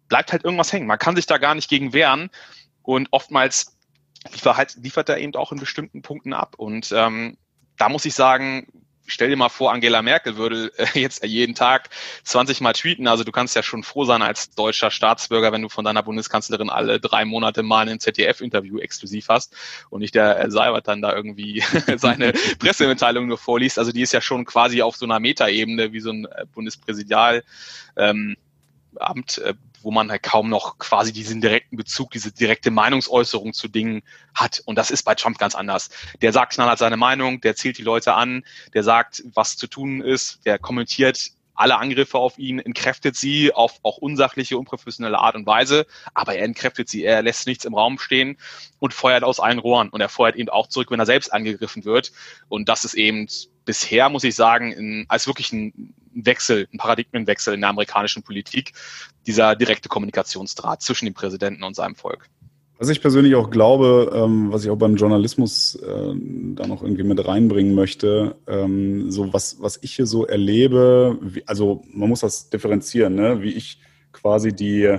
bleibt 0.09 0.33
halt 0.33 0.45
irgendwas 0.45 0.73
hängen. 0.73 0.87
Man 0.87 0.99
kann 0.99 1.17
sich 1.17 1.27
da 1.27 1.39
gar 1.39 1.55
nicht 1.55 1.69
gegen 1.69 1.93
wehren. 1.93 2.31
Und 2.83 3.09
oftmals 3.11 3.77
liefert, 4.33 4.57
halt, 4.57 4.75
liefert 4.77 5.09
er 5.09 5.19
eben 5.19 5.35
auch 5.35 5.53
in 5.53 5.59
bestimmten 5.59 6.03
Punkten 6.03 6.33
ab. 6.33 6.55
Und 6.57 6.93
ähm, 6.93 7.37
da 7.77 7.89
muss 7.89 8.05
ich 8.05 8.15
sagen, 8.15 8.67
stell 9.07 9.29
dir 9.29 9.37
mal 9.37 9.49
vor, 9.49 9.73
Angela 9.73 10.03
Merkel 10.03 10.37
würde 10.37 10.73
äh, 10.77 10.87
jetzt 11.01 11.25
jeden 11.25 11.55
Tag 11.55 11.91
20 12.25 12.61
Mal 12.61 12.73
tweeten. 12.73 13.09
Also 13.09 13.25
du 13.25 13.33
kannst 13.33 13.57
ja 13.57 13.63
schon 13.63 13.83
froh 13.83 14.05
sein 14.05 14.23
als 14.23 14.51
deutscher 14.51 14.91
Staatsbürger, 14.91 15.53
wenn 15.53 15.63
du 15.63 15.69
von 15.69 15.85
deiner 15.85 16.03
Bundeskanzlerin 16.03 16.71
alle 16.71 17.01
drei 17.01 17.25
Monate 17.25 17.63
mal 17.63 17.89
ein 17.89 18.01
ZDF-Interview 18.01 18.79
exklusiv 18.79 19.29
hast 19.29 19.55
und 19.91 20.01
nicht 20.01 20.15
der 20.15 20.51
Seibert 20.51 20.89
dann 20.89 21.03
da 21.03 21.15
irgendwie 21.15 21.63
seine 21.97 22.33
Pressemitteilung 22.59 23.27
nur 23.27 23.39
vorliest. 23.39 23.79
Also 23.79 23.93
die 23.93 24.03
ist 24.03 24.13
ja 24.13 24.21
schon 24.21 24.45
quasi 24.45 24.83
auf 24.83 24.97
so 24.97 25.07
einer 25.07 25.21
Metaebene 25.21 25.93
wie 25.93 26.01
so 26.01 26.11
ein 26.11 26.27
äh, 26.27 26.47
Bundespräsidial. 26.53 27.45
Ähm, 27.97 28.37
Amt, 28.99 29.39
äh, 29.39 29.55
wo 29.87 29.93
man 29.93 30.11
halt 30.11 30.25
kaum 30.25 30.49
noch 30.49 30.79
quasi 30.79 31.13
diesen 31.13 31.41
direkten 31.41 31.77
Bezug, 31.77 32.11
diese 32.11 32.33
direkte 32.33 32.73
Meinungsäußerung 32.73 33.53
zu 33.53 33.69
Dingen 33.69 34.03
hat. 34.35 34.61
Und 34.67 34.77
das 34.77 34.91
ist 34.91 35.05
bei 35.05 35.15
Trump 35.15 35.39
ganz 35.39 35.55
anders. 35.55 35.91
Der 36.23 36.33
sagt 36.33 36.55
knallhart 36.55 36.81
seine 36.81 36.97
Meinung, 36.97 37.41
der 37.41 37.55
zählt 37.55 37.79
die 37.79 37.85
Leute 37.85 38.15
an, 38.15 38.45
der 38.75 38.83
sagt, 38.83 39.23
was 39.33 39.57
zu 39.57 39.69
tun 39.69 40.01
ist, 40.01 40.45
der 40.45 40.59
kommentiert 40.59 41.31
alle 41.55 41.79
Angriffe 41.79 42.19
auf 42.19 42.37
ihn, 42.37 42.59
entkräftet 42.59 43.15
sie 43.15 43.55
auf 43.55 43.79
auch 43.85 43.99
unsachliche, 43.99 44.59
unprofessionelle 44.59 45.21
Art 45.21 45.37
und 45.37 45.47
Weise, 45.47 45.87
aber 46.15 46.35
er 46.35 46.45
entkräftet 46.45 46.89
sie, 46.89 47.05
er 47.05 47.23
lässt 47.23 47.47
nichts 47.47 47.65
im 47.65 47.75
Raum 47.75 48.01
stehen 48.01 48.39
und 48.81 48.93
feuert 48.93 49.23
aus 49.23 49.39
allen 49.39 49.61
Rohren. 49.61 49.89
Und 49.91 50.01
er 50.01 50.09
feuert 50.09 50.35
eben 50.35 50.49
auch 50.49 50.67
zurück, 50.67 50.91
wenn 50.91 50.99
er 50.99 51.07
selbst 51.07 51.33
angegriffen 51.33 51.85
wird. 51.85 52.11
Und 52.49 52.69
das 52.69 52.85
ist 52.85 52.95
eben 52.95 53.29
bisher, 53.65 54.09
muss 54.09 54.25
ich 54.25 54.35
sagen, 54.35 54.73
in, 54.73 55.07
als 55.09 55.29
wirklich 55.29 55.53
ein 55.53 55.95
Wechsel, 56.25 56.69
ein 56.73 56.79
Paradigmenwechsel 56.79 57.55
in 57.55 57.61
der 57.61 57.71
amerikanischen 57.71 58.23
Politik, 58.23 58.73
dieser 59.27 59.57
direkte 59.57 59.89
Kommunikationsdraht 59.89 60.83
zwischen 60.83 61.05
dem 61.05 61.15
Präsidenten 61.15 61.63
und 61.63 61.77
seinem 61.77 61.95
Volk. 61.95 62.29
Was 62.79 62.91
ich 62.91 63.01
persönlich 63.01 63.35
auch 63.37 63.49
glaube, 63.49 64.13
ähm, 64.15 64.53
was 64.53 64.65
ich 64.65 64.71
auch 64.71 64.77
beim 64.77 64.97
Journalismus 64.97 65.77
äh, 65.77 66.15
da 66.55 66.67
noch 66.67 66.83
irgendwie 66.83 67.05
mit 67.05 67.27
reinbringen 67.27 67.75
möchte, 67.75 68.37
ähm, 68.47 69.11
so 69.11 69.33
was, 69.33 69.63
was 69.63 69.79
ich 69.83 69.95
hier 69.95 70.05
so 70.07 70.27
erlebe, 70.27 71.19
wie, 71.23 71.43
also 71.47 71.83
man 71.91 72.11
muss 72.11 72.21
das 72.21 72.51
differenzieren, 72.51 73.15
ne? 73.15 73.41
wie 73.41 73.53
ich 73.53 73.81
quasi 74.13 74.55
die, 74.55 74.99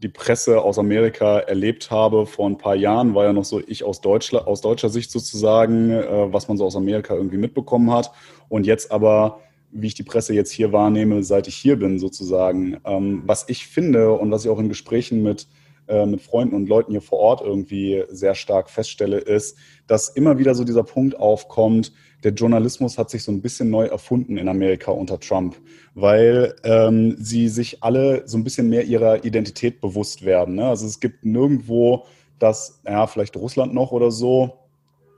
die 0.00 0.08
Presse 0.08 0.60
aus 0.60 0.78
Amerika 0.78 1.40
erlebt 1.40 1.90
habe 1.90 2.24
vor 2.24 2.48
ein 2.48 2.56
paar 2.56 2.76
Jahren, 2.76 3.16
war 3.16 3.24
ja 3.24 3.32
noch 3.32 3.44
so 3.44 3.60
ich 3.66 3.82
aus, 3.82 4.00
Deutschland, 4.00 4.46
aus 4.46 4.60
deutscher 4.60 4.88
Sicht 4.88 5.10
sozusagen, 5.10 5.90
äh, 5.90 6.32
was 6.32 6.46
man 6.46 6.56
so 6.56 6.66
aus 6.66 6.76
Amerika 6.76 7.14
irgendwie 7.14 7.38
mitbekommen 7.38 7.90
hat. 7.90 8.12
Und 8.48 8.64
jetzt 8.64 8.92
aber, 8.92 9.40
wie 9.70 9.88
ich 9.88 9.94
die 9.94 10.02
Presse 10.02 10.34
jetzt 10.34 10.52
hier 10.52 10.72
wahrnehme, 10.72 11.22
seit 11.22 11.48
ich 11.48 11.56
hier 11.56 11.76
bin 11.76 11.98
sozusagen. 11.98 12.78
Ähm, 12.84 13.22
was 13.26 13.48
ich 13.48 13.66
finde 13.66 14.12
und 14.12 14.30
was 14.30 14.44
ich 14.44 14.50
auch 14.50 14.58
in 14.58 14.68
Gesprächen 14.68 15.22
mit 15.22 15.46
äh, 15.88 16.04
mit 16.04 16.20
Freunden 16.20 16.54
und 16.54 16.68
Leuten 16.68 16.92
hier 16.92 17.00
vor 17.00 17.18
Ort 17.18 17.40
irgendwie 17.40 18.04
sehr 18.10 18.34
stark 18.34 18.68
feststelle, 18.68 19.18
ist, 19.18 19.56
dass 19.86 20.10
immer 20.10 20.38
wieder 20.38 20.54
so 20.54 20.64
dieser 20.64 20.84
Punkt 20.84 21.18
aufkommt, 21.18 21.92
der 22.24 22.32
Journalismus 22.32 22.98
hat 22.98 23.08
sich 23.08 23.22
so 23.22 23.32
ein 23.32 23.40
bisschen 23.40 23.70
neu 23.70 23.86
erfunden 23.86 24.36
in 24.36 24.48
Amerika 24.48 24.90
unter 24.90 25.18
Trump, 25.18 25.56
weil 25.94 26.54
ähm, 26.64 27.16
sie 27.18 27.48
sich 27.48 27.82
alle 27.82 28.28
so 28.28 28.36
ein 28.36 28.44
bisschen 28.44 28.68
mehr 28.68 28.84
ihrer 28.84 29.24
Identität 29.24 29.80
bewusst 29.80 30.24
werden. 30.26 30.56
Ne? 30.56 30.68
Also 30.68 30.86
es 30.86 31.00
gibt 31.00 31.24
nirgendwo 31.24 32.04
das, 32.38 32.80
ja, 32.86 33.06
vielleicht 33.06 33.36
Russland 33.36 33.72
noch 33.72 33.92
oder 33.92 34.10
so, 34.10 34.58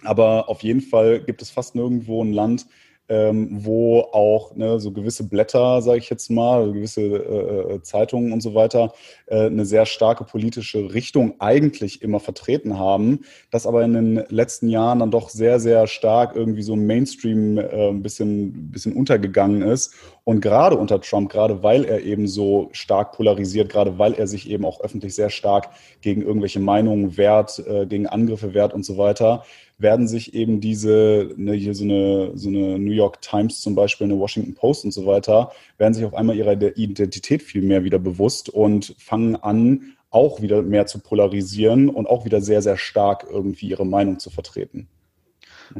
aber 0.04 0.48
auf 0.48 0.62
jeden 0.62 0.82
Fall 0.82 1.20
gibt 1.20 1.42
es 1.42 1.50
fast 1.50 1.74
nirgendwo 1.74 2.22
ein 2.22 2.32
Land, 2.32 2.66
ähm, 3.10 3.48
wo 3.50 4.00
auch 4.12 4.54
ne, 4.54 4.78
so 4.78 4.92
gewisse 4.92 5.24
Blätter, 5.24 5.82
sage 5.82 5.98
ich 5.98 6.08
jetzt 6.08 6.30
mal, 6.30 6.72
gewisse 6.72 7.02
äh, 7.02 7.74
äh, 7.74 7.82
Zeitungen 7.82 8.32
und 8.32 8.40
so 8.40 8.54
weiter, 8.54 8.94
äh, 9.26 9.46
eine 9.46 9.66
sehr 9.66 9.84
starke 9.84 10.22
politische 10.22 10.94
Richtung 10.94 11.34
eigentlich 11.40 12.02
immer 12.02 12.20
vertreten 12.20 12.78
haben, 12.78 13.20
das 13.50 13.66
aber 13.66 13.82
in 13.82 13.94
den 13.94 14.24
letzten 14.28 14.68
Jahren 14.68 15.00
dann 15.00 15.10
doch 15.10 15.28
sehr, 15.28 15.58
sehr 15.58 15.88
stark 15.88 16.36
irgendwie 16.36 16.62
so 16.62 16.76
Mainstream 16.76 17.58
äh, 17.58 17.88
ein 17.88 18.02
bisschen, 18.02 18.70
bisschen 18.70 18.92
untergegangen 18.92 19.62
ist. 19.62 19.92
Und 20.24 20.40
gerade 20.40 20.76
unter 20.76 21.00
Trump, 21.00 21.30
gerade 21.30 21.62
weil 21.62 21.84
er 21.84 22.02
eben 22.02 22.26
so 22.26 22.68
stark 22.72 23.12
polarisiert, 23.12 23.70
gerade 23.70 23.98
weil 23.98 24.14
er 24.14 24.26
sich 24.26 24.48
eben 24.50 24.64
auch 24.64 24.80
öffentlich 24.80 25.14
sehr 25.14 25.30
stark 25.30 25.70
gegen 26.02 26.22
irgendwelche 26.22 26.60
Meinungen 26.60 27.16
wehrt, 27.16 27.58
äh, 27.66 27.86
gegen 27.86 28.06
Angriffe 28.06 28.54
wehrt 28.54 28.74
und 28.74 28.84
so 28.84 28.98
weiter, 28.98 29.44
werden 29.78 30.08
sich 30.08 30.34
eben 30.34 30.60
diese, 30.60 31.30
ne, 31.36 31.54
hier 31.54 31.74
so 31.74 31.84
eine, 31.84 32.32
so 32.34 32.48
eine 32.48 32.78
New 32.78 32.92
York 32.92 33.22
Times 33.22 33.60
zum 33.60 33.74
Beispiel, 33.74 34.04
eine 34.04 34.18
Washington 34.18 34.54
Post 34.54 34.84
und 34.84 34.92
so 34.92 35.06
weiter, 35.06 35.52
werden 35.78 35.94
sich 35.94 36.04
auf 36.04 36.14
einmal 36.14 36.36
ihrer 36.36 36.52
Identität 36.76 37.42
viel 37.42 37.62
mehr 37.62 37.82
wieder 37.82 37.98
bewusst 37.98 38.50
und 38.50 38.94
fangen 38.98 39.36
an, 39.36 39.96
auch 40.10 40.42
wieder 40.42 40.62
mehr 40.62 40.86
zu 40.86 40.98
polarisieren 40.98 41.88
und 41.88 42.06
auch 42.06 42.24
wieder 42.24 42.40
sehr, 42.40 42.62
sehr 42.62 42.76
stark 42.76 43.26
irgendwie 43.30 43.68
ihre 43.68 43.86
Meinung 43.86 44.18
zu 44.18 44.28
vertreten. 44.28 44.88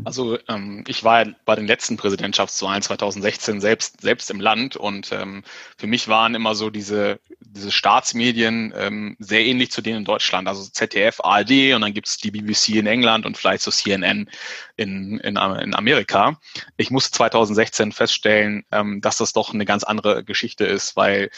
Also 0.04 0.38
ähm, 0.48 0.84
ich 0.86 1.04
war 1.04 1.26
bei 1.44 1.56
den 1.56 1.66
letzten 1.66 1.96
Präsidentschaftswahlen 1.96 2.82
2016 2.82 3.60
selbst, 3.60 4.00
selbst 4.00 4.30
im 4.30 4.40
Land 4.40 4.76
und 4.76 5.10
ähm, 5.12 5.42
für 5.76 5.86
mich 5.86 6.08
waren 6.08 6.34
immer 6.34 6.54
so 6.54 6.70
diese, 6.70 7.18
diese 7.40 7.72
Staatsmedien 7.72 8.72
ähm, 8.76 9.16
sehr 9.18 9.44
ähnlich 9.44 9.72
zu 9.72 9.82
denen 9.82 9.98
in 9.98 10.04
Deutschland. 10.04 10.48
Also 10.48 10.64
ZDF, 10.70 11.20
ARD 11.20 11.74
und 11.74 11.80
dann 11.80 11.94
gibt's 11.94 12.18
die 12.18 12.30
BBC 12.30 12.76
in 12.76 12.86
England 12.86 13.26
und 13.26 13.36
vielleicht 13.36 13.62
so 13.62 13.70
CNN 13.70 14.28
in, 14.76 15.18
in, 15.18 15.36
in 15.36 15.74
Amerika. 15.74 16.38
Ich 16.76 16.90
musste 16.90 17.10
2016 17.12 17.92
feststellen, 17.92 18.64
ähm, 18.70 19.00
dass 19.00 19.18
das 19.18 19.32
doch 19.32 19.52
eine 19.52 19.64
ganz 19.64 19.82
andere 19.82 20.24
Geschichte 20.24 20.64
ist, 20.64 20.96
weil 20.96 21.30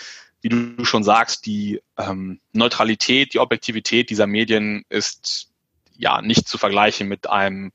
wie 0.42 0.48
du 0.48 0.84
schon 0.84 1.04
sagst, 1.04 1.46
die 1.46 1.80
ähm, 1.96 2.40
Neutralität, 2.52 3.32
die 3.32 3.38
Objektivität 3.38 4.10
dieser 4.10 4.26
Medien 4.26 4.84
ist 4.88 5.48
ja 5.96 6.20
nicht 6.20 6.48
zu 6.48 6.58
vergleichen 6.58 7.08
mit 7.08 7.30
einem 7.30 7.72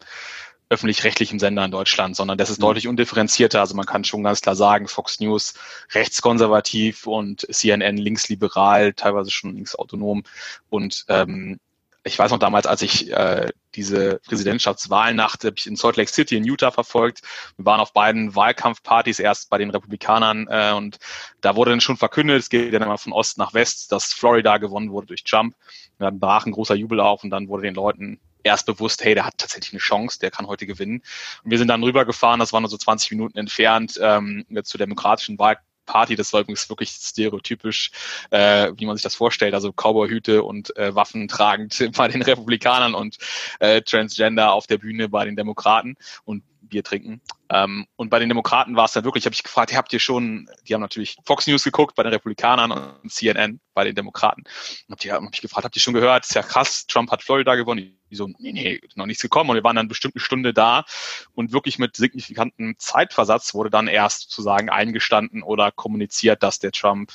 öffentlich-rechtlichen 0.69 1.39
Sender 1.39 1.63
in 1.65 1.71
Deutschland, 1.71 2.15
sondern 2.15 2.37
das 2.37 2.49
ist 2.49 2.59
mhm. 2.59 2.63
deutlich 2.63 2.87
undifferenzierter. 2.87 3.59
Also 3.59 3.75
man 3.75 3.85
kann 3.85 4.03
schon 4.03 4.23
ganz 4.23 4.41
klar 4.41 4.55
sagen, 4.55 4.87
Fox 4.87 5.19
News 5.19 5.53
rechtskonservativ 5.93 7.07
und 7.07 7.47
CNN 7.49 7.97
linksliberal, 7.97 8.93
teilweise 8.93 9.31
schon 9.31 9.55
linksautonom. 9.55 10.23
Und 10.69 11.05
ähm, 11.07 11.59
ich 12.03 12.17
weiß 12.17 12.31
noch 12.31 12.39
damals, 12.39 12.65
als 12.65 12.81
ich 12.81 13.11
äh, 13.11 13.49
diese 13.75 14.19
Präsidentschaftswahlnacht 14.25 15.43
habe 15.43 15.55
ich 15.57 15.67
in 15.67 15.75
Salt 15.75 15.97
Lake 15.97 16.11
City 16.11 16.37
in 16.37 16.45
Utah 16.45 16.71
verfolgt. 16.71 17.21
Wir 17.57 17.65
waren 17.65 17.79
auf 17.79 17.93
beiden 17.93 18.35
Wahlkampfpartys, 18.35 19.19
erst 19.19 19.49
bei 19.49 19.57
den 19.57 19.69
Republikanern 19.69 20.47
äh, 20.49 20.73
und 20.73 20.97
da 21.41 21.55
wurde 21.55 21.71
dann 21.71 21.81
schon 21.81 21.97
verkündet, 21.97 22.39
es 22.39 22.49
geht 22.49 22.73
dann 22.73 22.81
immer 22.81 22.97
von 22.97 23.13
Ost 23.13 23.37
nach 23.37 23.53
West, 23.53 23.91
dass 23.91 24.13
Florida 24.13 24.57
gewonnen 24.57 24.91
wurde 24.91 25.07
durch 25.07 25.23
Trump. 25.23 25.55
Dann 25.99 26.19
brach 26.19 26.45
ein 26.45 26.51
großer 26.51 26.75
Jubel 26.75 26.99
auf 26.99 27.23
und 27.23 27.29
dann 27.29 27.47
wurde 27.49 27.63
den 27.63 27.75
Leuten 27.75 28.19
erst 28.47 28.65
bewusst, 28.65 29.03
hey, 29.03 29.15
der 29.15 29.25
hat 29.25 29.37
tatsächlich 29.37 29.73
eine 29.73 29.79
Chance, 29.79 30.19
der 30.19 30.31
kann 30.31 30.47
heute 30.47 30.65
gewinnen. 30.65 31.01
Und 31.43 31.51
wir 31.51 31.57
sind 31.57 31.67
dann 31.67 31.83
rübergefahren, 31.83 32.39
das 32.39 32.53
war 32.53 32.59
nur 32.59 32.69
so 32.69 32.77
20 32.77 33.11
Minuten 33.11 33.37
entfernt, 33.37 33.99
ähm, 34.01 34.45
zur 34.63 34.77
demokratischen 34.79 35.37
Wahl. 35.39 35.57
Party, 35.87 36.15
das 36.15 36.33
war 36.33 36.41
übrigens 36.41 36.69
wirklich 36.69 36.89
stereotypisch, 36.89 37.91
äh, 38.29 38.71
wie 38.75 38.85
man 38.85 38.95
sich 38.95 39.03
das 39.03 39.15
vorstellt, 39.15 39.55
also 39.55 39.71
Cowboyhüte 39.71 40.43
und 40.43 40.75
äh, 40.77 40.93
Waffen 40.93 41.27
tragend 41.27 41.91
bei 41.97 42.09
den 42.09 42.21
Republikanern 42.21 42.93
und 42.93 43.17
äh, 43.59 43.81
Transgender 43.81 44.51
auf 44.51 44.67
der 44.67 44.77
Bühne 44.77 45.09
bei 45.09 45.25
den 45.25 45.35
Demokraten 45.35 45.95
und 46.25 46.43
Bier 46.67 46.83
trinken. 46.83 47.21
Ähm, 47.49 47.87
und 47.95 48.09
bei 48.09 48.19
den 48.19 48.29
Demokraten 48.29 48.75
war 48.75 48.85
es 48.85 48.91
dann 48.91 49.03
wirklich, 49.03 49.25
habe 49.25 49.33
ich 49.33 49.43
gefragt, 49.43 49.75
habt 49.75 49.93
ihr 49.93 49.99
schon, 49.99 50.49
die 50.67 50.73
haben 50.73 50.81
natürlich 50.81 51.17
Fox 51.25 51.47
News 51.47 51.63
geguckt 51.63 51.95
bei 51.95 52.03
den 52.03 52.13
Republikanern 52.13 52.71
und 52.71 53.11
CNN 53.11 53.59
bei 53.73 53.83
den 53.83 53.95
Demokraten. 53.95 54.43
Und 54.87 55.05
hab, 55.05 55.23
hab 55.23 55.33
ich 55.33 55.41
gefragt, 55.41 55.65
habt 55.65 55.75
ihr 55.75 55.81
schon 55.81 55.93
gehört? 55.93 56.25
ist 56.25 56.35
ja 56.35 56.43
krass, 56.43 56.87
Trump 56.87 57.11
hat 57.11 57.23
Florida 57.23 57.55
gewonnen. 57.55 57.97
Die 58.09 58.15
so, 58.15 58.27
nee, 58.39 58.53
nee, 58.53 58.81
noch 58.95 59.05
nichts 59.05 59.21
gekommen. 59.21 59.49
Und 59.49 59.55
wir 59.55 59.63
waren 59.63 59.75
dann 59.75 59.87
bestimmt 59.87 60.15
eine 60.15 60.21
Stunde 60.21 60.53
da 60.53 60.85
und 61.33 61.51
wirklich 61.51 61.77
mit 61.77 61.95
signifikantem 61.95 62.75
Zeitversatz 62.77 63.53
wurde 63.53 63.69
dann 63.69 63.87
erst 63.87 64.29
sozusagen 64.29 64.69
eingestanden 64.69 65.43
oder 65.43 65.71
kommuniziert, 65.71 66.43
dass 66.43 66.59
der 66.59 66.71
Trump 66.71 67.13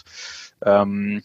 ähm, 0.64 1.22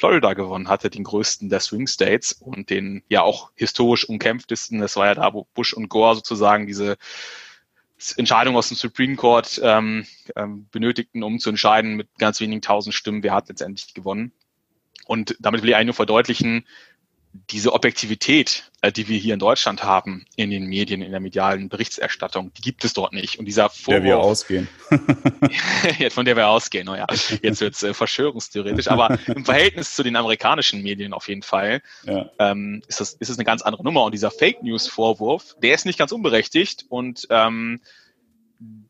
Florida 0.00 0.32
gewonnen 0.32 0.68
hatte, 0.68 0.88
den 0.88 1.04
größten 1.04 1.50
der 1.50 1.60
Swing 1.60 1.86
States 1.86 2.32
und 2.32 2.70
den 2.70 3.02
ja 3.08 3.20
auch 3.22 3.50
historisch 3.54 4.08
umkämpftesten. 4.08 4.80
Das 4.80 4.96
war 4.96 5.06
ja 5.06 5.14
da, 5.14 5.34
wo 5.34 5.46
Bush 5.52 5.74
und 5.74 5.90
Gore 5.90 6.14
sozusagen 6.14 6.66
diese 6.66 6.96
Entscheidung 8.16 8.56
aus 8.56 8.68
dem 8.68 8.76
Supreme 8.76 9.16
Court 9.16 9.60
ähm, 9.62 10.06
ähm, 10.36 10.66
benötigten, 10.70 11.22
um 11.22 11.38
zu 11.38 11.50
entscheiden 11.50 11.94
mit 11.96 12.08
ganz 12.18 12.40
wenigen 12.40 12.62
tausend 12.62 12.94
Stimmen, 12.94 13.22
wer 13.22 13.34
hat 13.34 13.48
letztendlich 13.48 13.94
gewonnen. 13.94 14.32
Und 15.06 15.36
damit 15.40 15.62
will 15.62 15.70
ich 15.70 15.76
eigentlich 15.76 15.86
nur 15.86 15.94
verdeutlichen, 15.94 16.66
diese 17.32 17.72
Objektivität, 17.72 18.70
äh, 18.80 18.90
die 18.90 19.08
wir 19.08 19.16
hier 19.18 19.34
in 19.34 19.40
Deutschland 19.40 19.84
haben, 19.84 20.24
in 20.34 20.50
den 20.50 20.66
Medien, 20.66 21.00
in 21.00 21.12
der 21.12 21.20
medialen 21.20 21.68
Berichterstattung, 21.68 22.52
die 22.54 22.62
gibt 22.62 22.84
es 22.84 22.92
dort 22.92 23.12
nicht. 23.12 23.38
Und 23.38 23.44
dieser 23.44 23.70
Vorwurf, 23.70 23.86
der 23.86 24.02
wir 24.02 24.18
ausgehen. 24.18 24.68
von 26.10 26.24
der 26.24 26.36
wir 26.36 26.48
ausgehen, 26.48 26.86
naja, 26.86 27.06
oh 27.08 27.34
jetzt 27.42 27.60
wird's 27.60 27.82
äh, 27.82 27.94
verschwörungstheoretisch, 27.94 28.88
aber 28.88 29.18
im 29.26 29.44
Verhältnis 29.44 29.94
zu 29.94 30.02
den 30.02 30.16
amerikanischen 30.16 30.82
Medien 30.82 31.12
auf 31.12 31.28
jeden 31.28 31.42
Fall 31.42 31.82
ja. 32.04 32.30
ähm, 32.38 32.82
ist, 32.88 33.00
das, 33.00 33.12
ist 33.14 33.28
es 33.28 33.38
eine 33.38 33.44
ganz 33.44 33.62
andere 33.62 33.84
Nummer. 33.84 34.04
Und 34.04 34.12
dieser 34.12 34.30
Fake 34.30 34.62
News-Vorwurf, 34.62 35.56
der 35.62 35.74
ist 35.74 35.86
nicht 35.86 35.98
ganz 35.98 36.10
unberechtigt 36.10 36.86
und 36.88 37.26
ähm, 37.30 37.80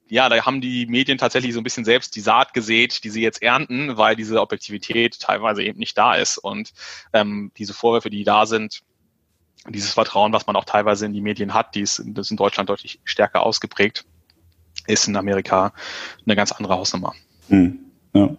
ja, 0.09 0.29
da 0.29 0.45
haben 0.45 0.61
die 0.61 0.87
Medien 0.87 1.19
tatsächlich 1.19 1.55
so 1.55 1.61
ein 1.61 1.65
bisschen 1.65 1.85
selbst 1.85 2.17
die 2.17 2.21
Saat 2.21 2.53
gesät, 2.53 3.05
die 3.05 3.11
sie 3.11 3.23
jetzt 3.23 3.43
ernten, 3.43 3.97
weil 3.97 4.17
diese 4.17 4.41
Objektivität 4.41 5.21
teilweise 5.21 5.63
eben 5.63 5.79
nicht 5.79 5.97
da 5.97 6.15
ist. 6.15 6.39
Und 6.39 6.73
ähm, 7.13 7.53
diese 7.57 7.75
Vorwürfe, 7.75 8.11
die 8.11 8.25
da 8.25 8.47
sind, 8.47 8.83
dieses 9.69 9.93
Vertrauen, 9.93 10.33
was 10.33 10.47
man 10.47 10.57
auch 10.57 10.65
teilweise 10.65 11.07
in 11.07 11.13
die 11.13 11.21
Medien 11.21 11.55
hat, 11.55 11.75
die 11.75 11.83
ist, 11.83 12.03
das 12.07 12.27
ist 12.27 12.31
in 12.31 12.37
Deutschland 12.37 12.69
deutlich 12.69 13.01
stärker 13.05 13.43
ausgeprägt, 13.43 14.05
ist 14.87 15.07
in 15.07 15.17
Amerika 15.17 15.73
eine 16.27 16.35
ganz 16.35 16.51
andere 16.53 16.75
Hausnummer. 16.75 17.15
Hm, 17.49 17.79
ja. 18.15 18.37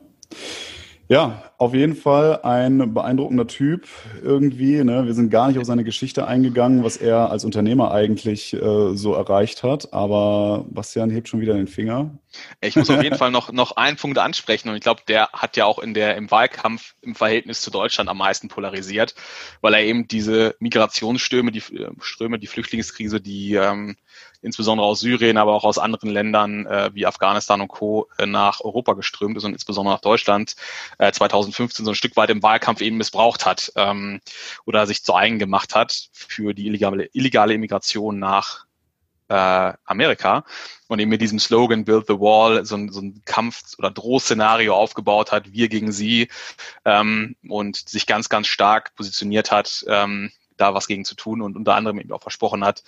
ja, 1.08 1.51
auf 1.62 1.76
jeden 1.76 1.96
Fall 1.96 2.42
ein 2.42 2.92
beeindruckender 2.92 3.46
Typ 3.46 3.88
irgendwie. 4.24 4.84
Ne? 4.84 5.06
Wir 5.06 5.14
sind 5.14 5.30
gar 5.30 5.48
nicht 5.48 5.60
auf 5.60 5.66
seine 5.66 5.84
Geschichte 5.84 6.26
eingegangen, 6.26 6.84
was 6.84 6.98
er 6.98 7.30
als 7.30 7.46
Unternehmer 7.46 7.92
eigentlich 7.92 8.54
äh, 8.54 8.96
so 8.96 9.14
erreicht 9.14 9.62
hat. 9.62 9.94
Aber 9.94 10.66
Bastian 10.72 11.12
hebt 11.12 11.30
schon 11.30 11.40
wieder 11.40 11.54
den 11.54 11.68
Finger. 11.68 12.18
Ich 12.62 12.76
muss 12.76 12.90
auf 12.90 13.04
jeden 13.04 13.16
Fall 13.20 13.30
noch, 13.30 13.52
noch 13.52 13.74
einen 13.74 13.96
Punkt 13.96 14.18
ansprechen 14.18 14.70
und 14.70 14.76
ich 14.76 14.82
glaube, 14.82 15.02
der 15.08 15.30
hat 15.34 15.56
ja 15.56 15.66
auch 15.66 15.78
in 15.78 15.94
der, 15.94 16.16
im 16.16 16.32
Wahlkampf 16.32 16.96
im 17.02 17.14
Verhältnis 17.14 17.62
zu 17.62 17.70
Deutschland 17.70 18.10
am 18.10 18.18
meisten 18.18 18.48
polarisiert, 18.48 19.14
weil 19.62 19.76
er 19.76 19.84
eben 19.84 20.08
diese 20.08 20.56
Migrationsströme, 20.58 21.52
die 21.52 21.60
äh, 21.60 21.92
Ströme, 22.00 22.40
die 22.40 22.48
Flüchtlingskrise, 22.48 23.22
die 23.22 23.54
ähm, 23.54 23.98
insbesondere 24.42 24.88
aus 24.88 25.00
Syrien, 25.00 25.38
aber 25.38 25.54
auch 25.54 25.64
aus 25.64 25.78
anderen 25.78 26.10
Ländern 26.10 26.66
äh, 26.66 26.90
wie 26.94 27.06
Afghanistan 27.06 27.62
und 27.62 27.68
Co. 27.68 28.08
Äh, 28.18 28.26
nach 28.26 28.62
Europa 28.62 28.94
geströmt 28.94 29.38
ist 29.38 29.44
und 29.44 29.54
insbesondere 29.54 29.96
nach 29.96 30.02
Deutschland 30.02 30.56
äh, 30.98 31.12
2015 31.52 31.86
so 31.86 31.92
ein 31.92 31.96
Stück 31.96 32.16
weit 32.16 32.30
im 32.30 32.44
Wahlkampf 32.44 32.82
eben 32.82 32.98
missbraucht 32.98 33.46
hat 33.46 33.72
ähm, 33.76 34.22
oder 34.66 34.88
sich 34.88 35.04
zu 35.04 35.16
eigen 35.16 35.40
gemacht 35.40 35.76
hat 35.76 36.10
für 36.14 36.54
die 36.54 36.68
illegale, 36.68 37.10
illegale 37.14 37.54
Immigration 37.54 38.20
nach 38.20 38.66
äh, 39.30 39.74
Amerika 39.86 40.44
und 40.88 41.00
eben 41.00 41.10
mit 41.10 41.22
diesem 41.22 41.40
Slogan 41.40 41.86
Build 41.86 42.08
the 42.08 42.20
Wall 42.20 42.66
so 42.66 42.76
ein, 42.76 42.92
so 42.92 43.00
ein 43.00 43.22
Kampf- 43.26 43.78
oder 43.78 43.90
Drohszenario 43.90 44.76
aufgebaut 44.76 45.32
hat, 45.32 45.54
wir 45.54 45.70
gegen 45.70 45.92
sie 45.92 46.28
ähm, 46.84 47.36
und 47.48 47.90
sich 47.90 48.08
ganz, 48.08 48.28
ganz 48.28 48.48
stark 48.48 48.94
positioniert 48.96 49.52
hat, 49.52 49.86
ähm, 49.88 50.32
da 50.58 50.74
was 50.74 50.88
gegen 50.88 51.06
zu 51.06 51.16
tun 51.16 51.42
und 51.42 51.56
unter 51.56 51.76
anderem 51.76 52.00
eben 52.00 52.12
auch 52.12 52.22
versprochen 52.22 52.66
hat, 52.66 52.84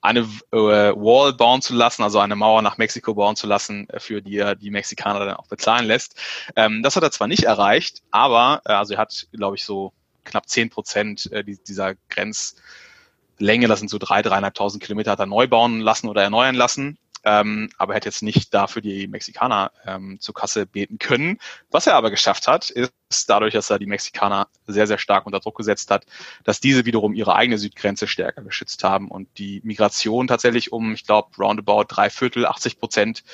eine 0.00 0.20
äh, 0.20 0.56
Wall 0.56 1.32
bauen 1.32 1.60
zu 1.60 1.74
lassen, 1.74 2.02
also 2.02 2.18
eine 2.20 2.36
Mauer 2.36 2.62
nach 2.62 2.78
Mexiko 2.78 3.14
bauen 3.14 3.36
zu 3.36 3.46
lassen, 3.46 3.88
äh, 3.90 4.00
für 4.00 4.22
die 4.22 4.38
er 4.38 4.54
die 4.54 4.70
Mexikaner 4.70 5.20
dann 5.20 5.34
auch 5.34 5.48
bezahlen 5.48 5.86
lässt. 5.86 6.14
Ähm, 6.56 6.82
das 6.82 6.96
hat 6.96 7.02
er 7.02 7.10
zwar 7.10 7.26
nicht 7.26 7.44
erreicht, 7.44 8.02
aber 8.10 8.62
äh, 8.64 8.72
also 8.72 8.94
er 8.94 9.00
hat, 9.00 9.26
glaube 9.32 9.56
ich, 9.56 9.64
so 9.64 9.92
knapp 10.24 10.48
zehn 10.48 10.70
Prozent 10.70 11.30
äh, 11.32 11.42
dieser 11.44 11.94
Grenzlänge, 12.10 13.66
das 13.66 13.80
sind 13.80 13.88
so 13.88 13.98
drei, 13.98 14.22
dreieinhalbtausend 14.22 14.82
Kilometer, 14.82 15.12
hat 15.12 15.20
er 15.20 15.26
neu 15.26 15.48
bauen 15.48 15.80
lassen 15.80 16.08
oder 16.08 16.22
erneuern 16.22 16.54
lassen 16.54 16.98
ähm, 17.24 17.70
aber 17.78 17.92
er 17.92 17.96
hat 17.96 18.04
jetzt 18.04 18.22
nicht 18.22 18.54
dafür 18.54 18.82
die 18.82 19.06
Mexikaner 19.08 19.72
ähm, 19.86 20.18
zur 20.20 20.34
Kasse 20.34 20.66
beten 20.66 20.98
können. 20.98 21.38
Was 21.70 21.86
er 21.86 21.94
aber 21.94 22.10
geschafft 22.10 22.48
hat, 22.48 22.70
ist 22.70 22.92
dadurch, 23.28 23.54
dass 23.54 23.70
er 23.70 23.78
die 23.78 23.86
Mexikaner 23.86 24.48
sehr, 24.66 24.86
sehr 24.86 24.98
stark 24.98 25.26
unter 25.26 25.40
Druck 25.40 25.56
gesetzt 25.56 25.90
hat, 25.90 26.06
dass 26.44 26.60
diese 26.60 26.84
wiederum 26.86 27.14
ihre 27.14 27.34
eigene 27.34 27.58
Südgrenze 27.58 28.06
stärker 28.06 28.42
geschützt 28.42 28.84
haben 28.84 29.08
und 29.08 29.28
die 29.38 29.60
Migration 29.64 30.26
tatsächlich 30.26 30.72
um, 30.72 30.92
ich 30.92 31.04
glaube, 31.04 31.30
roundabout 31.38 31.84
drei 31.88 32.10
Viertel, 32.10 32.46
80 32.46 32.78
Prozent 32.78 33.24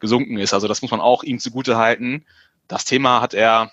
gesunken 0.00 0.38
ist. 0.38 0.54
Also 0.54 0.68
das 0.68 0.82
muss 0.82 0.90
man 0.90 1.00
auch 1.00 1.22
ihm 1.22 1.38
zugute 1.38 1.76
halten. 1.76 2.24
Das 2.66 2.84
Thema 2.84 3.20
hat 3.20 3.34
er 3.34 3.72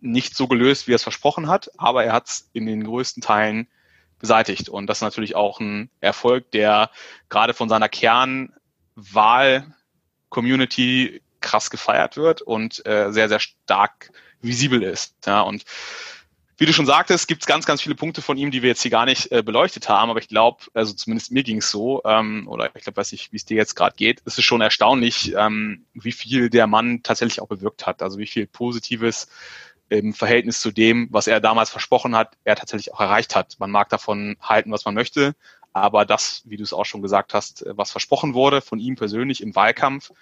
nicht 0.00 0.36
so 0.36 0.46
gelöst, 0.46 0.86
wie 0.86 0.92
er 0.92 0.96
es 0.96 1.02
versprochen 1.02 1.48
hat, 1.48 1.70
aber 1.78 2.04
er 2.04 2.12
hat 2.12 2.28
es 2.28 2.50
in 2.52 2.66
den 2.66 2.84
größten 2.84 3.22
Teilen 3.22 3.68
beseitigt. 4.18 4.68
Und 4.68 4.86
das 4.86 4.98
ist 4.98 5.02
natürlich 5.02 5.34
auch 5.34 5.60
ein 5.60 5.90
Erfolg, 6.00 6.50
der 6.50 6.90
gerade 7.28 7.54
von 7.54 7.68
seiner 7.68 7.88
Kern 7.88 8.52
Wahl-Community 8.96 11.22
krass 11.40 11.70
gefeiert 11.70 12.16
wird 12.16 12.42
und 12.42 12.84
äh, 12.86 13.12
sehr, 13.12 13.28
sehr 13.28 13.40
stark 13.40 14.10
visibel 14.40 14.82
ist. 14.82 15.14
Ja, 15.26 15.42
und 15.42 15.64
wie 16.56 16.66
du 16.66 16.72
schon 16.72 16.86
sagtest, 16.86 17.26
gibt 17.26 17.42
es 17.42 17.46
ganz, 17.46 17.66
ganz 17.66 17.82
viele 17.82 17.96
Punkte 17.96 18.22
von 18.22 18.36
ihm, 18.36 18.52
die 18.52 18.62
wir 18.62 18.68
jetzt 18.68 18.82
hier 18.82 18.90
gar 18.90 19.06
nicht 19.06 19.32
äh, 19.32 19.42
beleuchtet 19.42 19.88
haben, 19.88 20.10
aber 20.10 20.20
ich 20.20 20.28
glaube, 20.28 20.64
also 20.72 20.92
zumindest 20.92 21.32
mir 21.32 21.42
ging 21.42 21.58
es 21.58 21.70
so, 21.70 22.02
ähm, 22.04 22.46
oder 22.46 22.70
ich 22.76 22.84
glaube, 22.84 22.96
weiß 22.96 23.10
nicht, 23.10 23.32
wie 23.32 23.36
es 23.36 23.44
dir 23.44 23.56
jetzt 23.56 23.74
gerade 23.74 23.96
geht, 23.96 24.22
es 24.24 24.38
ist 24.38 24.44
schon 24.44 24.60
erstaunlich, 24.60 25.34
ähm, 25.36 25.84
wie 25.94 26.12
viel 26.12 26.50
der 26.50 26.68
Mann 26.68 27.02
tatsächlich 27.02 27.40
auch 27.40 27.48
bewirkt 27.48 27.86
hat, 27.86 28.02
also 28.02 28.18
wie 28.18 28.28
viel 28.28 28.46
Positives 28.46 29.26
im 29.88 30.14
Verhältnis 30.14 30.60
zu 30.60 30.70
dem, 30.70 31.08
was 31.10 31.26
er 31.26 31.40
damals 31.40 31.70
versprochen 31.70 32.16
hat, 32.16 32.36
er 32.44 32.56
tatsächlich 32.56 32.94
auch 32.94 33.00
erreicht 33.00 33.34
hat. 33.34 33.56
Man 33.58 33.70
mag 33.70 33.88
davon 33.88 34.36
halten, 34.40 34.70
was 34.70 34.84
man 34.84 34.94
möchte, 34.94 35.34
aber 35.74 36.06
das, 36.06 36.42
wie 36.46 36.56
du 36.56 36.62
es 36.62 36.72
auch 36.72 36.86
schon 36.86 37.02
gesagt 37.02 37.34
hast, 37.34 37.64
was 37.66 37.90
versprochen 37.90 38.32
wurde 38.32 38.62
von 38.62 38.78
ihm 38.78 38.94
persönlich 38.94 39.42
im 39.42 39.54
Wahlkampf, 39.54 40.12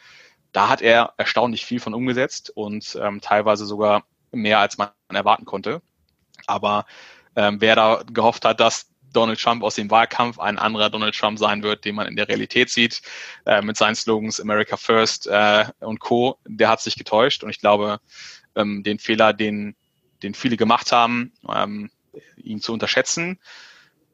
da 0.51 0.69
hat 0.69 0.83
er 0.83 1.15
erstaunlich 1.19 1.65
viel 1.65 1.79
von 1.79 1.95
umgesetzt 1.95 2.51
und 2.55 2.99
ähm, 3.01 3.21
teilweise 3.21 3.67
sogar 3.67 4.05
mehr, 4.33 4.59
als 4.59 4.79
man 4.79 4.91
erwarten 5.09 5.45
konnte. 5.45 5.83
Aber 6.47 6.87
ähm, 7.37 7.61
wer 7.61 7.77
da 7.77 8.03
gehofft 8.11 8.45
hat, 8.45 8.61
dass 8.61 8.88
Donald 9.12 9.41
Trump 9.41 9.62
aus 9.62 9.75
dem 9.75 9.91
Wahlkampf 9.91 10.38
ein 10.38 10.59
anderer 10.59 10.88
Donald 10.88 11.15
Trump 11.15 11.38
sein 11.38 11.62
wird, 11.62 11.85
den 11.85 11.95
man 11.95 12.07
in 12.07 12.17
der 12.17 12.29
Realität 12.29 12.71
sieht, 12.71 13.03
äh, 13.45 13.61
mit 13.61 13.77
seinen 13.77 13.95
Slogans 13.95 14.41
America 14.41 14.79
First 14.79 15.27
äh, 15.27 15.67
und 15.81 16.01
Co., 16.01 16.38
der 16.47 16.71
hat 16.71 16.81
sich 16.81 16.97
getäuscht. 16.97 17.45
Und 17.45 17.51
ich 17.51 17.61
glaube, 17.61 18.01
ähm, 18.57 18.83
den 18.83 18.99
Fehler, 18.99 19.35
den, 19.35 19.77
den 20.23 20.33
viele 20.33 20.57
gemacht 20.57 20.93
haben, 20.93 21.33
ähm, 21.47 21.91
ihn 22.37 22.61
zu 22.61 22.73
unterschätzen, 22.73 23.38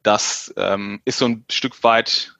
das 0.03 0.53
ähm, 0.57 1.01
ist 1.05 1.19
so 1.19 1.27
ein 1.27 1.45
Stück 1.51 1.83
weit 1.85 2.35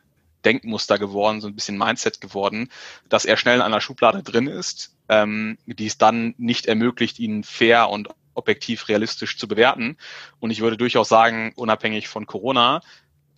Denkmuster 0.45 0.99
geworden, 0.99 1.41
so 1.41 1.49
ein 1.49 1.55
bisschen 1.55 1.79
Mindset 1.79 2.21
geworden, 2.21 2.71
dass 3.09 3.25
er 3.25 3.37
schnell 3.37 3.57
in 3.57 3.63
einer 3.63 3.81
Schublade 3.81 4.23
drin 4.23 4.47
ist, 4.47 4.97
ähm, 5.09 5.59
die 5.67 5.87
es 5.87 5.99
dann 5.99 6.35
nicht 6.39 6.67
ermöglicht, 6.67 7.19
ihn 7.19 7.45
fair 7.45 7.91
und 7.91 8.09
objektiv 8.35 8.89
realistisch 8.89 9.37
zu 9.37 9.49
bewerten. 9.49 9.97
Und 10.39 10.51
ich 10.51 10.61
würde 10.61 10.77
durchaus 10.77 11.09
sagen, 11.09 11.53
unabhängig 11.57 12.09
von 12.09 12.27
Corona, 12.27 12.81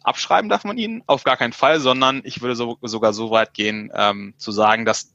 abschreiben 0.02 0.48
darf 0.48 0.64
man 0.64 0.78
ihn 0.78 1.02
auf 1.06 1.24
gar 1.24 1.36
keinen 1.36 1.52
Fall, 1.52 1.80
sondern 1.80 2.20
ich 2.24 2.42
würde 2.42 2.56
so, 2.56 2.78
sogar 2.82 3.12
so 3.12 3.30
weit 3.30 3.54
gehen, 3.54 3.90
ähm, 3.94 4.34
zu 4.36 4.52
sagen, 4.52 4.84
dass 4.84 5.12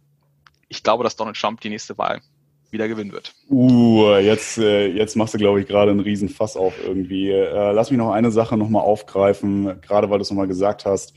ich 0.68 0.84
glaube, 0.84 1.04
dass 1.04 1.16
Donald 1.16 1.38
Trump 1.38 1.62
die 1.62 1.70
nächste 1.70 1.98
Wahl 1.98 2.22
wieder 2.76 2.88
gewinnen 2.88 3.12
wird. 3.12 3.34
Uh, 3.50 4.16
jetzt, 4.18 4.58
äh, 4.60 4.88
jetzt 4.88 5.16
machst 5.16 5.34
du, 5.34 5.38
glaube 5.38 5.60
ich, 5.60 5.68
gerade 5.68 5.92
einen 5.92 6.02
riesen 6.02 6.30
Fass 6.30 6.56
auf 6.56 6.74
irgendwie. 6.86 7.32
Äh, 7.32 7.72
lass 7.72 7.90
mich 7.90 7.98
noch 7.98 8.12
eine 8.12 8.32
Sache 8.32 8.58
nochmal 8.58 8.84
aufgreifen, 8.84 9.82
gerade 9.82 10.10
weil 10.10 10.20
du 10.20 10.22
es 10.22 10.30
nochmal 10.30 10.48
gesagt 10.48 10.86
hast. 10.86 11.14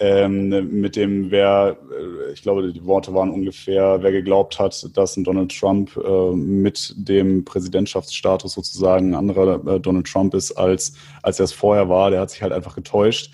Ähm, 0.00 0.48
mit 0.80 0.94
dem, 0.94 1.32
wer, 1.32 1.76
äh, 1.90 2.32
ich 2.32 2.42
glaube, 2.42 2.72
die 2.72 2.84
Worte 2.84 3.14
waren 3.14 3.30
ungefähr, 3.30 4.00
wer 4.00 4.12
geglaubt 4.12 4.60
hat, 4.60 4.96
dass 4.96 5.16
ein 5.16 5.24
Donald 5.24 5.58
Trump 5.58 5.96
äh, 5.96 6.30
mit 6.36 6.94
dem 6.96 7.44
Präsidentschaftsstatus 7.44 8.52
sozusagen 8.52 9.10
ein 9.10 9.14
anderer 9.16 9.66
äh, 9.66 9.80
Donald 9.80 10.06
Trump 10.06 10.34
ist, 10.34 10.52
als, 10.52 10.92
als 11.24 11.40
er 11.40 11.44
es 11.44 11.52
vorher 11.52 11.88
war, 11.88 12.10
der 12.10 12.20
hat 12.20 12.30
sich 12.30 12.42
halt 12.42 12.52
einfach 12.52 12.76
getäuscht. 12.76 13.32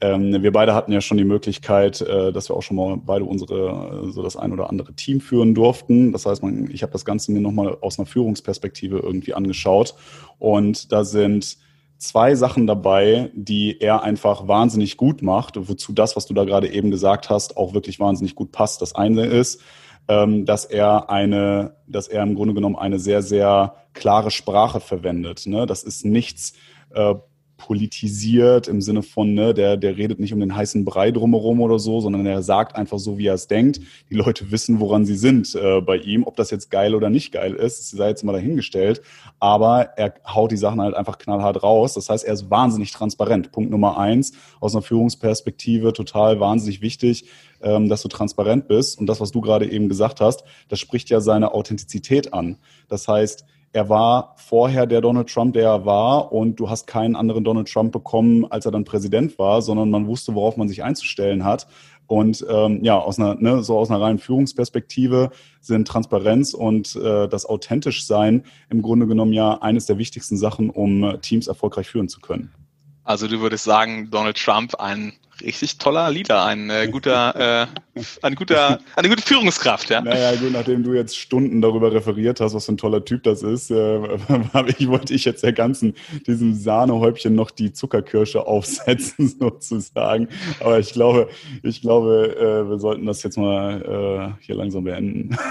Ähm, 0.00 0.42
wir 0.42 0.52
beide 0.52 0.74
hatten 0.74 0.92
ja 0.92 1.00
schon 1.00 1.18
die 1.18 1.24
Möglichkeit, 1.24 2.00
äh, 2.00 2.32
dass 2.32 2.48
wir 2.48 2.56
auch 2.56 2.62
schon 2.62 2.76
mal 2.76 2.96
beide 2.96 3.24
unsere, 3.24 4.02
äh, 4.06 4.10
so 4.10 4.22
das 4.22 4.36
ein 4.36 4.52
oder 4.52 4.68
andere 4.68 4.92
Team 4.94 5.20
führen 5.20 5.54
durften. 5.54 6.12
Das 6.12 6.26
heißt, 6.26 6.42
man, 6.42 6.70
ich 6.70 6.82
habe 6.82 6.92
das 6.92 7.04
Ganze 7.04 7.32
mir 7.32 7.40
nochmal 7.40 7.78
aus 7.80 7.98
einer 7.98 8.06
Führungsperspektive 8.06 8.98
irgendwie 8.98 9.34
angeschaut. 9.34 9.94
Und 10.38 10.92
da 10.92 11.04
sind 11.04 11.58
zwei 11.98 12.34
Sachen 12.34 12.66
dabei, 12.66 13.30
die 13.34 13.80
er 13.80 14.02
einfach 14.02 14.46
wahnsinnig 14.48 14.96
gut 14.96 15.22
macht, 15.22 15.68
wozu 15.68 15.92
das, 15.92 16.16
was 16.16 16.26
du 16.26 16.34
da 16.34 16.44
gerade 16.44 16.68
eben 16.68 16.90
gesagt 16.90 17.30
hast, 17.30 17.56
auch 17.56 17.72
wirklich 17.72 18.00
wahnsinnig 18.00 18.34
gut 18.34 18.52
passt. 18.52 18.82
Das 18.82 18.94
eine 18.94 19.26
ist, 19.26 19.62
ähm, 20.08 20.44
dass 20.44 20.64
er 20.64 21.08
eine, 21.08 21.76
dass 21.86 22.08
er 22.08 22.22
im 22.22 22.34
Grunde 22.34 22.54
genommen 22.54 22.76
eine 22.76 22.98
sehr, 22.98 23.22
sehr 23.22 23.76
klare 23.94 24.30
Sprache 24.30 24.80
verwendet. 24.80 25.46
Ne? 25.46 25.66
Das 25.66 25.82
ist 25.82 26.04
nichts 26.04 26.54
äh, 26.94 27.14
politisiert 27.56 28.68
im 28.68 28.80
Sinne 28.80 29.02
von, 29.02 29.32
ne, 29.32 29.54
der, 29.54 29.76
der 29.76 29.96
redet 29.96 30.18
nicht 30.18 30.32
um 30.32 30.40
den 30.40 30.54
heißen 30.54 30.84
Brei 30.84 31.10
drumherum 31.10 31.60
oder 31.60 31.78
so, 31.78 32.00
sondern 32.00 32.26
er 32.26 32.42
sagt 32.42 32.76
einfach 32.76 32.98
so, 32.98 33.16
wie 33.18 33.26
er 33.26 33.34
es 33.34 33.46
denkt. 33.46 33.80
Die 34.10 34.14
Leute 34.14 34.50
wissen, 34.50 34.80
woran 34.80 35.06
sie 35.06 35.16
sind 35.16 35.54
äh, 35.54 35.80
bei 35.80 35.96
ihm. 35.96 36.24
Ob 36.24 36.36
das 36.36 36.50
jetzt 36.50 36.70
geil 36.70 36.94
oder 36.94 37.10
nicht 37.10 37.32
geil 37.32 37.54
ist, 37.54 37.90
sei 37.90 38.08
jetzt 38.08 38.24
mal 38.24 38.32
dahingestellt. 38.32 39.02
Aber 39.38 39.90
er 39.96 40.14
haut 40.26 40.52
die 40.52 40.56
Sachen 40.56 40.80
halt 40.80 40.94
einfach 40.94 41.18
knallhart 41.18 41.62
raus. 41.62 41.94
Das 41.94 42.08
heißt, 42.08 42.24
er 42.24 42.34
ist 42.34 42.50
wahnsinnig 42.50 42.92
transparent. 42.92 43.52
Punkt 43.52 43.70
Nummer 43.70 43.98
eins, 43.98 44.32
aus 44.60 44.74
einer 44.74 44.82
Führungsperspektive 44.82 45.92
total 45.92 46.40
wahnsinnig 46.40 46.80
wichtig, 46.80 47.26
ähm, 47.62 47.88
dass 47.88 48.02
du 48.02 48.08
transparent 48.08 48.68
bist. 48.68 48.98
Und 48.98 49.06
das, 49.06 49.20
was 49.20 49.30
du 49.30 49.40
gerade 49.40 49.70
eben 49.70 49.88
gesagt 49.88 50.20
hast, 50.20 50.44
das 50.68 50.80
spricht 50.80 51.08
ja 51.08 51.20
seine 51.20 51.54
Authentizität 51.54 52.34
an. 52.34 52.58
Das 52.88 53.08
heißt, 53.08 53.44
er 53.74 53.88
war 53.88 54.36
vorher 54.36 54.86
der 54.86 55.00
Donald 55.00 55.28
Trump, 55.28 55.54
der 55.54 55.64
er 55.64 55.84
war, 55.84 56.32
und 56.32 56.60
du 56.60 56.70
hast 56.70 56.86
keinen 56.86 57.16
anderen 57.16 57.42
Donald 57.42 57.70
Trump 57.70 57.92
bekommen, 57.92 58.46
als 58.48 58.66
er 58.66 58.72
dann 58.72 58.84
Präsident 58.84 59.36
war, 59.36 59.62
sondern 59.62 59.90
man 59.90 60.06
wusste, 60.06 60.36
worauf 60.36 60.56
man 60.56 60.68
sich 60.68 60.84
einzustellen 60.84 61.44
hat. 61.44 61.66
Und 62.06 62.46
ähm, 62.48 62.84
ja, 62.84 62.96
aus 62.96 63.18
einer, 63.18 63.34
ne, 63.34 63.64
so 63.64 63.76
aus 63.76 63.90
einer 63.90 64.00
reinen 64.00 64.20
Führungsperspektive 64.20 65.30
sind 65.60 65.88
Transparenz 65.88 66.54
und 66.54 66.94
äh, 66.94 67.26
das 67.26 67.46
authentisch 67.46 68.06
sein 68.06 68.44
im 68.70 68.80
Grunde 68.80 69.08
genommen 69.08 69.32
ja 69.32 69.60
eines 69.60 69.86
der 69.86 69.98
wichtigsten 69.98 70.36
Sachen, 70.36 70.70
um 70.70 71.20
Teams 71.20 71.48
erfolgreich 71.48 71.88
führen 71.88 72.08
zu 72.08 72.20
können. 72.20 72.52
Also 73.02 73.26
du 73.26 73.40
würdest 73.40 73.64
sagen, 73.64 74.08
Donald 74.10 74.36
Trump 74.36 74.76
ein 74.76 75.14
richtig 75.40 75.78
toller 75.78 76.10
Leader, 76.10 76.44
ein 76.44 76.70
äh, 76.70 76.88
guter, 76.88 77.66
äh, 77.94 78.00
ein 78.22 78.34
guter, 78.34 78.80
eine 78.96 79.08
gute 79.08 79.22
Führungskraft, 79.22 79.90
ja. 79.90 80.00
Naja, 80.00 80.34
gut, 80.36 80.52
nachdem 80.52 80.82
du 80.82 80.92
jetzt 80.94 81.16
Stunden 81.16 81.60
darüber 81.60 81.92
referiert 81.92 82.40
hast, 82.40 82.54
was 82.54 82.66
für 82.66 82.72
ein 82.72 82.76
toller 82.76 83.04
Typ 83.04 83.22
das 83.22 83.42
ist, 83.42 83.70
äh, 83.70 83.98
ich, 84.78 84.88
wollte 84.88 85.14
ich 85.14 85.24
jetzt 85.24 85.42
der 85.42 85.52
ganzen, 85.52 85.94
diesem 86.26 86.54
Sahnehäubchen 86.54 87.34
noch 87.34 87.50
die 87.50 87.72
Zuckerkirsche 87.72 88.46
aufsetzen, 88.46 89.28
sozusagen. 89.40 90.28
Aber 90.60 90.78
ich 90.78 90.92
glaube, 90.92 91.28
ich 91.62 91.80
glaube, 91.80 92.36
äh, 92.36 92.68
wir 92.68 92.78
sollten 92.78 93.06
das 93.06 93.22
jetzt 93.22 93.36
mal 93.36 94.34
äh, 94.40 94.44
hier 94.44 94.56
langsam 94.56 94.84
beenden. 94.84 95.36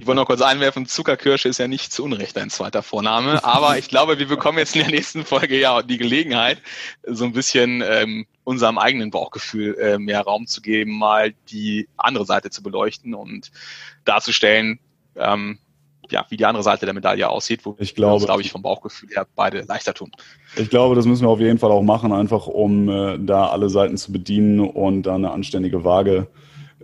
Ich 0.00 0.06
wollte 0.06 0.16
noch 0.16 0.26
kurz 0.26 0.40
einwerfen, 0.40 0.86
Zuckerkirsche 0.86 1.50
ist 1.50 1.58
ja 1.58 1.68
nicht 1.68 1.92
zu 1.92 2.04
Unrecht 2.04 2.38
ein 2.38 2.48
zweiter 2.48 2.82
Vorname, 2.82 3.44
aber 3.44 3.76
ich 3.76 3.88
glaube, 3.88 4.18
wir 4.18 4.26
bekommen 4.26 4.56
jetzt 4.56 4.74
in 4.74 4.80
der 4.80 4.90
nächsten 4.90 5.26
Folge 5.26 5.60
ja 5.60 5.82
die 5.82 5.98
Gelegenheit, 5.98 6.62
so 7.06 7.26
ein 7.26 7.32
bisschen 7.32 7.84
ähm, 7.86 8.24
unserem 8.44 8.78
eigenen 8.78 9.10
Bauchgefühl 9.10 9.76
äh, 9.78 9.98
mehr 9.98 10.22
Raum 10.22 10.46
zu 10.46 10.60
geben, 10.60 10.98
mal 10.98 11.34
die 11.50 11.88
andere 11.96 12.24
Seite 12.24 12.50
zu 12.50 12.62
beleuchten 12.62 13.14
und 13.14 13.50
darzustellen, 14.04 14.80
ähm, 15.16 15.58
ja, 16.10 16.26
wie 16.28 16.36
die 16.36 16.44
andere 16.44 16.64
Seite 16.64 16.86
der 16.86 16.94
Medaille 16.94 17.28
aussieht, 17.28 17.64
wo 17.64 17.76
ich 17.78 17.94
glaube, 17.94 18.24
glaube 18.24 18.42
ich, 18.42 18.50
vom 18.50 18.62
Bauchgefühl 18.62 19.10
her 19.10 19.26
beide 19.36 19.60
leichter 19.62 19.94
tun. 19.94 20.10
Ich 20.56 20.70
glaube, 20.70 20.96
das 20.96 21.06
müssen 21.06 21.24
wir 21.24 21.28
auf 21.28 21.40
jeden 21.40 21.58
Fall 21.58 21.70
auch 21.70 21.82
machen, 21.82 22.12
einfach 22.12 22.46
um 22.46 22.88
äh, 22.88 23.18
da 23.18 23.48
alle 23.48 23.68
Seiten 23.68 23.96
zu 23.96 24.12
bedienen 24.12 24.60
und 24.60 25.04
da 25.04 25.14
eine 25.14 25.30
anständige 25.30 25.84
Waage 25.84 26.26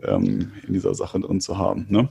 ähm, 0.02 0.52
in 0.66 0.72
dieser 0.72 0.94
Sache 0.94 1.18
drin 1.20 1.40
zu 1.40 1.58
haben. 1.58 1.86
Ne? 1.88 2.08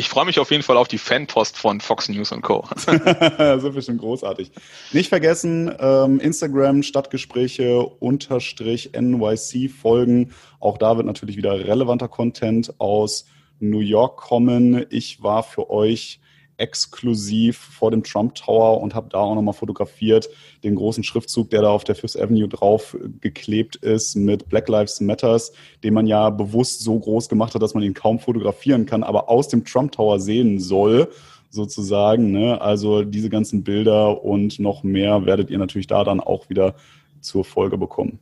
Ich 0.00 0.08
freue 0.08 0.24
mich 0.24 0.38
auf 0.38 0.50
jeden 0.50 0.62
Fall 0.62 0.78
auf 0.78 0.88
die 0.88 0.96
Fanpost 0.96 1.58
von 1.58 1.78
Fox 1.78 2.08
News 2.08 2.32
und 2.32 2.40
Co. 2.40 2.64
das 2.86 3.62
ist 3.62 3.74
bestimmt 3.74 4.00
großartig. 4.00 4.50
Nicht 4.92 5.10
vergessen, 5.10 5.70
ähm, 5.78 6.20
Instagram 6.20 6.82
Stadtgespräche 6.82 7.82
unterstrich 7.82 8.92
NYC 8.98 9.70
folgen. 9.70 10.32
Auch 10.58 10.78
da 10.78 10.96
wird 10.96 11.04
natürlich 11.04 11.36
wieder 11.36 11.52
relevanter 11.52 12.08
Content 12.08 12.72
aus 12.78 13.26
New 13.58 13.80
York 13.80 14.16
kommen. 14.16 14.86
Ich 14.88 15.22
war 15.22 15.42
für 15.42 15.68
euch 15.68 16.19
exklusiv 16.60 17.58
vor 17.58 17.90
dem 17.90 18.04
Trump 18.04 18.34
Tower 18.34 18.80
und 18.80 18.94
habe 18.94 19.08
da 19.10 19.18
auch 19.18 19.34
nochmal 19.34 19.54
fotografiert, 19.54 20.28
den 20.62 20.74
großen 20.74 21.02
Schriftzug, 21.02 21.50
der 21.50 21.62
da 21.62 21.70
auf 21.70 21.84
der 21.84 21.94
Fifth 21.94 22.16
Avenue 22.16 22.48
drauf 22.48 22.96
geklebt 23.20 23.76
ist 23.76 24.14
mit 24.14 24.48
Black 24.48 24.68
Lives 24.68 25.00
Matters, 25.00 25.52
den 25.82 25.94
man 25.94 26.06
ja 26.06 26.30
bewusst 26.30 26.82
so 26.82 26.98
groß 26.98 27.28
gemacht 27.28 27.54
hat, 27.54 27.62
dass 27.62 27.74
man 27.74 27.82
ihn 27.82 27.94
kaum 27.94 28.18
fotografieren 28.18 28.86
kann, 28.86 29.02
aber 29.02 29.28
aus 29.28 29.48
dem 29.48 29.64
Trump 29.64 29.92
Tower 29.92 30.20
sehen 30.20 30.60
soll 30.60 31.08
sozusagen. 31.50 32.30
Ne? 32.30 32.60
Also 32.60 33.02
diese 33.02 33.30
ganzen 33.30 33.64
Bilder 33.64 34.22
und 34.22 34.58
noch 34.58 34.82
mehr 34.82 35.26
werdet 35.26 35.50
ihr 35.50 35.58
natürlich 35.58 35.86
da 35.86 36.04
dann 36.04 36.20
auch 36.20 36.48
wieder 36.48 36.74
zur 37.20 37.44
Folge 37.44 37.76
bekommen. 37.76 38.18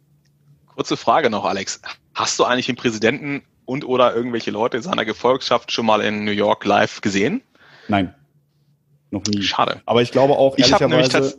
Kurze 0.66 0.96
Frage 0.96 1.30
noch, 1.30 1.44
Alex. 1.44 1.80
Hast 2.14 2.38
du 2.38 2.44
eigentlich 2.44 2.66
den 2.66 2.76
Präsidenten 2.76 3.42
und 3.64 3.84
oder 3.84 4.14
irgendwelche 4.14 4.50
Leute 4.50 4.78
in 4.78 4.82
seiner 4.82 5.04
Gefolgschaft 5.04 5.72
schon 5.72 5.86
mal 5.86 6.00
in 6.00 6.24
New 6.24 6.30
York 6.30 6.64
live 6.64 7.00
gesehen? 7.00 7.42
Nein. 7.88 8.14
Noch 9.10 9.22
nie. 9.24 9.42
Schade. 9.42 9.80
Aber 9.86 10.02
ich 10.02 10.10
glaube 10.10 10.34
auch 10.34 10.58
ehrlicherweise, 10.58 11.34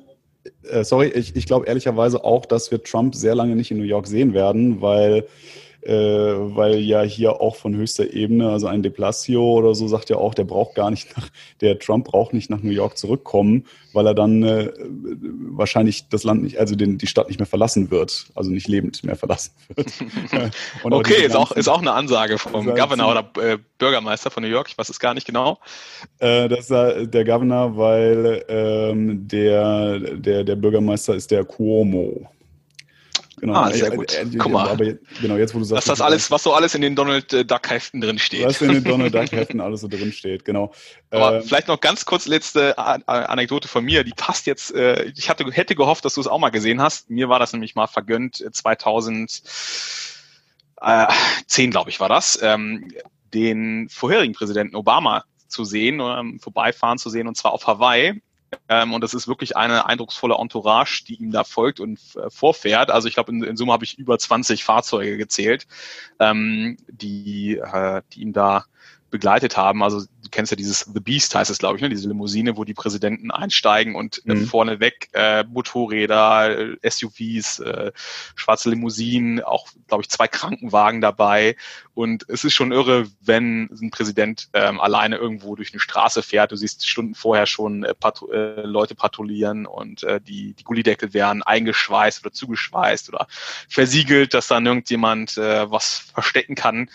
äh, 0.69 0.83
sorry, 0.83 1.07
ich, 1.07 1.35
ich 1.35 1.45
glaube 1.45 1.67
ehrlicherweise 1.67 2.23
auch, 2.23 2.45
dass 2.45 2.71
wir 2.71 2.83
Trump 2.83 3.15
sehr 3.15 3.35
lange 3.35 3.55
nicht 3.55 3.71
in 3.71 3.77
New 3.77 3.83
York 3.83 4.07
sehen 4.07 4.33
werden, 4.33 4.81
weil 4.81 5.27
äh, 5.81 5.93
weil 5.93 6.79
ja 6.79 7.01
hier 7.01 7.39
auch 7.41 7.55
von 7.55 7.75
höchster 7.75 8.13
Ebene, 8.13 8.49
also 8.49 8.67
ein 8.67 8.83
De 8.83 8.91
Blasio 8.91 9.53
oder 9.53 9.75
so 9.75 9.87
sagt 9.87 10.09
ja 10.09 10.17
auch, 10.17 10.33
der 10.33 10.43
braucht 10.43 10.75
gar 10.75 10.91
nicht 10.91 11.15
nach, 11.15 11.29
der 11.61 11.79
Trump 11.79 12.05
braucht 12.05 12.33
nicht 12.33 12.49
nach 12.49 12.61
New 12.61 12.71
York 12.71 12.97
zurückkommen, 12.97 13.65
weil 13.93 14.05
er 14.05 14.13
dann 14.13 14.43
äh, 14.43 14.71
wahrscheinlich 15.51 16.09
das 16.09 16.23
Land 16.23 16.43
nicht, 16.43 16.59
also 16.59 16.75
den, 16.75 16.97
die 16.97 17.07
Stadt 17.07 17.29
nicht 17.29 17.39
mehr 17.39 17.45
verlassen 17.45 17.91
wird, 17.91 18.27
also 18.35 18.51
nicht 18.51 18.67
lebend 18.67 19.03
mehr 19.03 19.15
verlassen 19.15 19.51
wird. 19.73 19.87
okay, 20.83 21.25
ist 21.25 21.35
auch, 21.35 21.51
ist 21.53 21.69
auch 21.69 21.81
eine 21.81 21.93
Ansage 21.93 22.37
vom 22.37 22.65
Governor 22.65 23.11
oder 23.11 23.51
äh, 23.51 23.57
Bürgermeister 23.77 24.31
von 24.31 24.43
New 24.43 24.49
York, 24.49 24.67
ich 24.69 24.77
weiß 24.77 24.89
es 24.89 24.99
gar 24.99 25.13
nicht 25.13 25.27
genau. 25.27 25.59
Äh, 26.19 26.49
das 26.49 26.69
ist 26.69 27.13
der 27.13 27.23
Governor, 27.23 27.77
weil 27.77 28.43
ähm, 28.49 29.27
der, 29.27 29.99
der, 29.99 30.43
der 30.43 30.55
Bürgermeister 30.55 31.15
ist 31.15 31.31
der 31.31 31.45
Cuomo. 31.45 32.27
Genau. 33.39 33.53
Ah, 33.53 33.71
sehr 33.71 33.91
gut. 33.91 34.13
Äh, 34.13 34.21
äh, 34.23 34.37
Guck 34.37 34.51
mal. 34.51 34.69
Aber 34.69 34.85
genau, 35.21 35.37
jetzt, 35.37 35.53
wo 35.55 35.59
du 35.59 35.65
sagst. 35.65 35.87
Was 35.87 35.97
das 35.97 36.05
alles, 36.05 36.31
was 36.31 36.43
so 36.43 36.53
alles 36.53 36.75
in 36.75 36.81
den 36.81 36.95
Donald 36.95 37.31
äh, 37.33 37.45
Duck 37.45 37.69
Heften 37.69 38.01
drin 38.01 38.19
steht. 38.19 38.45
Was 38.45 38.61
in 38.61 38.73
den 38.73 38.83
Donald 38.83 39.13
Duck 39.13 39.31
Heften 39.31 39.61
alles 39.65 39.81
so 39.81 39.87
drin 39.87 40.11
steht, 40.11 40.45
genau. 40.45 40.73
Aber 41.11 41.37
äh, 41.37 41.41
vielleicht 41.41 41.67
noch 41.67 41.79
ganz 41.79 42.05
kurz 42.05 42.27
letzte 42.27 42.77
Anekdote 42.77 43.67
von 43.67 43.83
mir. 43.83 44.03
Die 44.03 44.13
passt 44.13 44.45
jetzt, 44.47 44.73
äh, 44.73 45.05
ich 45.15 45.29
hatte, 45.29 45.45
hätte 45.51 45.75
gehofft, 45.75 46.05
dass 46.05 46.15
du 46.15 46.21
es 46.21 46.27
auch 46.27 46.39
mal 46.39 46.49
gesehen 46.49 46.81
hast. 46.81 47.09
Mir 47.09 47.29
war 47.29 47.39
das 47.39 47.53
nämlich 47.53 47.75
mal 47.75 47.87
vergönnt, 47.87 48.43
2010, 48.51 49.41
glaube 51.71 51.89
ich, 51.89 51.99
war 51.99 52.09
das, 52.09 52.39
ähm, 52.41 52.91
den 53.33 53.89
vorherigen 53.89 54.33
Präsidenten 54.33 54.75
Obama 54.75 55.23
zu 55.47 55.65
sehen, 55.65 55.99
ähm, 55.99 56.39
vorbeifahren 56.39 56.97
zu 56.97 57.09
sehen, 57.09 57.27
und 57.27 57.35
zwar 57.35 57.53
auf 57.53 57.67
Hawaii. 57.67 58.21
Ähm, 58.67 58.93
und 58.93 59.03
das 59.03 59.13
ist 59.13 59.27
wirklich 59.27 59.57
eine 59.57 59.85
eindrucksvolle 59.85 60.35
Entourage, 60.35 61.03
die 61.07 61.15
ihm 61.15 61.31
da 61.31 61.43
folgt 61.43 61.79
und 61.79 61.99
äh, 62.15 62.29
vorfährt. 62.29 62.91
Also 62.91 63.07
ich 63.07 63.13
glaube, 63.13 63.31
in, 63.31 63.43
in, 63.43 63.57
Summe 63.57 63.73
habe 63.73 63.85
ich 63.85 63.97
über 63.97 64.17
20 64.17 64.63
Fahrzeuge 64.63 65.17
gezählt, 65.17 65.67
ähm, 66.19 66.77
die, 66.87 67.57
äh, 67.57 68.01
die 68.13 68.21
ihm 68.21 68.33
da 68.33 68.65
begleitet 69.09 69.57
haben. 69.57 69.83
Also 69.83 70.01
du 70.01 70.29
kennst 70.31 70.51
ja 70.51 70.55
dieses 70.55 70.81
The 70.81 70.99
Beast 70.99 71.33
heißt 71.33 71.49
es, 71.49 71.57
glaube 71.57 71.77
ich, 71.77 71.81
ne? 71.81 71.89
diese 71.89 72.07
Limousine, 72.07 72.57
wo 72.57 72.63
die 72.63 72.73
Präsidenten 72.73 73.31
einsteigen 73.31 73.95
und 73.95 74.21
äh, 74.25 74.35
mhm. 74.35 74.45
vorneweg 74.45 75.09
äh, 75.13 75.43
Motorräder, 75.43 76.75
äh, 76.83 76.89
SUVs, 76.89 77.59
äh, 77.59 77.91
schwarze 78.35 78.69
Limousinen, 78.69 79.41
auch, 79.41 79.67
glaube 79.87 80.03
ich, 80.03 80.09
zwei 80.09 80.27
Krankenwagen 80.27 81.01
dabei. 81.01 81.55
Und 81.93 82.25
es 82.29 82.43
ist 82.43 82.53
schon 82.53 82.71
irre, 82.71 83.07
wenn 83.21 83.69
ein 83.81 83.91
Präsident 83.91 84.49
ähm, 84.53 84.79
alleine 84.79 85.17
irgendwo 85.17 85.55
durch 85.55 85.73
eine 85.73 85.79
Straße 85.79 86.21
fährt. 86.21 86.51
Du 86.51 86.55
siehst 86.55 86.87
Stunden 86.87 87.15
vorher 87.15 87.45
schon 87.45 87.83
äh, 87.83 87.93
patru 87.93 88.31
äh, 88.31 88.61
Leute 88.61 88.95
patrouillieren 88.95 89.65
und 89.65 90.03
äh, 90.03 90.21
die, 90.21 90.53
die 90.53 90.63
Gullideckel 90.63 91.13
werden 91.13 91.43
eingeschweißt 91.43 92.23
oder 92.23 92.33
zugeschweißt 92.33 93.09
oder 93.09 93.27
versiegelt, 93.67 94.33
dass 94.33 94.47
dann 94.47 94.65
irgendjemand 94.65 95.37
äh, 95.37 95.69
was 95.69 95.97
verstecken 96.13 96.55
kann 96.55 96.89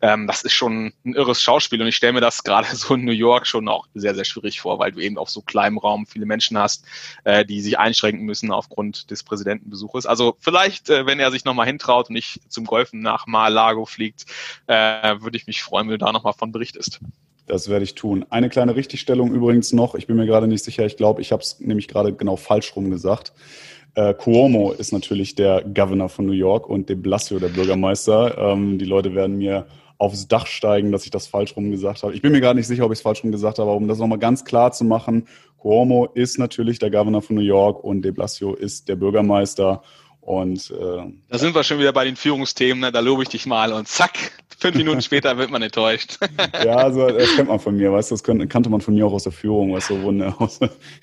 ähm, 0.00 0.26
das 0.26 0.42
ist 0.42 0.52
schon 0.52 0.92
ein 1.04 1.14
irres 1.14 1.40
Schauspiel 1.40 1.80
und 1.80 1.88
ich 1.88 1.96
stelle 1.96 2.12
mir 2.12 2.20
das 2.20 2.42
gerade 2.44 2.68
so 2.74 2.94
in 2.94 3.04
New 3.04 3.12
York 3.12 3.46
schon 3.46 3.68
auch 3.68 3.86
sehr, 3.94 4.14
sehr 4.14 4.24
schwierig 4.24 4.60
vor, 4.60 4.78
weil 4.78 4.92
du 4.92 5.00
eben 5.00 5.18
auf 5.18 5.30
so 5.30 5.40
kleinem 5.40 5.78
Raum 5.78 6.06
viele 6.06 6.26
Menschen 6.26 6.58
hast, 6.58 6.84
äh, 7.24 7.44
die 7.44 7.60
sich 7.60 7.78
einschränken 7.78 8.24
müssen 8.24 8.52
aufgrund 8.52 9.10
des 9.10 9.22
Präsidentenbesuches. 9.22 10.06
Also 10.06 10.36
vielleicht, 10.38 10.90
äh, 10.90 11.06
wenn 11.06 11.20
er 11.20 11.30
sich 11.30 11.44
nochmal 11.44 11.66
hintraut 11.66 12.08
und 12.08 12.14
nicht 12.14 12.40
zum 12.48 12.64
Golfen 12.64 13.00
nach 13.00 13.26
Mar-a-Lago 13.26 13.86
fliegt, 13.86 14.26
äh, 14.66 15.20
würde 15.20 15.36
ich 15.36 15.46
mich 15.46 15.62
freuen, 15.62 15.86
wenn 15.86 15.98
du 15.98 16.04
da 16.04 16.12
nochmal 16.12 16.34
von 16.34 16.52
berichtest. 16.52 17.00
Das 17.46 17.68
werde 17.68 17.84
ich 17.84 17.94
tun. 17.94 18.26
Eine 18.28 18.48
kleine 18.48 18.74
Richtigstellung 18.74 19.32
übrigens 19.32 19.72
noch. 19.72 19.94
Ich 19.94 20.08
bin 20.08 20.16
mir 20.16 20.26
gerade 20.26 20.48
nicht 20.48 20.64
sicher. 20.64 20.84
Ich 20.84 20.96
glaube, 20.96 21.22
ich 21.22 21.30
habe 21.30 21.42
es 21.42 21.60
nämlich 21.60 21.86
gerade 21.86 22.12
genau 22.12 22.36
falsch 22.36 22.74
rum 22.74 22.90
gesagt. 22.90 23.32
Äh, 23.94 24.14
Cuomo 24.14 24.72
ist 24.72 24.92
natürlich 24.92 25.36
der 25.36 25.62
Governor 25.62 26.08
von 26.08 26.26
New 26.26 26.32
York 26.32 26.68
und 26.68 26.88
de 26.88 26.96
Blasio 26.96 27.38
der 27.38 27.48
Bürgermeister. 27.48 28.36
Ähm, 28.36 28.78
die 28.78 28.84
Leute 28.84 29.14
werden 29.14 29.38
mir 29.38 29.66
aufs 29.98 30.28
Dach 30.28 30.46
steigen, 30.46 30.92
dass 30.92 31.04
ich 31.04 31.10
das 31.10 31.26
falsch 31.26 31.56
rum 31.56 31.70
gesagt 31.70 32.02
habe. 32.02 32.14
Ich 32.14 32.22
bin 32.22 32.32
mir 32.32 32.40
gar 32.40 32.54
nicht 32.54 32.66
sicher, 32.66 32.84
ob 32.84 32.92
ich 32.92 32.98
es 32.98 33.02
falsch 33.02 33.22
rum 33.24 33.32
gesagt 33.32 33.58
habe, 33.58 33.70
aber 33.70 33.78
um 33.78 33.88
das 33.88 33.98
nochmal 33.98 34.18
ganz 34.18 34.44
klar 34.44 34.72
zu 34.72 34.84
machen, 34.84 35.26
Cuomo 35.58 36.06
ist 36.14 36.38
natürlich 36.38 36.78
der 36.78 36.90
Governor 36.90 37.22
von 37.22 37.36
New 37.36 37.42
York 37.42 37.82
und 37.82 38.02
de 38.02 38.12
Blasio 38.12 38.54
ist 38.54 38.88
der 38.88 38.96
Bürgermeister. 38.96 39.82
Und 40.26 40.72
äh, 40.72 41.12
da 41.28 41.38
sind 41.38 41.54
wir 41.54 41.62
schon 41.62 41.78
wieder 41.78 41.92
bei 41.92 42.04
den 42.04 42.16
Führungsthemen, 42.16 42.80
ne? 42.80 42.90
da 42.90 42.98
lobe 42.98 43.22
ich 43.22 43.28
dich 43.28 43.46
mal 43.46 43.72
und 43.72 43.86
zack, 43.86 44.18
fünf 44.58 44.74
Minuten 44.76 45.00
später 45.00 45.38
wird 45.38 45.52
man 45.52 45.62
enttäuscht. 45.62 46.18
ja, 46.64 46.74
also 46.74 47.06
das 47.06 47.36
kennt 47.36 47.48
man 47.48 47.60
von 47.60 47.76
mir, 47.76 47.92
weißt 47.92 48.10
du, 48.10 48.16
das 48.16 48.24
kannte 48.24 48.68
man 48.68 48.80
von 48.80 48.94
mir 48.94 49.06
auch 49.06 49.12
aus 49.12 49.22
der 49.22 49.30
Führung, 49.30 49.72
weißt 49.72 49.90
du, 49.90 50.02
wo 50.02 50.08
eine, 50.08 50.34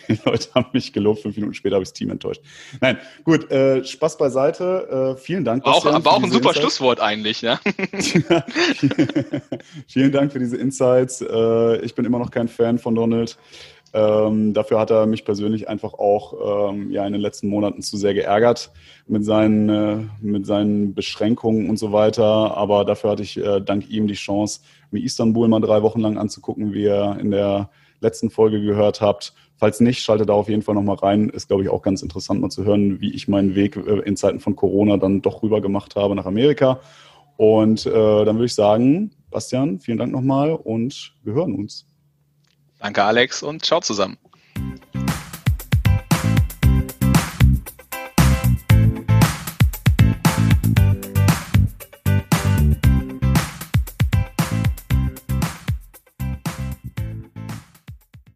die 0.09 0.19
Leute 0.25 0.49
haben 0.53 0.67
mich 0.73 0.91
gelobt, 0.91 1.21
fünf 1.21 1.37
Minuten 1.37 1.53
später 1.53 1.75
habe 1.75 1.83
ich 1.83 1.89
das 1.89 1.93
Team 1.93 2.09
enttäuscht. 2.09 2.41
Nein, 2.81 2.97
gut, 3.23 3.49
äh, 3.49 3.85
Spaß 3.85 4.17
beiseite, 4.17 5.15
äh, 5.15 5.21
vielen 5.21 5.45
Dank. 5.45 5.65
Auch, 5.65 5.85
aber 5.85 6.11
auch 6.11 6.21
ein 6.21 6.29
super 6.29 6.49
Insights. 6.49 6.59
Schlusswort 6.59 6.99
eigentlich, 6.99 7.41
ja. 7.41 7.61
vielen 9.87 10.11
Dank 10.11 10.33
für 10.33 10.39
diese 10.39 10.57
Insights. 10.57 11.21
Äh, 11.21 11.77
ich 11.77 11.95
bin 11.95 12.03
immer 12.03 12.19
noch 12.19 12.29
kein 12.29 12.49
Fan 12.49 12.77
von 12.77 12.93
Donald. 12.93 13.37
Ähm, 13.95 14.53
dafür 14.53 14.79
hat 14.79 14.89
er 14.89 15.05
mich 15.05 15.23
persönlich 15.23 15.69
einfach 15.69 15.93
auch 15.93 16.71
ähm, 16.71 16.89
ja, 16.89 17.05
in 17.05 17.13
den 17.13 17.21
letzten 17.21 17.47
Monaten 17.47 17.83
zu 17.83 17.95
sehr 17.95 18.15
geärgert 18.15 18.71
mit 19.05 19.23
seinen, 19.23 19.69
äh, 19.69 19.97
mit 20.19 20.47
seinen 20.47 20.95
Beschränkungen 20.95 21.69
und 21.69 21.77
so 21.77 21.91
weiter. 21.91 22.57
Aber 22.57 22.85
dafür 22.85 23.11
hatte 23.11 23.21
ich 23.21 23.37
äh, 23.37 23.61
dank 23.61 23.87
ihm 23.89 24.07
die 24.07 24.15
Chance, 24.15 24.61
mir 24.89 25.03
Istanbul 25.03 25.47
mal 25.47 25.59
drei 25.59 25.83
Wochen 25.83 25.99
lang 25.99 26.17
anzugucken, 26.17 26.73
wie 26.73 26.83
ihr 26.83 27.17
in 27.21 27.29
der 27.29 27.69
letzten 27.99 28.31
Folge 28.31 28.61
gehört 28.61 28.99
habt. 28.99 29.33
Falls 29.57 29.79
nicht, 29.79 29.99
schaltet 29.99 30.29
da 30.29 30.33
auf 30.33 30.49
jeden 30.49 30.63
Fall 30.63 30.75
nochmal 30.75 30.95
rein. 30.95 31.29
Ist, 31.29 31.47
glaube 31.47 31.61
ich, 31.61 31.69
auch 31.69 31.83
ganz 31.83 32.01
interessant 32.01 32.41
mal 32.41 32.49
zu 32.49 32.65
hören, 32.65 32.99
wie 32.99 33.13
ich 33.13 33.27
meinen 33.27 33.53
Weg 33.53 33.77
äh, 33.77 33.99
in 33.99 34.17
Zeiten 34.17 34.39
von 34.39 34.55
Corona 34.55 34.97
dann 34.97 35.21
doch 35.21 35.43
rüber 35.43 35.61
gemacht 35.61 35.95
habe 35.95 36.15
nach 36.15 36.25
Amerika. 36.25 36.79
Und 37.37 37.85
äh, 37.85 37.91
dann 37.91 38.35
würde 38.37 38.45
ich 38.45 38.55
sagen, 38.55 39.11
Bastian, 39.29 39.79
vielen 39.79 39.99
Dank 39.99 40.11
nochmal 40.11 40.51
und 40.51 41.13
wir 41.23 41.33
hören 41.33 41.53
uns. 41.53 41.92
Danke, 42.83 43.01
Alex, 43.05 43.43
und 43.43 43.63
ciao 43.63 43.79
zusammen. 43.79 44.17